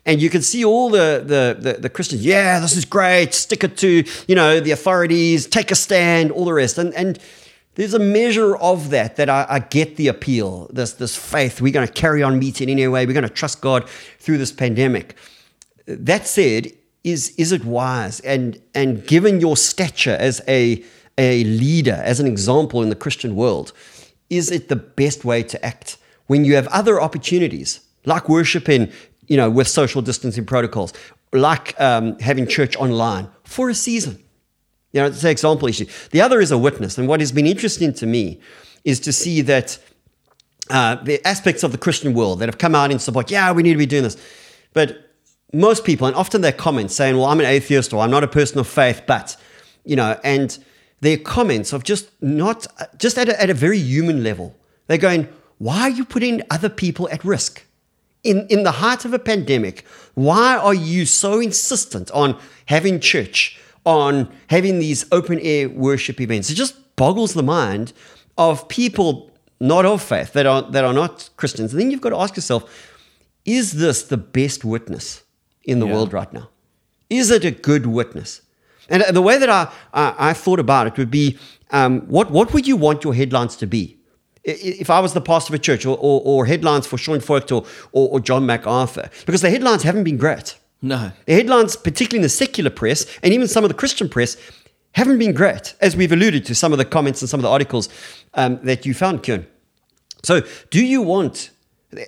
and 0.04 0.20
you 0.20 0.30
can 0.30 0.42
see 0.42 0.64
all 0.64 0.90
the, 0.90 1.22
the 1.24 1.56
the 1.60 1.80
the 1.82 1.88
Christians. 1.88 2.24
Yeah, 2.24 2.58
this 2.58 2.76
is 2.76 2.84
great. 2.84 3.34
Stick 3.34 3.62
it 3.62 3.76
to 3.76 4.04
you 4.26 4.34
know 4.34 4.58
the 4.58 4.72
authorities. 4.72 5.46
Take 5.46 5.70
a 5.70 5.76
stand. 5.76 6.32
All 6.32 6.44
the 6.44 6.54
rest. 6.54 6.76
And 6.76 6.92
and 6.94 7.20
there's 7.76 7.94
a 7.94 8.00
measure 8.00 8.56
of 8.56 8.90
that 8.90 9.14
that 9.14 9.28
I, 9.28 9.46
I 9.48 9.58
get 9.60 9.94
the 9.94 10.08
appeal. 10.08 10.68
This 10.72 10.94
this 10.94 11.14
faith. 11.14 11.60
We're 11.60 11.72
going 11.72 11.86
to 11.86 11.92
carry 11.92 12.22
on 12.24 12.38
meeting 12.40 12.68
anyway. 12.68 13.06
We're 13.06 13.20
going 13.20 13.28
to 13.28 13.40
trust 13.42 13.60
God 13.60 13.88
through 14.18 14.38
this 14.38 14.52
pandemic. 14.52 15.14
that 15.86 16.26
said, 16.26 16.72
is 17.04 17.34
is 17.36 17.52
it 17.52 17.64
wise 17.64 18.20
and 18.20 18.60
and 18.74 19.06
given 19.06 19.40
your 19.40 19.56
stature 19.56 20.16
as 20.18 20.40
a 20.48 20.82
a 21.16 21.44
leader, 21.44 22.00
as 22.04 22.18
an 22.18 22.26
example 22.26 22.82
in 22.82 22.88
the 22.88 22.96
Christian 22.96 23.36
world, 23.36 23.72
is 24.30 24.50
it 24.50 24.68
the 24.68 24.76
best 24.76 25.24
way 25.24 25.42
to 25.44 25.64
act 25.64 25.96
when 26.26 26.44
you 26.44 26.56
have 26.56 26.66
other 26.68 27.00
opportunities 27.00 27.80
like 28.04 28.28
worshiping 28.28 28.90
you 29.28 29.36
know 29.36 29.48
with 29.48 29.68
social 29.68 30.02
distancing 30.02 30.44
protocols, 30.44 30.92
like 31.32 31.78
um, 31.80 32.18
having 32.18 32.46
church 32.46 32.74
online 32.76 33.28
for 33.44 33.68
a 33.68 33.74
season? 33.74 34.18
You 34.92 35.00
know, 35.00 35.06
it's 35.06 35.24
an 35.24 35.30
example 35.30 35.68
issue. 35.68 35.86
The 36.10 36.20
other 36.20 36.40
is 36.40 36.50
a 36.50 36.58
witness, 36.58 36.98
and 36.98 37.06
what 37.06 37.20
has 37.20 37.32
been 37.32 37.46
interesting 37.46 37.92
to 37.94 38.06
me 38.06 38.40
is 38.84 39.00
to 39.00 39.12
see 39.12 39.40
that 39.42 39.78
uh, 40.70 40.96
the 40.96 41.26
aspects 41.26 41.62
of 41.62 41.72
the 41.72 41.78
Christian 41.78 42.14
world 42.14 42.38
that 42.38 42.48
have 42.48 42.58
come 42.58 42.74
out 42.74 42.90
in 42.90 42.98
support. 42.98 43.30
Yeah, 43.30 43.52
we 43.52 43.62
need 43.62 43.72
to 43.72 43.78
be 43.78 43.86
doing 43.86 44.04
this, 44.04 44.16
but 44.72 45.13
most 45.54 45.84
people, 45.84 46.06
and 46.06 46.16
often 46.16 46.40
their 46.40 46.52
comments 46.52 46.94
saying, 46.94 47.16
"Well, 47.16 47.26
I'm 47.26 47.40
an 47.40 47.46
atheist," 47.46 47.92
or 47.92 48.02
"I'm 48.02 48.10
not 48.10 48.24
a 48.24 48.28
person 48.28 48.58
of 48.58 48.66
faith," 48.66 49.02
but 49.06 49.36
you 49.84 49.96
know, 49.96 50.18
and 50.24 50.58
their 51.00 51.16
comments 51.16 51.72
of 51.72 51.84
just 51.84 52.10
not 52.20 52.66
just 52.98 53.18
at 53.18 53.28
a, 53.28 53.40
at 53.40 53.50
a 53.50 53.54
very 53.54 53.78
human 53.78 54.22
level. 54.22 54.54
They're 54.86 54.98
going, 54.98 55.28
"Why 55.58 55.82
are 55.82 55.90
you 55.90 56.04
putting 56.04 56.42
other 56.50 56.68
people 56.68 57.08
at 57.10 57.24
risk?" 57.24 57.64
In, 58.22 58.46
in 58.48 58.62
the 58.62 58.72
heart 58.72 59.04
of 59.04 59.12
a 59.12 59.18
pandemic, 59.18 59.84
why 60.14 60.56
are 60.56 60.72
you 60.72 61.04
so 61.04 61.40
insistent 61.40 62.10
on 62.12 62.38
having 62.66 62.98
church, 62.98 63.58
on 63.84 64.32
having 64.46 64.78
these 64.78 65.04
open 65.12 65.38
air 65.40 65.68
worship 65.68 66.22
events? 66.22 66.48
It 66.48 66.54
just 66.54 66.96
boggles 66.96 67.34
the 67.34 67.42
mind 67.42 67.92
of 68.38 68.66
people 68.68 69.30
not 69.60 69.84
of 69.84 70.02
faith 70.02 70.32
that 70.32 70.46
are 70.46 70.62
that 70.70 70.84
are 70.84 70.94
not 70.94 71.28
Christians. 71.36 71.72
And 71.72 71.80
then 71.80 71.90
you've 71.90 72.00
got 72.00 72.10
to 72.10 72.18
ask 72.18 72.34
yourself, 72.36 72.64
is 73.44 73.72
this 73.72 74.02
the 74.02 74.16
best 74.16 74.64
witness 74.64 75.23
in 75.64 75.78
the 75.80 75.86
Yeah. 75.86 75.94
world 75.94 76.12
right 76.12 76.32
now? 76.32 76.48
Is 77.10 77.30
it 77.30 77.44
a 77.44 77.50
good 77.50 77.86
witness? 77.86 78.42
And 78.88 79.02
the 79.14 79.22
way 79.22 79.38
that 79.38 79.48
I, 79.48 79.72
I, 79.92 80.30
I 80.30 80.32
thought 80.34 80.60
about 80.60 80.86
it 80.86 80.96
would 80.98 81.10
be 81.10 81.38
um, 81.70 82.02
what, 82.02 82.30
what 82.30 82.52
would 82.52 82.66
you 82.66 82.76
want 82.76 83.02
your 83.04 83.14
headlines 83.14 83.56
to 83.56 83.66
be? 83.66 83.96
If 84.44 84.90
I 84.90 85.00
was 85.00 85.14
the 85.14 85.22
pastor 85.22 85.54
of 85.54 85.60
a 85.60 85.62
church, 85.62 85.86
or, 85.86 85.96
or, 85.98 86.20
or 86.22 86.44
headlines 86.44 86.86
for 86.86 86.98
Sean 86.98 87.18
Feucht 87.20 87.50
or, 87.50 87.64
or, 87.92 88.10
or 88.10 88.20
John 88.20 88.44
MacArthur, 88.44 89.08
because 89.24 89.40
the 89.40 89.48
headlines 89.48 89.82
haven't 89.84 90.04
been 90.04 90.18
great. 90.18 90.58
No. 90.82 91.12
The 91.24 91.32
headlines, 91.32 91.76
particularly 91.76 92.18
in 92.18 92.22
the 92.22 92.28
secular 92.28 92.68
press 92.68 93.06
and 93.22 93.32
even 93.32 93.48
some 93.48 93.64
of 93.64 93.68
the 93.70 93.74
Christian 93.74 94.06
press, 94.08 94.36
haven't 94.92 95.18
been 95.18 95.32
great, 95.32 95.74
as 95.80 95.96
we've 95.96 96.12
alluded 96.12 96.44
to 96.44 96.54
some 96.54 96.72
of 96.72 96.78
the 96.78 96.84
comments 96.84 97.22
and 97.22 97.28
some 97.28 97.40
of 97.40 97.42
the 97.42 97.48
articles 97.48 97.88
um, 98.34 98.60
that 98.64 98.84
you 98.84 98.92
found, 98.92 99.22
Kieran. 99.22 99.46
So, 100.22 100.42
do 100.70 100.84
you 100.84 101.00
want 101.00 101.50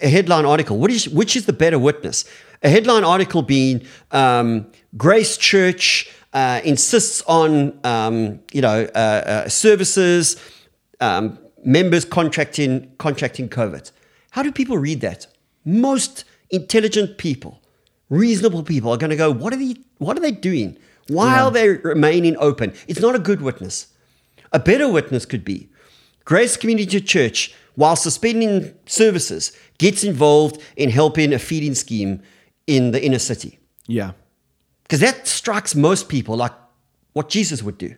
a 0.03 0.09
headline 0.09 0.45
article? 0.45 0.79
What 0.79 0.91
is, 0.91 1.09
which 1.09 1.37
is 1.37 1.47
the 1.47 1.53
better 1.53 1.79
witness? 1.79 2.25
A 2.63 2.69
headline 2.69 3.05
article 3.05 3.43
being 3.43 3.87
um, 4.11 4.67
Grace 4.97 5.37
Church 5.37 6.11
uh, 6.33 6.61
insists 6.65 7.23
on 7.27 7.79
um, 7.85 8.41
you 8.53 8.61
know 8.61 8.89
uh, 8.95 8.99
uh, 8.99 9.49
services, 9.49 10.37
um, 11.01 11.39
members 11.65 12.05
contracting 12.05 12.93
contracting 12.99 13.49
COVID. 13.49 13.91
How 14.31 14.43
do 14.43 14.53
people 14.53 14.79
read 14.79 15.01
that? 15.01 15.27
Most 15.65 16.25
intelligent 16.51 17.19
people, 17.19 17.61
reasonable 18.11 18.63
people, 18.63 18.91
are 18.91 18.99
going 18.99 19.11
to 19.11 19.17
go, 19.17 19.33
"What 19.33 19.53
are 19.53 19.57
they? 19.57 19.77
What 19.99 20.17
are 20.17 20.21
they 20.21 20.33
doing? 20.33 20.77
Why 21.09 21.41
are 21.41 21.51
they 21.51 21.69
remaining 21.69 22.37
open?" 22.39 22.75
It's 22.87 23.01
not 23.01 23.15
a 23.15 23.19
good 23.19 23.41
witness. 23.43 23.89
A 24.53 24.59
better 24.59 24.89
witness 24.89 25.27
could 25.27 25.45
be 25.45 25.69
Grace 26.27 26.57
Community 26.57 27.01
Church, 27.01 27.55
while 27.77 27.97
suspending 27.97 28.75
services, 28.87 29.53
gets 29.79 30.03
involved 30.05 30.61
in 30.77 30.91
helping 30.91 31.33
a 31.33 31.39
feeding 31.39 31.75
scheme 31.75 32.23
in 32.67 32.91
the 32.91 33.05
inner 33.05 33.19
city. 33.19 33.59
Yeah. 33.87 34.13
Because 34.83 35.01
that 35.01 35.27
strikes 35.27 35.75
most 35.75 36.09
people 36.09 36.37
like 36.37 36.53
what 37.13 37.29
Jesus 37.29 37.63
would 37.63 37.79
do 37.79 37.97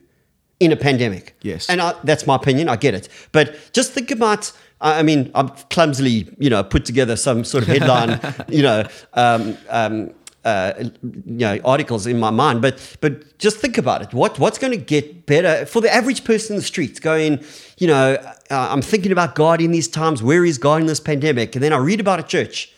in 0.61 0.73
a 0.73 0.77
pandemic. 0.77 1.37
Yes. 1.43 1.69
And 1.69 1.81
I, 1.81 1.95
that's 2.05 2.27
my 2.27 2.37
opinion. 2.37 2.69
I 2.69 2.77
get 2.77 2.95
it. 2.95 3.09
But 3.33 3.57
just 3.73 3.93
think 3.93 4.11
about, 4.11 4.53
I 4.81 5.01
I 5.01 5.03
mean, 5.03 5.31
I've 5.35 5.69
clumsily, 5.69 6.35
you 6.39 6.51
know, 6.51 6.63
put 6.65 6.85
together 6.85 7.17
some 7.17 7.45
sort 7.45 7.65
of 7.65 7.69
headline, 7.69 8.21
you 8.49 8.63
know, 8.63 8.85
um, 9.15 9.57
um, 9.69 10.15
uh, 10.45 10.73
you 11.03 11.21
know, 11.27 11.59
articles 11.65 12.07
in 12.07 12.19
my 12.19 12.31
mind. 12.31 12.63
But 12.63 12.97
but 13.01 13.39
just 13.39 13.59
think 13.59 13.77
about 13.77 14.03
it. 14.03 14.15
What 14.15 14.39
what's 14.39 14.59
going 14.59 14.73
to 14.73 14.83
get 14.83 15.27
better 15.27 15.67
for 15.67 15.81
the 15.81 15.93
average 15.93 16.25
person 16.25 16.55
in 16.55 16.61
the 16.61 16.67
streets? 16.67 17.01
Going, 17.01 17.45
you 17.79 17.87
know, 17.87 18.15
uh, 18.51 18.69
I'm 18.71 18.83
thinking 18.83 19.13
about 19.13 19.35
God 19.35 19.61
in 19.61 19.73
these 19.73 19.89
times. 19.89 20.23
Where 20.23 20.45
is 20.45 20.59
God 20.59 20.81
in 20.81 20.87
this 20.87 21.01
pandemic? 21.01 21.55
And 21.55 21.63
then 21.63 21.73
I 21.73 21.79
read 21.79 22.01
about 22.01 22.19
a 22.19 22.23
church 22.23 22.73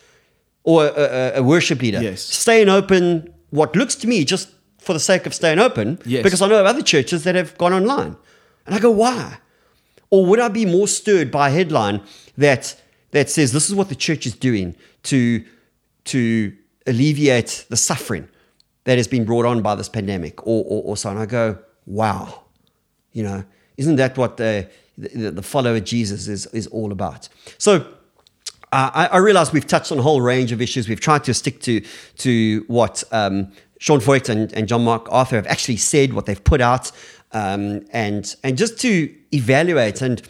or 0.63 0.85
a, 0.85 0.89
a, 0.89 1.33
a 1.39 1.43
worship 1.43 1.81
leader 1.81 2.01
Yes. 2.01 2.21
staying 2.21 2.69
open. 2.69 3.33
What 3.49 3.75
looks 3.75 3.95
to 3.95 4.07
me 4.07 4.23
just 4.25 4.49
for 4.79 4.93
the 4.93 4.99
sake 4.99 5.25
of 5.25 5.33
staying 5.33 5.59
open, 5.59 5.99
Yes. 6.05 6.23
because 6.23 6.41
I 6.41 6.47
know 6.47 6.59
of 6.59 6.65
other 6.65 6.81
churches 6.83 7.23
that 7.23 7.35
have 7.35 7.57
gone 7.57 7.73
online, 7.73 8.15
and 8.65 8.75
I 8.75 8.79
go, 8.79 8.91
why? 8.91 9.37
Or 10.09 10.25
would 10.25 10.39
I 10.39 10.47
be 10.49 10.65
more 10.65 10.87
stirred 10.87 11.31
by 11.31 11.49
a 11.49 11.51
headline 11.51 12.01
that 12.37 12.75
that 13.11 13.29
says 13.29 13.51
this 13.51 13.69
is 13.69 13.75
what 13.75 13.89
the 13.89 13.95
church 13.95 14.25
is 14.25 14.33
doing 14.35 14.75
to 15.03 15.43
to 16.05 16.53
alleviate 16.87 17.65
the 17.69 17.77
suffering 17.77 18.27
that 18.85 18.97
has 18.97 19.07
been 19.07 19.25
brought 19.25 19.45
on 19.45 19.61
by 19.61 19.75
this 19.75 19.89
pandemic, 19.89 20.45
or 20.47 20.63
or, 20.65 20.83
or 20.83 20.97
so? 20.97 21.09
And 21.09 21.19
I 21.19 21.25
go, 21.25 21.57
wow, 21.85 22.41
you 23.13 23.23
know, 23.23 23.43
isn't 23.77 23.95
that 23.97 24.17
what 24.17 24.37
the 24.37 24.67
the, 24.97 25.31
the 25.31 25.41
follower 25.43 25.75
of 25.77 25.83
Jesus 25.85 26.27
is 26.27 26.45
is 26.47 26.67
all 26.67 26.91
about? 26.91 27.29
So. 27.57 27.85
Uh, 28.71 28.89
I, 28.93 29.05
I 29.07 29.17
realize 29.17 29.51
we've 29.51 29.67
touched 29.67 29.91
on 29.91 29.99
a 29.99 30.01
whole 30.01 30.21
range 30.21 30.51
of 30.51 30.61
issues. 30.61 30.87
We've 30.87 30.99
tried 30.99 31.23
to 31.25 31.33
stick 31.33 31.59
to 31.61 31.81
to 32.17 32.63
what 32.67 33.03
um, 33.11 33.51
Sean 33.79 33.99
Feucht 33.99 34.29
and, 34.29 34.53
and 34.53 34.67
John 34.67 34.85
MacArthur 34.85 35.35
have 35.35 35.47
actually 35.47 35.77
said, 35.77 36.13
what 36.13 36.25
they've 36.25 36.43
put 36.43 36.61
out, 36.61 36.91
um, 37.33 37.85
and 37.91 38.33
and 38.43 38.57
just 38.57 38.79
to 38.81 39.13
evaluate 39.33 40.01
and 40.01 40.21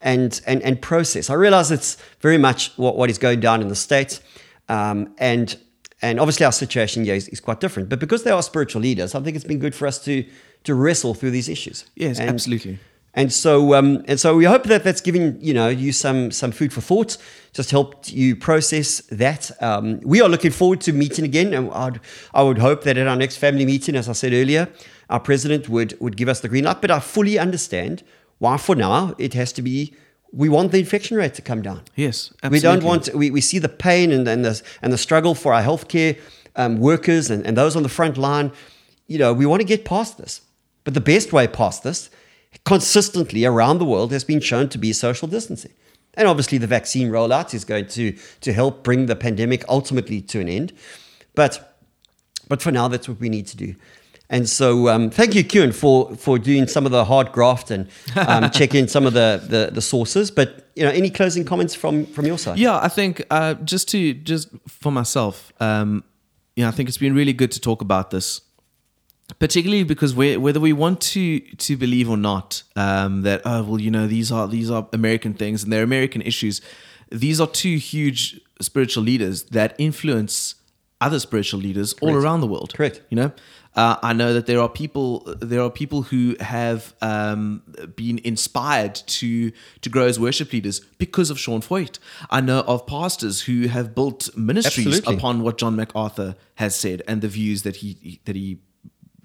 and 0.00 0.40
and 0.46 0.62
and 0.62 0.80
process. 0.80 1.28
I 1.28 1.34
realize 1.34 1.70
it's 1.70 1.96
very 2.20 2.38
much 2.38 2.72
what, 2.78 2.96
what 2.96 3.10
is 3.10 3.18
going 3.18 3.40
down 3.40 3.60
in 3.60 3.68
the 3.68 3.76
states, 3.76 4.20
um, 4.68 5.14
and 5.18 5.56
and 6.00 6.18
obviously 6.18 6.46
our 6.46 6.52
situation 6.52 7.04
here 7.04 7.14
is, 7.14 7.28
is 7.28 7.40
quite 7.40 7.60
different. 7.60 7.90
But 7.90 7.98
because 7.98 8.22
they 8.22 8.30
are 8.30 8.42
spiritual 8.42 8.80
leaders, 8.80 9.14
I 9.14 9.20
think 9.20 9.36
it's 9.36 9.44
been 9.44 9.58
good 9.58 9.74
for 9.74 9.86
us 9.86 10.02
to 10.04 10.24
to 10.64 10.74
wrestle 10.74 11.12
through 11.14 11.32
these 11.32 11.48
issues. 11.50 11.84
Yes, 11.96 12.18
And- 12.18 12.30
absolutely. 12.30 12.78
And 13.14 13.32
so, 13.32 13.74
um, 13.74 14.04
and 14.06 14.20
so, 14.20 14.36
we 14.36 14.44
hope 14.44 14.64
that 14.64 14.84
that's 14.84 15.00
giving 15.00 15.40
you 15.40 15.52
know 15.52 15.68
you 15.68 15.90
some 15.92 16.30
some 16.30 16.52
food 16.52 16.72
for 16.72 16.80
thought, 16.80 17.16
just 17.52 17.70
helped 17.70 18.12
you 18.12 18.36
process 18.36 19.00
that. 19.10 19.50
Um, 19.60 20.00
we 20.02 20.20
are 20.20 20.28
looking 20.28 20.52
forward 20.52 20.80
to 20.82 20.92
meeting 20.92 21.24
again, 21.24 21.52
and 21.52 21.72
I'd, 21.72 22.00
I 22.32 22.42
would 22.42 22.58
hope 22.58 22.84
that 22.84 22.96
at 22.96 23.08
our 23.08 23.16
next 23.16 23.36
family 23.36 23.66
meeting, 23.66 23.96
as 23.96 24.08
I 24.08 24.12
said 24.12 24.32
earlier, 24.32 24.68
our 25.08 25.18
president 25.18 25.68
would 25.68 25.98
would 26.00 26.16
give 26.16 26.28
us 26.28 26.40
the 26.40 26.48
green 26.48 26.64
light. 26.64 26.80
But 26.80 26.92
I 26.92 27.00
fully 27.00 27.36
understand 27.36 28.04
why, 28.38 28.56
for 28.56 28.76
now, 28.76 29.14
it 29.18 29.34
has 29.34 29.52
to 29.54 29.62
be. 29.62 29.94
We 30.32 30.48
want 30.48 30.70
the 30.70 30.78
infection 30.78 31.16
rate 31.16 31.34
to 31.34 31.42
come 31.42 31.60
down. 31.62 31.82
Yes, 31.96 32.32
We 32.48 32.60
don't 32.60 32.84
want. 32.84 33.12
We, 33.12 33.32
we 33.32 33.40
see 33.40 33.58
the 33.58 33.68
pain 33.68 34.12
and, 34.12 34.28
and 34.28 34.44
the 34.44 34.62
and 34.82 34.92
the 34.92 34.98
struggle 34.98 35.34
for 35.34 35.52
our 35.52 35.62
healthcare 35.62 36.16
um, 36.54 36.78
workers 36.78 37.28
and, 37.30 37.44
and 37.44 37.56
those 37.56 37.74
on 37.74 37.82
the 37.82 37.88
front 37.88 38.16
line. 38.16 38.52
You 39.08 39.18
know, 39.18 39.32
we 39.32 39.46
want 39.46 39.60
to 39.60 39.66
get 39.66 39.84
past 39.84 40.18
this. 40.18 40.42
But 40.84 40.94
the 40.94 41.00
best 41.00 41.32
way 41.32 41.48
past 41.48 41.82
this, 41.82 42.10
consistently 42.70 43.44
around 43.44 43.78
the 43.78 43.84
world, 43.84 44.12
has 44.12 44.22
been 44.22 44.40
shown 44.40 44.68
to 44.68 44.78
be 44.78 44.92
social 44.92 45.26
distancing. 45.26 45.72
And 46.14 46.28
obviously, 46.28 46.56
the 46.58 46.68
vaccine 46.68 47.10
rollout 47.10 47.52
is 47.52 47.64
going 47.64 47.88
to 47.88 48.04
to 48.40 48.52
help 48.52 48.84
bring 48.84 49.06
the 49.06 49.16
pandemic 49.16 49.64
ultimately 49.68 50.20
to 50.22 50.40
an 50.40 50.48
end. 50.48 50.72
But 51.34 51.52
but 52.48 52.62
for 52.62 52.70
now, 52.70 52.86
that's 52.88 53.08
what 53.08 53.18
we 53.18 53.28
need 53.28 53.46
to 53.48 53.56
do. 53.56 53.74
And 54.28 54.48
so, 54.48 54.88
um, 54.88 55.10
thank 55.10 55.34
you, 55.34 55.42
Kieran, 55.42 55.72
for 55.72 56.14
for 56.14 56.38
doing 56.38 56.68
some 56.68 56.86
of 56.86 56.92
the 56.92 57.04
hard 57.04 57.32
graft 57.32 57.72
and 57.72 57.88
um, 58.14 58.50
checking 58.58 58.86
some 58.86 59.04
of 59.04 59.14
the, 59.14 59.42
the 59.48 59.70
the 59.72 59.80
sources. 59.80 60.30
But 60.30 60.48
you 60.76 60.84
know, 60.84 60.90
any 60.90 61.10
closing 61.10 61.44
comments 61.44 61.74
from 61.74 62.06
from 62.06 62.26
your 62.26 62.38
side? 62.38 62.56
Yeah, 62.58 62.78
I 62.78 62.88
think 62.88 63.24
uh, 63.30 63.54
just 63.54 63.88
to 63.88 64.14
just 64.14 64.48
for 64.68 64.92
myself, 64.92 65.52
um, 65.60 66.04
you 66.54 66.62
know, 66.62 66.68
I 66.68 66.72
think 66.72 66.88
it's 66.88 66.98
been 66.98 67.14
really 67.14 67.32
good 67.32 67.50
to 67.52 67.60
talk 67.60 67.82
about 67.82 68.10
this, 68.10 68.40
particularly 69.38 69.84
because 69.84 70.14
whether 70.14 70.60
we 70.60 70.72
want 70.72 71.00
to 71.00 71.40
to 71.40 71.76
believe 71.76 72.08
or 72.08 72.16
not 72.16 72.62
um, 72.76 73.22
that 73.22 73.42
oh 73.44 73.62
well, 73.62 73.80
you 73.80 73.90
know, 73.90 74.06
these 74.06 74.32
are 74.32 74.48
these 74.48 74.70
are 74.70 74.88
American 74.92 75.34
things 75.34 75.62
and 75.62 75.72
they're 75.72 75.82
American 75.82 76.22
issues. 76.22 76.60
These 77.10 77.40
are 77.40 77.46
two 77.46 77.76
huge 77.76 78.40
spiritual 78.60 79.02
leaders 79.02 79.44
that 79.44 79.74
influence 79.78 80.54
other 81.00 81.18
spiritual 81.18 81.60
leaders 81.60 81.94
all 82.02 82.14
around 82.14 82.40
the 82.40 82.46
world. 82.46 82.74
Correct. 82.74 83.00
You 83.08 83.16
know, 83.16 83.32
uh, 83.74 83.96
I 84.02 84.12
know 84.12 84.34
that 84.34 84.46
there 84.46 84.60
are 84.60 84.68
people 84.68 85.34
there 85.40 85.62
are 85.62 85.70
people 85.70 86.02
who 86.02 86.36
have 86.40 86.94
um, 87.00 87.62
been 87.96 88.18
inspired 88.24 88.94
to 88.94 89.52
to 89.80 89.88
grow 89.88 90.06
as 90.06 90.18
worship 90.20 90.52
leaders 90.52 90.80
because 90.98 91.30
of 91.30 91.38
Sean 91.38 91.60
Feucht. 91.60 91.98
I 92.30 92.40
know 92.40 92.60
of 92.60 92.86
pastors 92.86 93.42
who 93.42 93.68
have 93.68 93.94
built 93.94 94.36
ministries 94.36 94.86
Absolutely. 94.86 95.16
upon 95.16 95.42
what 95.42 95.56
John 95.56 95.76
MacArthur 95.76 96.36
has 96.56 96.74
said 96.74 97.02
and 97.06 97.22
the 97.22 97.28
views 97.28 97.62
that 97.62 97.76
he 97.76 98.20
that 98.24 98.36
he 98.36 98.58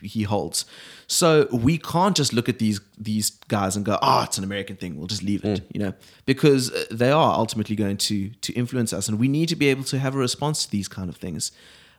he 0.08 0.24
holds. 0.24 0.66
So 1.08 1.48
we 1.52 1.78
can't 1.78 2.16
just 2.18 2.34
look 2.34 2.50
at 2.50 2.58
these 2.60 2.80
these 2.98 3.30
guys 3.48 3.76
and 3.76 3.86
go, 3.86 3.98
"Oh, 4.02 4.24
it's 4.24 4.38
an 4.38 4.44
American 4.44 4.76
thing. 4.76 4.98
We'll 4.98 5.08
just 5.08 5.24
leave 5.24 5.46
it," 5.46 5.62
you 5.74 5.80
know, 5.80 5.94
because 6.26 6.72
uh, 6.72 6.86
they 6.92 7.12
are 7.12 7.34
ultimately 7.34 7.76
going 7.76 7.98
to 7.98 8.30
to 8.30 8.54
influence 8.54 8.92
us, 8.94 9.08
and 9.10 9.20
we 9.20 9.28
need 9.28 9.50
to 9.50 9.56
be 9.56 9.68
able 9.68 9.84
to 9.86 10.00
have 10.00 10.16
a 10.16 10.18
response 10.18 10.66
to 10.66 10.72
these 10.72 10.88
kind 10.88 11.10
of 11.10 11.16
things. 11.18 11.52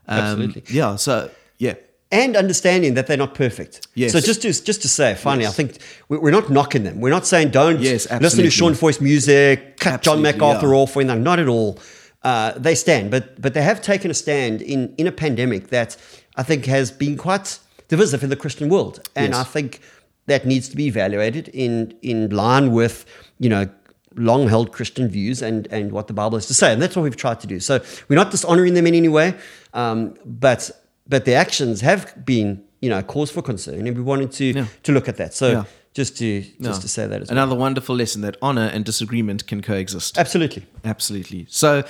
Um, 0.09 0.19
Absolutely. 0.21 0.63
Yeah. 0.69 0.97
So 0.97 1.31
yeah. 1.59 1.75
and 2.13 2.37
understanding 2.37 2.95
that 2.95 3.07
they're 3.07 3.17
not 3.27 3.35
perfect. 3.35 3.87
Yes. 3.95 4.13
So 4.13 4.21
just 4.21 4.43
to 4.43 4.49
just 4.53 4.83
to 4.83 4.89
say, 4.89 5.15
finally, 5.15 5.43
Yes. 5.45 5.53
I 5.53 5.57
think 5.57 5.79
we- 6.09 6.19
we're 6.19 6.31
not 6.31 6.51
knocking 6.51 6.85
them. 6.85 7.01
We're 7.01 7.11
not 7.19 7.27
saying 7.27 7.51
don't 7.51 7.81
Yes, 7.81 8.11
listen 8.21 8.45
to. 8.45 8.51
Sean 8.51 8.75
Feucht's 8.75 9.01
music, 9.01 9.79
cut 9.79 10.03
John 10.03 10.19
Absolutely, 10.19 10.33
MacArthur 10.33 10.69
yeah. 10.75 10.81
off, 10.81 10.97
or 10.97 11.01
anything. 11.01 11.23
Not 11.23 11.39
at 11.39 11.49
all. 11.49 11.79
Uh, 12.23 12.53
they 12.59 12.75
stand, 12.75 13.11
but 13.11 13.41
but 13.41 13.55
they 13.55 13.63
have 13.63 13.81
taken 13.83 14.11
a 14.11 14.15
stand 14.15 14.63
in 14.63 14.95
in 14.99 15.07
a 15.07 15.13
pandemic 15.13 15.69
that 15.69 15.97
I 16.37 16.43
think 16.43 16.67
has 16.67 16.91
been 16.91 17.17
quite 17.17 17.59
divisive 17.89 18.23
in 18.23 18.31
the 18.31 18.37
Christian 18.37 18.69
world, 18.69 19.01
and 19.15 19.33
Yes. 19.33 19.41
I 19.41 19.45
think 19.45 19.81
that 20.27 20.45
needs 20.45 20.69
to 20.69 20.77
be 20.77 20.87
evaluated 20.87 21.49
in 21.49 21.95
in 22.03 22.31
line 22.31 22.73
with 22.73 23.05
you 23.39 23.49
know 23.49 23.69
long 24.17 24.49
held 24.49 24.73
Christian 24.73 25.09
views 25.09 25.43
and 25.43 25.69
and 25.71 25.93
what 25.93 26.07
the 26.07 26.13
Bible 26.15 26.37
has 26.39 26.47
to 26.47 26.55
say, 26.55 26.73
and 26.73 26.81
that's 26.83 26.97
what 26.97 27.03
we've 27.03 27.17
tried 27.17 27.41
to 27.41 27.47
do. 27.47 27.61
So 27.61 27.81
we're 28.09 28.17
not 28.17 28.31
dishonoring 28.31 28.75
them 28.75 28.87
in 28.87 28.95
any 28.95 29.09
way, 29.09 29.35
um, 29.75 30.15
but 30.25 30.71
but 31.09 31.25
their 31.25 31.39
actions 31.39 31.81
have 31.83 32.25
been 32.25 32.63
you 32.81 32.91
know 32.91 33.03
cause 33.03 33.31
for 33.31 33.43
concern, 33.43 33.87
and 33.87 33.97
we 33.97 34.03
wanted 34.03 34.33
to 34.33 34.45
Yeah. 34.45 34.67
to 34.85 34.93
look 34.93 35.09
at 35.09 35.17
that. 35.17 35.35
So 35.35 35.47
Yeah. 35.51 35.65
just 35.95 36.17
to 36.19 36.43
just 36.61 36.83
to 36.83 36.89
say 36.89 37.07
that 37.07 37.23
as 37.23 37.29
well. 37.29 37.39
Another 37.39 37.57
wonderful 37.57 37.95
lesson 37.97 38.23
that 38.23 38.37
honor 38.43 38.69
and 38.75 38.85
disagreement 38.85 39.47
can 39.47 39.63
coexist. 39.63 40.19
Absolutely. 40.19 40.63
Absolutely. 40.85 41.47
So, 41.49 41.85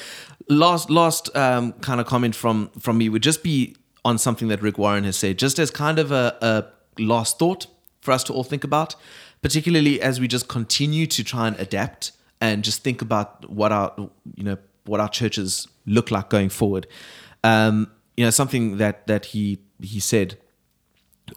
last 0.49 0.90
last 0.90 1.34
um, 1.36 1.72
kind 1.80 2.01
of 2.01 2.07
comment 2.07 2.34
from 2.34 2.70
from 2.80 2.99
me 2.99 3.09
would 3.09 3.22
just 3.22 3.42
be 3.42 3.74
on 4.07 4.18
something 4.18 4.46
that 4.46 4.62
Rick 4.62 4.78
Warren 4.78 5.02
has 5.02 5.16
said, 5.16 5.36
just 5.36 5.59
as 5.59 5.68
kind 5.72 5.98
of 5.98 6.12
a, 6.12 6.36
a 6.40 7.02
last 7.02 7.40
thought 7.40 7.66
for 8.00 8.12
us 8.12 8.22
to 8.24 8.32
all 8.32 8.44
think 8.44 8.62
about, 8.62 8.94
particularly 9.42 10.00
as 10.00 10.20
we 10.20 10.28
just 10.28 10.46
continue 10.46 11.07
to 11.09 11.24
try 11.24 11.48
and 11.48 11.59
adapt 11.59 12.12
and 12.40 12.62
just 12.62 12.84
think 12.84 13.02
about 13.02 13.50
what 13.50 13.72
our 13.72 13.92
you 14.36 14.44
know 14.44 14.59
what 14.84 15.00
our 15.00 15.09
churches 15.09 15.66
look 15.86 16.12
like 16.12 16.30
going 16.30 16.48
forward. 16.48 16.86
Um, 17.42 17.90
you 18.16 18.24
know, 18.24 18.30
something 18.30 18.76
that 18.76 19.09
that 19.09 19.26
he 19.26 19.59
he 19.82 19.98
said 19.98 20.38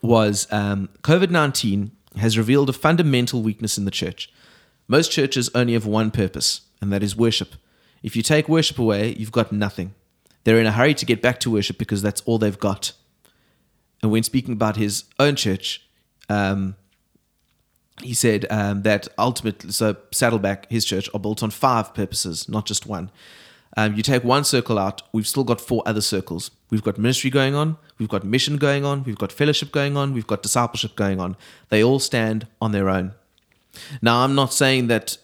was 0.00 0.46
um, 0.52 0.88
COVID 1.02 1.30
19 1.30 1.90
has 2.18 2.38
revealed 2.38 2.68
a 2.68 2.72
fundamental 2.72 3.42
weakness 3.42 3.76
in 3.78 3.84
the 3.84 3.90
church. 3.90 4.32
Most 4.86 5.10
churches 5.10 5.50
only 5.56 5.72
have 5.72 5.86
one 5.86 6.12
purpose, 6.12 6.60
and 6.80 6.92
that 6.92 7.02
is 7.02 7.16
worship. 7.16 7.56
If 8.04 8.14
you 8.14 8.22
take 8.22 8.48
worship 8.48 8.78
away, 8.78 9.14
you've 9.18 9.32
got 9.32 9.50
nothing. 9.50 9.94
They're 10.44 10.58
in 10.58 10.66
a 10.66 10.72
hurry 10.72 10.94
to 10.94 11.06
get 11.06 11.20
back 11.22 11.40
to 11.40 11.50
worship 11.50 11.78
because 11.78 12.02
that's 12.02 12.20
all 12.22 12.38
they've 12.38 12.58
got. 12.58 12.92
And 14.02 14.10
when 14.10 14.22
speaking 14.22 14.54
about 14.54 14.76
his 14.76 15.04
own 15.18 15.36
church, 15.36 15.86
um, 16.28 16.76
he 18.02 18.14
said 18.14 18.46
um, 18.50 18.82
that 18.82 19.08
ultimately, 19.18 19.72
so 19.72 19.96
Saddleback, 20.10 20.70
his 20.70 20.84
church, 20.84 21.08
are 21.12 21.20
built 21.20 21.42
on 21.42 21.50
five 21.50 21.94
purposes, 21.94 22.48
not 22.48 22.66
just 22.66 22.86
one. 22.86 23.10
Um, 23.76 23.94
you 23.94 24.02
take 24.02 24.24
one 24.24 24.44
circle 24.44 24.78
out, 24.78 25.02
we've 25.12 25.28
still 25.28 25.44
got 25.44 25.60
four 25.60 25.82
other 25.86 26.00
circles. 26.00 26.50
We've 26.70 26.82
got 26.82 26.98
ministry 26.98 27.30
going 27.30 27.54
on, 27.54 27.76
we've 27.98 28.08
got 28.08 28.24
mission 28.24 28.56
going 28.56 28.84
on, 28.84 29.04
we've 29.04 29.18
got 29.18 29.30
fellowship 29.30 29.70
going 29.70 29.96
on, 29.96 30.12
we've 30.12 30.26
got 30.26 30.42
discipleship 30.42 30.96
going 30.96 31.20
on. 31.20 31.36
They 31.68 31.84
all 31.84 31.98
stand 31.98 32.46
on 32.60 32.72
their 32.72 32.88
own. 32.88 33.12
Now, 34.02 34.24
I'm 34.24 34.34
not 34.34 34.52
saying 34.52 34.88
that 34.88 35.18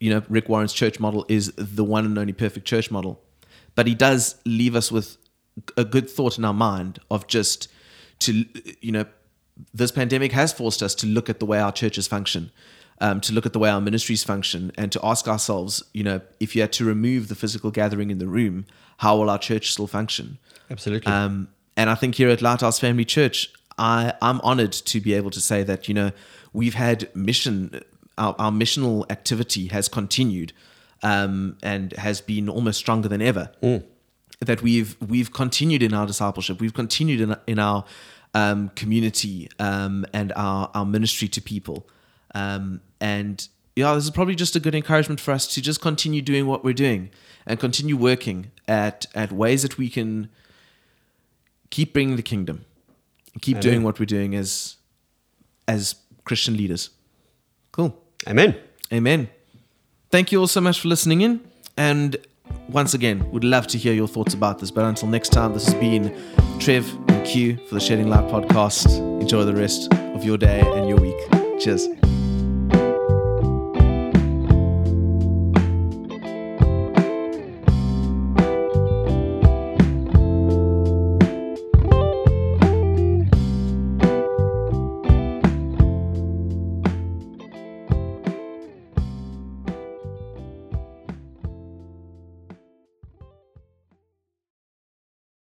you 0.00 0.10
know 0.10 0.22
Rick 0.28 0.48
Warren's 0.48 0.72
church 0.72 0.98
model 0.98 1.26
is 1.28 1.52
the 1.56 1.84
one 1.84 2.06
and 2.06 2.18
only 2.18 2.32
perfect 2.32 2.66
church 2.66 2.90
model, 2.90 3.20
but 3.74 3.86
he 3.86 3.94
does 3.94 4.36
leave 4.44 4.74
us 4.74 4.92
with 4.92 5.16
a 5.76 5.84
good 5.84 6.08
thought 6.08 6.38
in 6.38 6.44
our 6.44 6.54
mind 6.54 6.98
of 7.10 7.26
just 7.26 7.68
to 8.20 8.44
you 8.80 8.92
know 8.92 9.04
this 9.74 9.90
pandemic 9.90 10.32
has 10.32 10.52
forced 10.52 10.82
us 10.82 10.94
to 10.96 11.06
look 11.06 11.28
at 11.28 11.40
the 11.40 11.46
way 11.46 11.60
our 11.60 11.72
churches 11.72 12.06
function, 12.06 12.50
um, 13.00 13.20
to 13.20 13.32
look 13.32 13.46
at 13.46 13.52
the 13.52 13.58
way 13.58 13.68
our 13.68 13.80
ministries 13.80 14.24
function, 14.24 14.72
and 14.76 14.90
to 14.92 15.00
ask 15.02 15.28
ourselves, 15.28 15.82
you 15.92 16.02
know, 16.02 16.20
if 16.40 16.54
you 16.56 16.62
had 16.62 16.72
to 16.72 16.84
remove 16.84 17.28
the 17.28 17.34
physical 17.34 17.70
gathering 17.70 18.10
in 18.10 18.18
the 18.18 18.26
room, 18.26 18.66
how 18.98 19.16
will 19.18 19.30
our 19.30 19.38
church 19.38 19.70
still 19.70 19.86
function? 19.86 20.38
Absolutely. 20.70 21.12
Um, 21.12 21.48
and 21.76 21.90
I 21.90 21.94
think 21.94 22.14
here 22.14 22.28
at 22.28 22.42
Lighthouse 22.42 22.78
Family 22.78 23.04
Church, 23.04 23.52
I, 23.78 24.14
I'm 24.20 24.40
honored 24.42 24.72
to 24.72 25.00
be 25.00 25.14
able 25.14 25.30
to 25.30 25.40
say 25.40 25.62
that, 25.62 25.88
you 25.88 25.94
know, 25.94 26.12
we've 26.52 26.74
had 26.74 27.14
mission, 27.14 27.82
our, 28.18 28.34
our 28.38 28.50
missional 28.50 29.10
activity 29.10 29.68
has 29.68 29.88
continued 29.88 30.52
um, 31.02 31.56
and 31.62 31.92
has 31.94 32.20
been 32.20 32.48
almost 32.48 32.78
stronger 32.78 33.08
than 33.08 33.22
ever. 33.22 33.50
That 34.40 34.62
we've 34.62 34.96
we've 35.00 35.32
continued 35.32 35.82
in 35.82 35.94
our 35.94 36.06
discipleship, 36.06 36.60
we've 36.60 36.74
continued 36.74 37.20
in, 37.20 37.36
in 37.46 37.58
our 37.58 37.84
um, 38.34 38.70
community 38.70 39.48
um, 39.58 40.06
and 40.12 40.32
our, 40.34 40.70
our 40.74 40.84
ministry 40.84 41.28
to 41.28 41.40
people. 41.40 41.86
Um, 42.34 42.80
and 43.00 43.46
yeah, 43.76 43.94
this 43.94 44.04
is 44.04 44.10
probably 44.10 44.34
just 44.34 44.56
a 44.56 44.60
good 44.60 44.74
encouragement 44.74 45.20
for 45.20 45.32
us 45.32 45.46
to 45.54 45.62
just 45.62 45.80
continue 45.80 46.22
doing 46.22 46.46
what 46.46 46.64
we're 46.64 46.74
doing 46.74 47.10
and 47.46 47.58
continue 47.58 47.96
working 47.96 48.50
at, 48.68 49.06
at 49.14 49.32
ways 49.32 49.62
that 49.62 49.78
we 49.78 49.88
can 49.88 50.28
keep 51.70 51.92
bringing 51.92 52.16
the 52.16 52.22
kingdom, 52.22 52.64
keep 53.40 53.56
Amen. 53.56 53.62
doing 53.62 53.82
what 53.82 53.98
we're 53.98 54.06
doing 54.06 54.34
as 54.34 54.76
as 55.68 55.94
Christian 56.24 56.56
leaders. 56.56 56.90
Cool. 57.70 57.98
Amen. 58.28 58.56
Amen. 58.92 59.28
Thank 60.12 60.30
you 60.30 60.40
all 60.40 60.46
so 60.46 60.60
much 60.60 60.80
for 60.80 60.88
listening 60.88 61.22
in. 61.22 61.40
And 61.78 62.18
once 62.68 62.92
again, 62.92 63.30
we'd 63.30 63.44
love 63.44 63.66
to 63.68 63.78
hear 63.78 63.94
your 63.94 64.06
thoughts 64.06 64.34
about 64.34 64.58
this. 64.58 64.70
But 64.70 64.84
until 64.84 65.08
next 65.08 65.30
time, 65.30 65.54
this 65.54 65.64
has 65.64 65.74
been 65.74 66.14
Trev 66.58 66.86
and 67.08 67.26
Q 67.26 67.56
for 67.66 67.76
the 67.76 67.80
Shedding 67.80 68.10
Light 68.10 68.24
podcast. 68.24 68.98
Enjoy 69.22 69.44
the 69.44 69.56
rest 69.56 69.90
of 69.94 70.22
your 70.22 70.36
day 70.36 70.60
and 70.60 70.86
your 70.86 71.00
week. 71.00 71.16
Cheers. 71.58 71.88